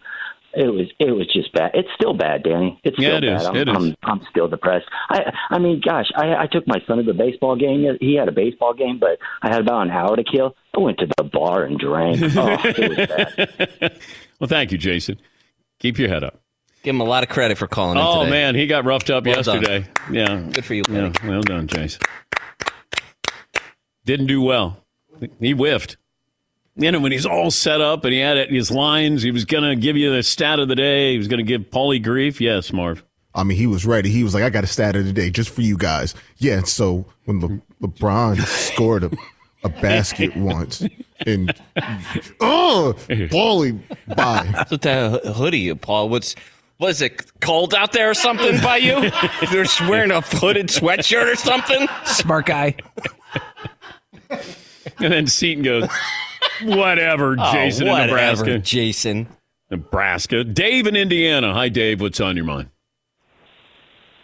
it 0.56 0.66
was 0.68 0.86
it 0.98 1.10
was 1.10 1.26
just 1.32 1.52
bad. 1.52 1.70
It's 1.74 1.88
still 1.94 2.14
bad, 2.14 2.42
Danny. 2.42 2.78
It's 2.84 2.96
still 2.96 3.10
Yeah, 3.10 3.16
it 3.18 3.20
bad. 3.22 3.40
is. 3.40 3.46
I'm, 3.46 3.56
It 3.56 3.68
is. 3.68 3.76
I'm 3.76 3.96
I'm 4.02 4.26
still 4.30 4.48
depressed. 4.48 4.86
I 5.10 5.32
I 5.50 5.58
mean, 5.58 5.80
gosh, 5.84 6.06
I 6.16 6.34
I 6.44 6.46
took 6.46 6.66
my 6.66 6.80
son 6.86 6.98
to 6.98 7.02
the 7.02 7.12
baseball 7.14 7.56
game. 7.56 7.84
He 8.00 8.14
had 8.16 8.28
a 8.28 8.32
baseball 8.32 8.74
game, 8.74 8.98
but 8.98 9.18
I 9.42 9.48
had 9.50 9.60
about 9.60 9.82
an 9.82 9.90
hour 9.90 10.16
to 10.16 10.24
kill. 10.24 10.54
I 10.76 10.80
went 10.80 10.98
to 10.98 11.06
the 11.16 11.24
bar 11.24 11.64
and 11.64 11.78
drank. 11.78 12.18
Oh, 12.36 12.56
it 12.64 12.96
was 12.96 13.06
bad. 13.78 13.98
well, 14.40 14.48
thank 14.48 14.72
you, 14.72 14.78
Jason. 14.78 15.18
Keep 15.78 15.98
your 15.98 16.08
head 16.08 16.24
up. 16.24 16.40
Give 16.82 16.94
him 16.94 17.00
a 17.00 17.04
lot 17.04 17.22
of 17.22 17.28
credit 17.30 17.56
for 17.58 17.66
calling 17.66 17.96
in 17.98 18.04
Oh 18.06 18.20
today. 18.20 18.30
man, 18.30 18.54
he 18.54 18.66
got 18.66 18.84
roughed 18.84 19.08
up 19.10 19.24
Well 19.24 19.42
done. 19.42 19.62
yesterday. 19.62 19.88
Yeah, 20.10 20.40
Good 20.52 20.64
for 20.64 20.74
you, 20.74 20.82
Yeah, 20.90 21.12
well 21.24 21.40
done, 21.42 21.66
Jason. 21.66 22.00
Didn't 24.04 24.26
do 24.26 24.42
well. 24.42 24.78
He 25.40 25.52
whiffed. 25.52 25.96
You 26.76 26.90
know, 26.90 26.98
when 27.00 27.12
he's 27.12 27.26
all 27.26 27.50
set 27.52 27.80
up 27.80 28.04
and 28.04 28.12
he 28.12 28.18
had 28.18 28.50
his 28.50 28.70
lines, 28.70 29.22
he 29.22 29.30
was 29.30 29.44
going 29.44 29.62
to 29.62 29.76
give 29.76 29.96
you 29.96 30.12
the 30.12 30.22
stat 30.24 30.58
of 30.58 30.66
the 30.68 30.74
day. 30.74 31.12
He 31.12 31.18
was 31.18 31.28
going 31.28 31.38
to 31.38 31.44
give 31.44 31.70
Paulie 31.70 32.02
grief. 32.02 32.40
Yes, 32.40 32.72
Marv. 32.72 33.04
I 33.34 33.44
mean, 33.44 33.56
he 33.56 33.66
was 33.66 33.84
ready. 33.86 34.10
He 34.10 34.24
was 34.24 34.34
like, 34.34 34.42
I 34.42 34.50
got 34.50 34.64
a 34.64 34.68
stat 34.68 34.96
of 34.96 35.04
the 35.04 35.12
day 35.12 35.30
just 35.30 35.50
for 35.50 35.60
you 35.62 35.76
guys. 35.76 36.14
Yeah. 36.38 36.62
So 36.62 37.06
when 37.26 37.40
Le- 37.40 37.86
LeBron 37.88 38.40
scored 38.72 39.04
a, 39.04 39.10
a 39.62 39.68
basket 39.68 40.36
once 40.36 40.84
and, 41.24 41.54
oh, 42.40 42.94
Paulie, 43.08 43.80
bye. 44.16 44.46
What's 44.54 44.70
with 44.72 44.82
that 44.82 45.24
hoodie, 45.26 45.74
Paul? 45.74 46.08
What's 46.08 46.34
was 46.80 47.00
it 47.00 47.40
cold 47.40 47.72
out 47.72 47.92
there 47.92 48.10
or 48.10 48.14
something 48.14 48.60
by 48.60 48.78
you? 48.78 49.00
You're 49.52 49.62
just 49.64 49.80
wearing 49.82 50.10
a 50.10 50.20
hooded 50.20 50.66
sweatshirt 50.68 51.32
or 51.32 51.36
something? 51.36 51.86
Smart 52.04 52.46
guy. 52.46 52.74
And 54.98 55.12
then 55.12 55.26
Seton 55.26 55.62
goes, 55.64 55.88
whatever, 56.62 57.36
Oh, 57.38 57.52
Jason 57.52 57.86
in 57.88 57.92
Nebraska. 57.94 58.12
whatever, 58.12 58.44
Nebraska. 58.44 58.58
Jason. 58.58 59.28
Nebraska. 59.70 60.44
Dave 60.44 60.86
in 60.86 60.94
Indiana. 60.96 61.52
Hi, 61.54 61.68
Dave. 61.68 62.00
What's 62.00 62.20
on 62.20 62.36
your 62.36 62.44
mind? 62.44 62.68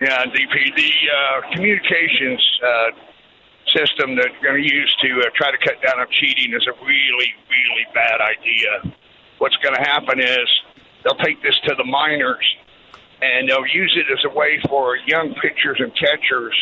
Yeah, 0.01 0.25
DP, 0.25 0.77
the 0.77 0.93
uh, 1.13 1.53
communications 1.53 2.61
uh, 2.67 2.91
system 3.77 4.17
that 4.17 4.29
they're 4.41 4.53
going 4.53 4.63
to 4.63 4.75
use 4.75 4.95
to 5.03 5.21
uh, 5.21 5.25
try 5.35 5.51
to 5.51 5.59
cut 5.59 5.81
down 5.83 6.01
on 6.01 6.07
cheating 6.11 6.55
is 6.55 6.67
a 6.67 6.73
really, 6.85 7.35
really 7.51 7.87
bad 7.95 8.21
idea. 8.21 8.95
What's 9.39 9.57
going 9.57 9.75
to 9.75 9.81
happen 9.83 10.21
is 10.21 10.49
they'll 11.05 11.23
take 11.25 11.43
this 11.43 11.59
to 11.67 11.75
the 11.75 11.85
minors 11.85 12.45
and 13.23 13.49
they'll 13.49 13.67
use 13.67 13.95
it 13.97 14.11
as 14.11 14.25
a 14.25 14.35
way 14.35 14.61
for 14.69 14.97
young 15.07 15.35
pitchers 15.35 15.77
and 15.81 15.93
catchers 15.95 16.55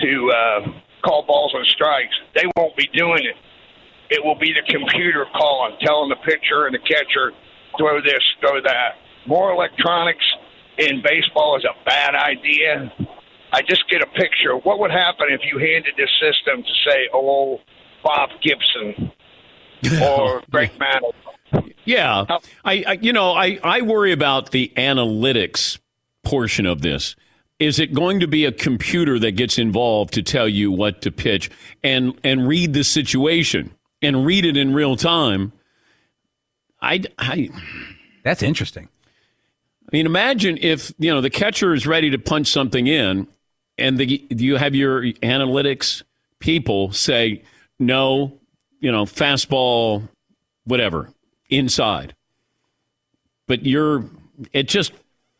to 0.00 0.30
uh, 0.32 0.72
call 1.04 1.24
balls 1.26 1.52
and 1.54 1.66
strikes. 1.66 2.14
They 2.34 2.44
won't 2.56 2.76
be 2.76 2.88
doing 2.92 3.24
it. 3.24 3.36
It 4.10 4.24
will 4.24 4.38
be 4.38 4.52
the 4.52 4.62
computer 4.72 5.26
calling, 5.36 5.76
telling 5.80 6.08
the 6.08 6.16
pitcher 6.16 6.66
and 6.66 6.74
the 6.74 6.78
catcher, 6.78 7.32
throw 7.76 8.00
this, 8.00 8.22
throw 8.40 8.60
that. 8.62 8.96
More 9.26 9.52
electronics 9.52 10.24
in 10.78 11.02
baseball 11.02 11.56
is 11.56 11.64
a 11.64 11.84
bad 11.84 12.14
idea. 12.14 12.92
I 13.52 13.62
just 13.62 13.88
get 13.90 14.02
a 14.02 14.06
picture. 14.06 14.54
of 14.54 14.64
What 14.64 14.78
would 14.80 14.90
happen 14.90 15.26
if 15.30 15.40
you 15.44 15.58
handed 15.58 15.94
this 15.96 16.10
system 16.20 16.62
to 16.62 16.90
say, 16.90 17.08
oh, 17.12 17.60
Bob 18.02 18.30
Gibson 18.42 19.12
or 20.02 20.42
Greg 20.50 20.70
Mantle? 20.78 21.14
Yeah, 21.84 22.26
I, 22.64 22.84
I 22.86 22.92
you 23.00 23.14
know 23.14 23.32
I 23.32 23.58
I 23.64 23.80
worry 23.80 24.12
about 24.12 24.50
the 24.50 24.70
analytics 24.76 25.78
portion 26.22 26.66
of 26.66 26.82
this. 26.82 27.16
Is 27.58 27.78
it 27.78 27.92
going 27.92 28.20
to 28.20 28.28
be 28.28 28.44
a 28.44 28.52
computer 28.52 29.18
that 29.18 29.32
gets 29.32 29.58
involved 29.58 30.14
to 30.14 30.22
tell 30.22 30.48
you 30.48 30.70
what 30.70 31.02
to 31.02 31.10
pitch 31.10 31.50
and 31.82 32.18
and 32.22 32.46
read 32.46 32.72
the 32.72 32.84
situation 32.84 33.74
and 34.00 34.24
read 34.24 34.44
it 34.44 34.56
in 34.56 34.74
real 34.74 34.96
time? 34.96 35.52
I 36.80 37.02
I 37.18 37.50
That's 38.22 38.42
interesting. 38.42 38.88
I 39.82 39.96
mean, 39.96 40.06
imagine 40.06 40.58
if 40.60 40.92
you 40.98 41.12
know 41.12 41.20
the 41.20 41.30
catcher 41.30 41.74
is 41.74 41.86
ready 41.86 42.10
to 42.10 42.18
punch 42.18 42.48
something 42.48 42.86
in, 42.86 43.26
and 43.78 43.98
the, 43.98 44.26
you 44.28 44.56
have 44.56 44.74
your 44.74 45.02
analytics 45.02 46.02
people 46.40 46.92
say 46.92 47.42
no, 47.78 48.38
you 48.80 48.92
know, 48.92 49.04
fastball, 49.04 50.08
whatever, 50.64 51.12
inside. 51.48 52.14
But 53.46 53.64
you're, 53.64 54.04
it 54.52 54.68
just 54.68 54.92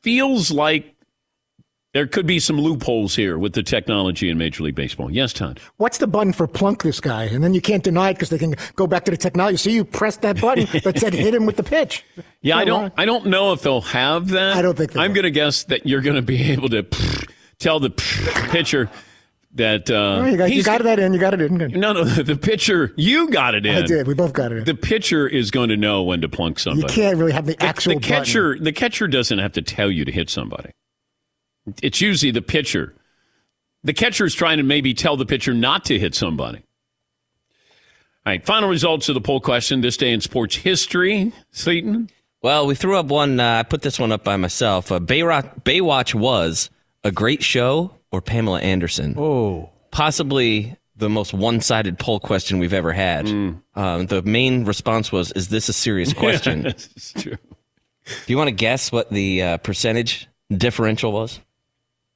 feels 0.02 0.50
like 0.50 0.94
there 1.98 2.06
could 2.06 2.26
be 2.26 2.38
some 2.38 2.60
loopholes 2.60 3.16
here 3.16 3.36
with 3.38 3.54
the 3.54 3.62
technology 3.64 4.30
in 4.30 4.38
Major 4.38 4.62
League 4.62 4.76
Baseball. 4.76 5.10
Yes, 5.10 5.32
Todd. 5.32 5.58
What's 5.78 5.98
the 5.98 6.06
button 6.06 6.32
for 6.32 6.46
plunk 6.46 6.84
this 6.84 7.00
guy? 7.00 7.24
And 7.24 7.42
then 7.42 7.54
you 7.54 7.60
can't 7.60 7.82
deny 7.82 8.10
it 8.10 8.14
because 8.14 8.30
they 8.30 8.38
can 8.38 8.54
go 8.76 8.86
back 8.86 9.04
to 9.06 9.10
the 9.10 9.16
technology. 9.16 9.56
So 9.56 9.68
you 9.68 9.84
press 9.84 10.16
that 10.18 10.40
button 10.40 10.66
that 10.84 10.96
said 10.96 11.12
hit 11.12 11.34
him 11.34 11.44
with 11.44 11.56
the 11.56 11.64
pitch. 11.64 12.04
Yeah, 12.40 12.56
I 12.56 12.64
don't. 12.64 12.94
I 12.96 13.04
don't 13.04 13.26
know 13.26 13.52
if 13.52 13.62
they'll 13.62 13.80
have 13.80 14.28
that. 14.28 14.56
I 14.56 14.62
don't 14.62 14.78
think. 14.78 14.96
I'm 14.96 15.12
going 15.12 15.24
to 15.24 15.32
guess 15.32 15.64
that 15.64 15.88
you're 15.88 16.00
going 16.00 16.14
to 16.14 16.22
be 16.22 16.52
able 16.52 16.68
to 16.68 16.86
tell 17.58 17.80
the 17.80 17.90
pitcher 18.52 18.88
that 19.54 19.90
uh, 19.90 20.20
Oh, 20.20 20.24
you, 20.26 20.36
got, 20.36 20.52
you 20.52 20.62
got 20.62 20.80
that 20.84 21.00
in. 21.00 21.12
You 21.12 21.18
got 21.18 21.34
it 21.34 21.40
in. 21.40 21.56
No, 21.80 21.94
no, 21.94 22.04
the 22.04 22.36
pitcher. 22.36 22.94
You 22.96 23.28
got 23.28 23.56
it 23.56 23.66
in. 23.66 23.74
I 23.74 23.82
did. 23.84 24.06
We 24.06 24.14
both 24.14 24.34
got 24.34 24.52
it 24.52 24.58
in. 24.58 24.64
The 24.66 24.76
pitcher 24.76 25.26
is 25.26 25.50
going 25.50 25.70
to 25.70 25.76
know 25.76 26.04
when 26.04 26.20
to 26.20 26.28
plunk 26.28 26.60
somebody. 26.60 26.92
You 26.92 27.02
can't 27.02 27.18
really 27.18 27.32
have 27.32 27.46
the 27.46 27.60
actual 27.60 27.94
the 27.94 28.00
catcher. 28.00 28.56
The 28.56 28.72
catcher 28.72 29.08
doesn't 29.08 29.40
have 29.40 29.50
to 29.54 29.62
tell 29.62 29.90
you 29.90 30.04
to 30.04 30.12
hit 30.12 30.30
somebody. 30.30 30.70
It's 31.82 32.00
usually 32.00 32.30
the 32.30 32.42
pitcher. 32.42 32.94
The 33.84 33.92
catcher 33.92 34.24
is 34.24 34.34
trying 34.34 34.58
to 34.58 34.62
maybe 34.62 34.94
tell 34.94 35.16
the 35.16 35.26
pitcher 35.26 35.54
not 35.54 35.84
to 35.86 35.98
hit 35.98 36.14
somebody. 36.14 36.58
All 36.58 38.32
right, 38.32 38.44
final 38.44 38.68
results 38.68 39.08
of 39.08 39.14
the 39.14 39.20
poll 39.20 39.40
question 39.40 39.80
this 39.80 39.96
day 39.96 40.12
in 40.12 40.20
sports 40.20 40.56
history. 40.56 41.32
Seton? 41.50 42.10
Well, 42.42 42.66
we 42.66 42.74
threw 42.74 42.96
up 42.96 43.06
one. 43.06 43.40
Uh, 43.40 43.60
I 43.60 43.62
put 43.62 43.82
this 43.82 43.98
one 43.98 44.12
up 44.12 44.22
by 44.24 44.36
myself. 44.36 44.92
Uh, 44.92 45.00
Bayrock, 45.00 45.62
Baywatch 45.64 46.14
was 46.14 46.70
a 47.04 47.10
great 47.10 47.42
show 47.42 47.94
or 48.12 48.20
Pamela 48.20 48.60
Anderson. 48.60 49.14
Oh, 49.18 49.70
possibly 49.90 50.76
the 50.96 51.08
most 51.08 51.32
one-sided 51.32 51.98
poll 51.98 52.20
question 52.20 52.58
we've 52.58 52.72
ever 52.72 52.92
had. 52.92 53.26
Um, 53.28 54.06
the 54.06 54.22
main 54.22 54.64
response 54.64 55.10
was, 55.10 55.32
"Is 55.32 55.48
this 55.48 55.68
a 55.68 55.72
serious 55.72 56.12
question?" 56.12 56.62
Yes, 56.64 56.88
it's 56.96 57.12
true. 57.12 57.36
Do 58.04 58.12
you 58.32 58.36
want 58.36 58.48
to 58.48 58.54
guess 58.54 58.90
what 58.92 59.10
the 59.10 59.42
uh, 59.42 59.56
percentage 59.58 60.28
differential 60.50 61.12
was? 61.12 61.40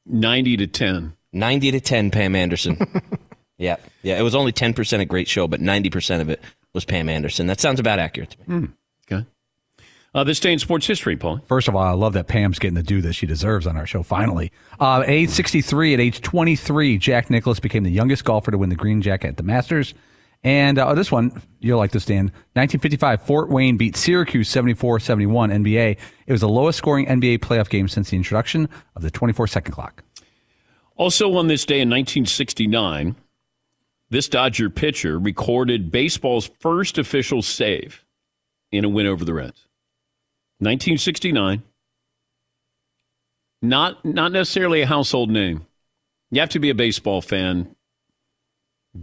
90 0.07 0.57
to 0.59 0.67
10. 0.67 1.15
90 1.33 1.71
to 1.73 1.81
10, 1.81 2.11
Pam 2.11 2.35
Anderson. 2.37 2.79
yeah. 3.59 3.77
Yeah. 4.03 4.19
It 4.19 4.23
was 4.23 4.35
only 4.35 4.53
10% 4.53 5.01
a 5.01 5.05
great 5.05 5.29
show, 5.29 5.49
but 5.49 5.61
90% 5.61 6.21
of 6.21 6.29
it 6.29 6.41
was 6.75 6.85
Pam 6.85 7.09
Anderson. 7.09 7.47
That 7.47 7.61
sounds 7.61 7.81
about 7.81 7.99
accurate 7.99 8.31
to 8.31 8.39
me. 8.41 8.45
Hmm. 8.45 8.65
Okay. 9.11 9.27
Uh, 10.15 10.25
this 10.25 10.41
day 10.41 10.53
in 10.53 10.59
sports 10.59 10.87
history, 10.87 11.17
Paul. 11.17 11.41
First 11.47 11.69
of 11.69 11.77
all, 11.77 11.83
I 11.83 11.93
love 11.93 12.13
that 12.13 12.29
Pam's 12.29 12.59
getting 12.59 12.77
to 12.77 12.83
do 12.83 13.01
this. 13.01 13.17
She 13.17 13.27
deserves 13.27 13.67
on 13.67 13.79
our 13.79 13.87
show 13.87 14.03
finally. 14.03 14.53
Uh, 14.79 15.01
at 15.01 15.09
age 15.09 15.31
63, 15.31 15.95
at 15.95 16.01
age 16.01 16.21
23, 16.21 16.99
Jack 16.99 17.31
Nicklaus 17.31 17.61
became 17.61 17.83
the 17.83 17.91
youngest 17.91 18.25
golfer 18.25 18.51
to 18.51 18.59
win 18.59 18.69
the 18.69 18.77
green 18.77 19.01
jacket 19.01 19.29
at 19.29 19.37
the 19.39 19.43
Masters. 19.43 19.95
And 20.45 20.79
uh, 20.79 20.95
this 20.95 21.13
one, 21.13 21.41
you'll 21.61 21.79
like 21.79 21.93
this, 21.93 22.05
Dan. 22.05 22.25
1955, 22.55 23.23
Fort 23.23 23.49
Wayne 23.49 23.77
beat 23.77 23.97
Syracuse 23.97 24.49
74 24.49 24.99
71 25.01 25.51
NBA. 25.51 25.99
It 26.27 26.33
was 26.33 26.41
the 26.41 26.49
lowest 26.49 26.79
scoring 26.79 27.07
NBA 27.07 27.39
playoff 27.39 27.69
game 27.69 27.87
since 27.89 28.11
the 28.11 28.17
introduction 28.17 28.69
of 28.97 29.03
the 29.03 29.11
24 29.11 29.47
second 29.47 29.73
clock. 29.73 30.03
Also 30.97 31.35
on 31.37 31.47
this 31.47 31.65
day 31.65 31.81
in 31.81 31.89
1969, 31.89 33.17
this 34.11 34.29
Dodger 34.29 34.69
pitcher 34.69 35.19
recorded 35.19 35.91
baseball's 35.91 36.51
first 36.61 36.99
official 36.99 37.41
save 37.41 38.05
in 38.71 38.85
a 38.85 38.89
win 38.89 39.07
over 39.07 39.25
the 39.25 39.35
Reds. 39.35 39.69
1969. 40.59 41.63
Not 43.63 44.05
not 44.05 44.33
necessarily 44.33 44.83
a 44.83 44.87
household 44.87 45.31
name. 45.31 45.67
You 46.31 46.41
have 46.41 46.51
to 46.51 46.59
be 46.59 46.71
a 46.71 46.75
baseball 46.75 47.23
fan. 47.23 47.75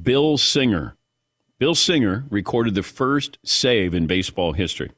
Bill 0.03 0.37
Singer. 0.37 0.95
Bill 1.59 1.75
Singer 1.75 2.25
recorded 2.29 2.73
the 2.73 2.83
first 2.83 3.37
save 3.43 3.93
in 3.93 4.07
baseball 4.07 4.53
history. 4.53 4.91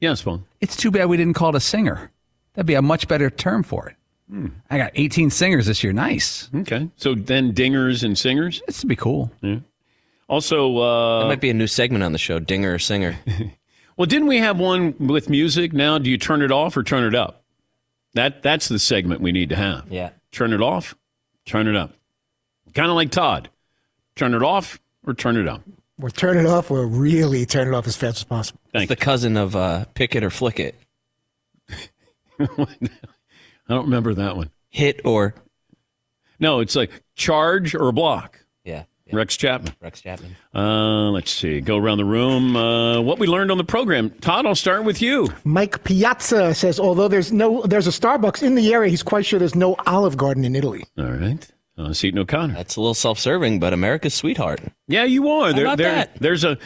Yes, 0.00 0.22
Paul. 0.22 0.42
It's 0.60 0.76
too 0.76 0.90
bad 0.90 1.06
we 1.06 1.16
didn't 1.16 1.34
call 1.34 1.50
it 1.50 1.54
a 1.54 1.60
singer. 1.60 2.10
That'd 2.54 2.66
be 2.66 2.74
a 2.74 2.82
much 2.82 3.08
better 3.08 3.30
term 3.30 3.62
for 3.62 3.88
it. 3.88 3.96
I 4.68 4.78
got 4.78 4.90
18 4.96 5.30
singers 5.30 5.66
this 5.66 5.84
year. 5.84 5.92
Nice. 5.92 6.48
Okay. 6.54 6.88
So 6.96 7.14
then 7.14 7.52
dingers 7.52 8.02
and 8.02 8.18
singers? 8.18 8.62
This 8.66 8.82
would 8.82 8.88
be 8.88 8.96
cool. 8.96 9.30
Yeah. 9.40 9.58
Also, 10.28 10.76
uh, 10.78 11.20
That 11.20 11.28
might 11.28 11.40
be 11.40 11.50
a 11.50 11.54
new 11.54 11.66
segment 11.68 12.02
on 12.02 12.12
the 12.12 12.18
show, 12.18 12.38
Dinger 12.40 12.74
or 12.74 12.78
Singer. 12.78 13.16
Well, 13.96 14.06
didn't 14.06 14.26
we 14.26 14.38
have 14.38 14.58
one 14.58 14.96
with 14.98 15.30
music? 15.30 15.72
Now, 15.72 15.98
do 15.98 16.10
you 16.10 16.18
turn 16.18 16.42
it 16.42 16.50
off 16.50 16.76
or 16.76 16.82
turn 16.82 17.04
it 17.04 17.14
up? 17.14 17.44
That 18.14 18.42
that's 18.42 18.66
the 18.66 18.80
segment 18.80 19.20
we 19.20 19.30
need 19.30 19.50
to 19.50 19.54
have. 19.56 19.84
Yeah. 19.88 20.10
Turn 20.32 20.52
it 20.52 20.60
off, 20.60 20.96
turn 21.46 21.68
it 21.68 21.76
up. 21.76 21.92
Kind 22.74 22.90
of 22.90 22.96
like 22.96 23.12
Todd. 23.12 23.50
Turn 24.16 24.34
it 24.34 24.42
off 24.42 24.80
or 25.06 25.14
turn 25.14 25.36
it 25.36 25.48
up. 25.48 25.62
Or 26.02 26.10
turn 26.10 26.36
it 26.36 26.46
off 26.46 26.70
or 26.70 26.86
really 26.86 27.46
turn 27.46 27.68
it 27.68 27.74
off 27.74 27.86
as 27.86 27.96
fast 27.96 28.16
as 28.18 28.24
possible. 28.24 28.60
It's 28.74 28.88
the 28.88 28.96
cousin 28.96 29.36
of 29.36 29.54
uh, 29.54 29.84
Pick 29.94 30.16
It 30.16 30.24
or 30.24 30.30
Flick 30.30 30.58
It. 30.58 30.74
I 32.40 32.46
don't 33.68 33.84
remember 33.84 34.14
that 34.14 34.36
one. 34.36 34.50
Hit 34.70 35.00
or 35.04 35.34
No, 36.40 36.60
it's 36.60 36.74
like 36.74 36.90
charge 37.14 37.74
or 37.74 37.92
block. 37.92 38.40
Yeah. 38.64 38.84
Rex 39.12 39.36
Chapman. 39.36 39.74
Rex 39.80 40.00
Chapman. 40.00 40.34
Uh, 40.52 41.10
let's 41.10 41.30
see. 41.30 41.60
Go 41.60 41.76
around 41.76 41.98
the 41.98 42.04
room. 42.04 42.56
Uh, 42.56 43.00
what 43.00 43.18
we 43.20 43.26
learned 43.28 43.52
on 43.52 43.58
the 43.58 43.64
program. 43.64 44.10
Todd, 44.10 44.46
I'll 44.46 44.54
start 44.56 44.82
with 44.82 45.00
you. 45.00 45.28
Mike 45.44 45.84
Piazza 45.84 46.54
says, 46.54 46.80
although 46.80 47.06
there's 47.06 47.30
no 47.30 47.62
there's 47.62 47.86
a 47.86 47.90
Starbucks 47.90 48.42
in 48.42 48.56
the 48.56 48.72
area, 48.72 48.90
he's 48.90 49.02
quite 49.04 49.24
sure 49.26 49.38
there's 49.38 49.54
no 49.54 49.76
Olive 49.86 50.16
Garden 50.16 50.44
in 50.44 50.56
Italy. 50.56 50.84
All 50.98 51.04
right. 51.04 51.46
Uh, 51.76 51.92
Seton 51.92 52.20
O'Connor. 52.20 52.54
That's 52.54 52.76
a 52.76 52.80
little 52.80 52.94
self-serving, 52.94 53.58
but 53.58 53.72
America's 53.72 54.14
sweetheart. 54.14 54.60
Yeah, 54.86 55.04
you 55.04 55.28
are. 55.28 55.46
How 55.50 55.52
There, 55.56 55.64
about 55.66 55.78
there, 55.78 55.94
that? 55.94 56.16
There's 56.20 56.44
a. 56.44 56.56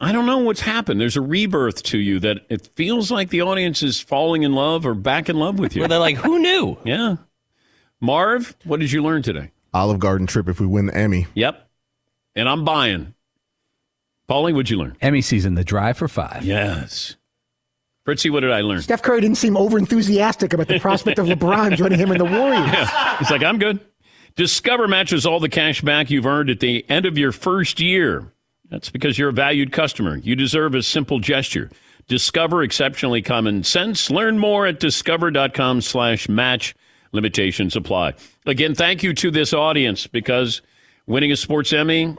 I 0.00 0.12
don't 0.12 0.24
know 0.24 0.38
what's 0.38 0.60
happened. 0.60 1.00
There's 1.00 1.16
a 1.16 1.20
rebirth 1.20 1.82
to 1.84 1.98
you 1.98 2.20
that 2.20 2.38
it 2.48 2.70
feels 2.76 3.10
like 3.10 3.30
the 3.30 3.42
audience 3.42 3.82
is 3.82 4.00
falling 4.00 4.44
in 4.44 4.52
love 4.54 4.86
or 4.86 4.94
back 4.94 5.28
in 5.28 5.36
love 5.36 5.58
with 5.58 5.74
you. 5.74 5.80
Where 5.82 5.88
they're 5.88 5.98
like, 5.98 6.16
who 6.16 6.38
knew? 6.38 6.78
Yeah. 6.84 7.16
Marv, 8.00 8.54
what 8.64 8.78
did 8.80 8.92
you 8.92 9.02
learn 9.02 9.22
today? 9.22 9.50
Olive 9.72 9.98
Garden 9.98 10.26
trip 10.28 10.48
if 10.48 10.60
we 10.60 10.66
win 10.68 10.86
the 10.86 10.96
Emmy. 10.96 11.26
Yep. 11.34 11.68
And 12.36 12.48
I'm 12.48 12.64
buying. 12.64 13.14
Paulie, 14.28 14.52
what'd 14.54 14.70
you 14.70 14.78
learn? 14.78 14.96
Emmy 15.00 15.20
season, 15.20 15.54
the 15.56 15.64
drive 15.64 15.98
for 15.98 16.06
five. 16.08 16.44
Yes. 16.44 17.16
Fritzy, 18.04 18.30
what 18.30 18.40
did 18.40 18.52
I 18.52 18.60
learn? 18.60 18.80
Steph 18.80 19.02
Curry 19.02 19.20
didn't 19.22 19.38
seem 19.38 19.56
over 19.56 19.76
enthusiastic 19.76 20.52
about 20.52 20.68
the 20.68 20.78
prospect 20.78 21.18
of 21.18 21.26
LeBron 21.26 21.76
joining 21.76 21.98
him 21.98 22.12
in 22.12 22.18
the 22.18 22.24
Warriors. 22.24 22.64
Yeah. 22.72 23.18
He's 23.18 23.30
like, 23.30 23.42
I'm 23.42 23.58
good. 23.58 23.80
Discover 24.36 24.88
matches 24.88 25.26
all 25.26 25.38
the 25.38 25.48
cash 25.48 25.80
back 25.80 26.10
you've 26.10 26.26
earned 26.26 26.50
at 26.50 26.58
the 26.58 26.84
end 26.88 27.06
of 27.06 27.16
your 27.16 27.30
first 27.30 27.78
year. 27.78 28.32
That's 28.68 28.90
because 28.90 29.16
you're 29.16 29.28
a 29.28 29.32
valued 29.32 29.70
customer. 29.70 30.16
You 30.16 30.34
deserve 30.34 30.74
a 30.74 30.82
simple 30.82 31.20
gesture. 31.20 31.70
Discover 32.08 32.64
exceptionally 32.64 33.22
common 33.22 33.62
sense. 33.62 34.10
Learn 34.10 34.38
more 34.38 34.66
at 34.66 34.80
discover.com 34.80 35.82
slash 35.82 36.28
match. 36.28 36.74
Limitations 37.12 37.76
apply. 37.76 38.14
Again, 38.44 38.74
thank 38.74 39.04
you 39.04 39.14
to 39.14 39.30
this 39.30 39.52
audience 39.52 40.08
because 40.08 40.62
winning 41.06 41.30
a 41.30 41.36
sports 41.36 41.72
Emmy, 41.72 42.16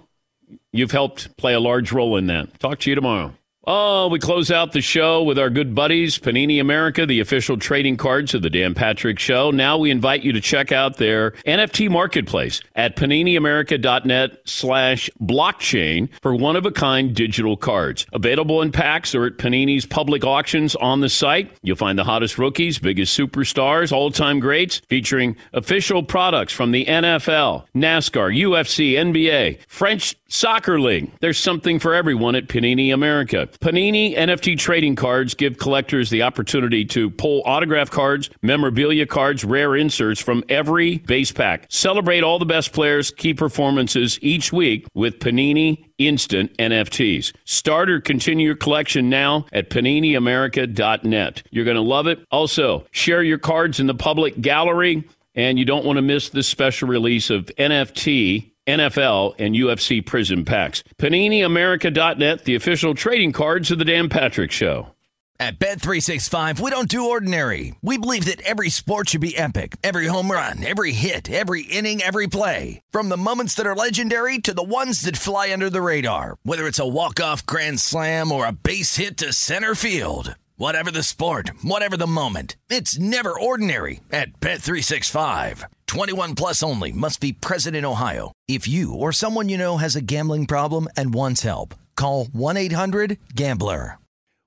you've 0.72 0.92
helped 0.92 1.36
play 1.36 1.54
a 1.54 1.60
large 1.60 1.92
role 1.92 2.16
in 2.16 2.28
that. 2.28 2.60
Talk 2.62 2.80
to 2.80 2.90
you 2.90 2.96
tomorrow. 2.96 3.34
Oh, 3.68 4.10
we 4.10 4.20
close 4.20 4.52
out 4.52 4.74
the 4.74 4.82
show 4.82 5.24
with 5.24 5.40
our 5.40 5.50
good 5.50 5.74
buddies, 5.74 6.20
Panini 6.20 6.62
America, 6.62 7.04
the 7.04 7.20
official 7.20 7.58
trading 7.58 7.98
cards 7.98 8.36
of 8.36 8.44
the 8.44 8.50
Dan 8.52 8.76
Patrick 8.76 9.18
Show. 9.18 9.50
Now 9.50 9.80
we 9.80 9.90
invite 9.90 10.22
you 10.22 10.34
to 10.34 10.42
check 10.42 10.72
out 10.72 10.98
their 10.98 11.32
NFT 11.48 11.90
marketplace 11.90 12.62
at 12.76 12.96
paniniamerica.net 12.96 14.38
slash 14.46 15.10
blockchain 15.20 16.10
for 16.22 16.36
one-of-a-kind 16.36 17.16
digital 17.16 17.58
cards. 17.58 18.06
Available 18.14 18.62
in 18.62 18.72
packs 18.72 19.16
or 19.16 19.26
at 19.26 19.38
Panini's 19.38 19.88
public 19.88 20.24
auctions 20.24 20.76
on 20.76 21.02
the 21.02 21.10
site. 21.10 21.52
You'll 21.64 21.76
find 21.76 21.98
the 21.98 22.04
hottest 22.04 22.38
rookies, 22.38 22.78
biggest 22.78 23.18
superstars, 23.18 23.92
all-time 23.92 24.40
greats, 24.40 24.80
featuring 24.90 25.38
official 25.54 26.04
products 26.04 26.54
from 26.54 26.70
the 26.70 26.86
NFL, 26.86 27.66
NASCAR, 27.74 28.38
UFC, 28.40 28.92
NBA, 28.92 29.58
French 29.68 30.16
Soccer 30.28 30.80
League. 30.80 31.12
There's 31.22 31.38
something 31.38 31.80
for 31.80 31.94
everyone 31.94 32.36
at 32.36 32.48
Panini 32.48 32.94
America. 32.94 33.48
Panini 33.60 34.16
NFT 34.16 34.58
trading 34.58 34.96
cards 34.96 35.36
give 35.36 35.58
collectors 35.58 36.10
the 36.10 36.24
opportunity 36.24 36.84
to 36.86 37.12
pull 37.12 37.44
autograph 37.46 37.92
cards, 37.92 38.30
memorabilia 38.42 39.06
cards, 39.06 39.46
rare 39.46 39.76
inserts 39.76 40.20
from 40.20 40.44
every 40.50 40.98
base 40.98 41.32
pack. 41.32 41.68
Celebrate 41.70 42.24
all 42.24 42.40
the 42.40 42.46
best 42.46 42.74
players' 42.74 43.12
key 43.12 43.34
performances 43.34 44.18
each 44.22 44.52
week 44.52 44.88
with 44.94 45.20
Panini 45.20 45.86
Instant 45.98 46.58
NFTs. 46.58 47.34
Start 47.46 47.90
or 47.90 48.02
continue 48.02 48.48
your 48.48 48.56
collection 48.56 49.10
now 49.10 49.46
at 49.54 49.70
paniniamerica.net. 49.70 51.44
You're 51.52 51.66
going 51.66 51.76
to 51.76 51.82
love 51.82 52.08
it. 52.08 52.20
Also, 52.32 52.86
share 52.92 53.24
your 53.24 53.38
cards 53.38 53.80
in 53.80 53.88
the 53.88 53.94
public 53.94 54.42
gallery, 54.42 55.08
and 55.36 55.60
you 55.60 55.66
don't 55.66 55.86
want 55.86 55.98
to 55.98 56.02
miss 56.02 56.30
this 56.30 56.48
special 56.48 56.88
release 56.88 57.30
of 57.30 57.46
NFT 57.58 58.52
NFL, 58.68 59.36
and 59.40 59.56
UFC 59.56 60.04
Prizm 60.04 60.46
packs. 60.46 60.84
PaniniAmerica.net, 60.98 62.46
the 62.46 62.56
official 62.56 62.96
trading 62.96 63.32
cards 63.32 63.72
of 63.72 63.80
the 63.80 63.86
Dan 63.86 64.10
Patrick 64.10 64.52
Show. 64.52 64.96
At 65.38 65.60
Bet365, 65.60 66.62
we 66.62 66.72
don't 66.72 66.88
do 66.88 67.10
ordinary. 67.10 67.76
We 67.82 67.98
believe 67.98 68.24
that 68.26 68.40
every 68.44 68.70
sport 68.70 69.10
should 69.10 69.20
be 69.20 69.38
epic. 69.38 69.76
Every 69.84 70.08
home 70.08 70.32
run, 70.32 70.64
every 70.64 70.94
hit, 70.94 71.30
every 71.30 71.64
inning, 71.64 72.02
every 72.02 72.28
play. 72.28 72.82
From 72.90 73.10
the 73.10 73.18
moments 73.18 73.54
that 73.56 73.68
are 73.68 73.76
legendary 73.76 74.40
to 74.40 74.54
the 74.54 74.64
ones 74.64 75.02
that 75.02 75.18
fly 75.18 75.52
under 75.52 75.70
the 75.70 75.82
radar. 75.82 76.38
Whether 76.44 76.68
it's 76.68 76.80
a 76.80 76.88
walk-off 76.88 77.46
grand 77.46 77.82
slam 77.82 78.32
or 78.32 78.46
a 78.46 78.54
base 78.54 78.96
hit 78.96 79.18
to 79.18 79.34
center 79.34 79.76
field. 79.76 80.36
Whatever 80.58 80.90
the 80.90 81.04
sport, 81.04 81.50
whatever 81.64 81.98
the 81.98 82.08
moment, 82.08 82.56
it's 82.70 82.98
never 82.98 83.38
ordinary 83.38 84.00
at 84.10 84.40
Bet365. 84.40 85.66
21 85.88 86.36
plus 86.36 86.64
only 86.64 86.94
must 86.94 87.20
be 87.20 87.34
present 87.34 87.76
in 87.76 87.84
Ohio. 87.84 88.32
If 88.48 88.66
you 88.66 88.94
or 88.94 89.12
someone 89.12 89.50
you 89.50 89.58
know 89.58 89.76
has 89.76 89.98
a 89.98 90.02
gambling 90.02 90.46
problem 90.46 90.88
and 90.96 91.14
wants 91.14 91.42
help, 91.42 91.76
call 91.98 92.28
1-800-GAMBLER. 92.28 93.98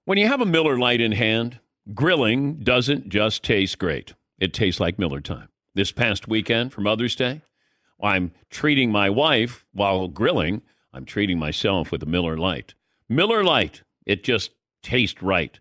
When 0.06 0.16
you 0.16 0.26
have 0.28 0.40
a 0.40 0.46
Miller 0.46 0.78
Lite 0.78 1.02
in 1.02 1.12
hand, 1.12 1.58
grilling 1.92 2.60
doesn't 2.60 3.10
just 3.10 3.42
taste 3.42 3.78
great. 3.78 4.14
It 4.38 4.54
tastes 4.54 4.80
like 4.80 4.98
Miller 4.98 5.20
time. 5.20 5.50
This 5.74 5.92
past 5.92 6.26
weekend 6.26 6.72
for 6.72 6.80
Mother's 6.80 7.16
Day, 7.16 7.42
I'm 8.02 8.32
treating 8.48 8.90
my 8.90 9.10
wife 9.10 9.66
while 9.74 10.08
grilling. 10.08 10.62
I'm 10.90 11.04
treating 11.04 11.38
myself 11.38 11.92
with 11.92 12.02
a 12.02 12.06
Miller 12.06 12.38
Lite. 12.38 12.72
Miller 13.10 13.44
Lite, 13.44 13.82
it 14.06 14.24
just 14.24 14.52
tastes 14.82 15.22
right. 15.22 15.60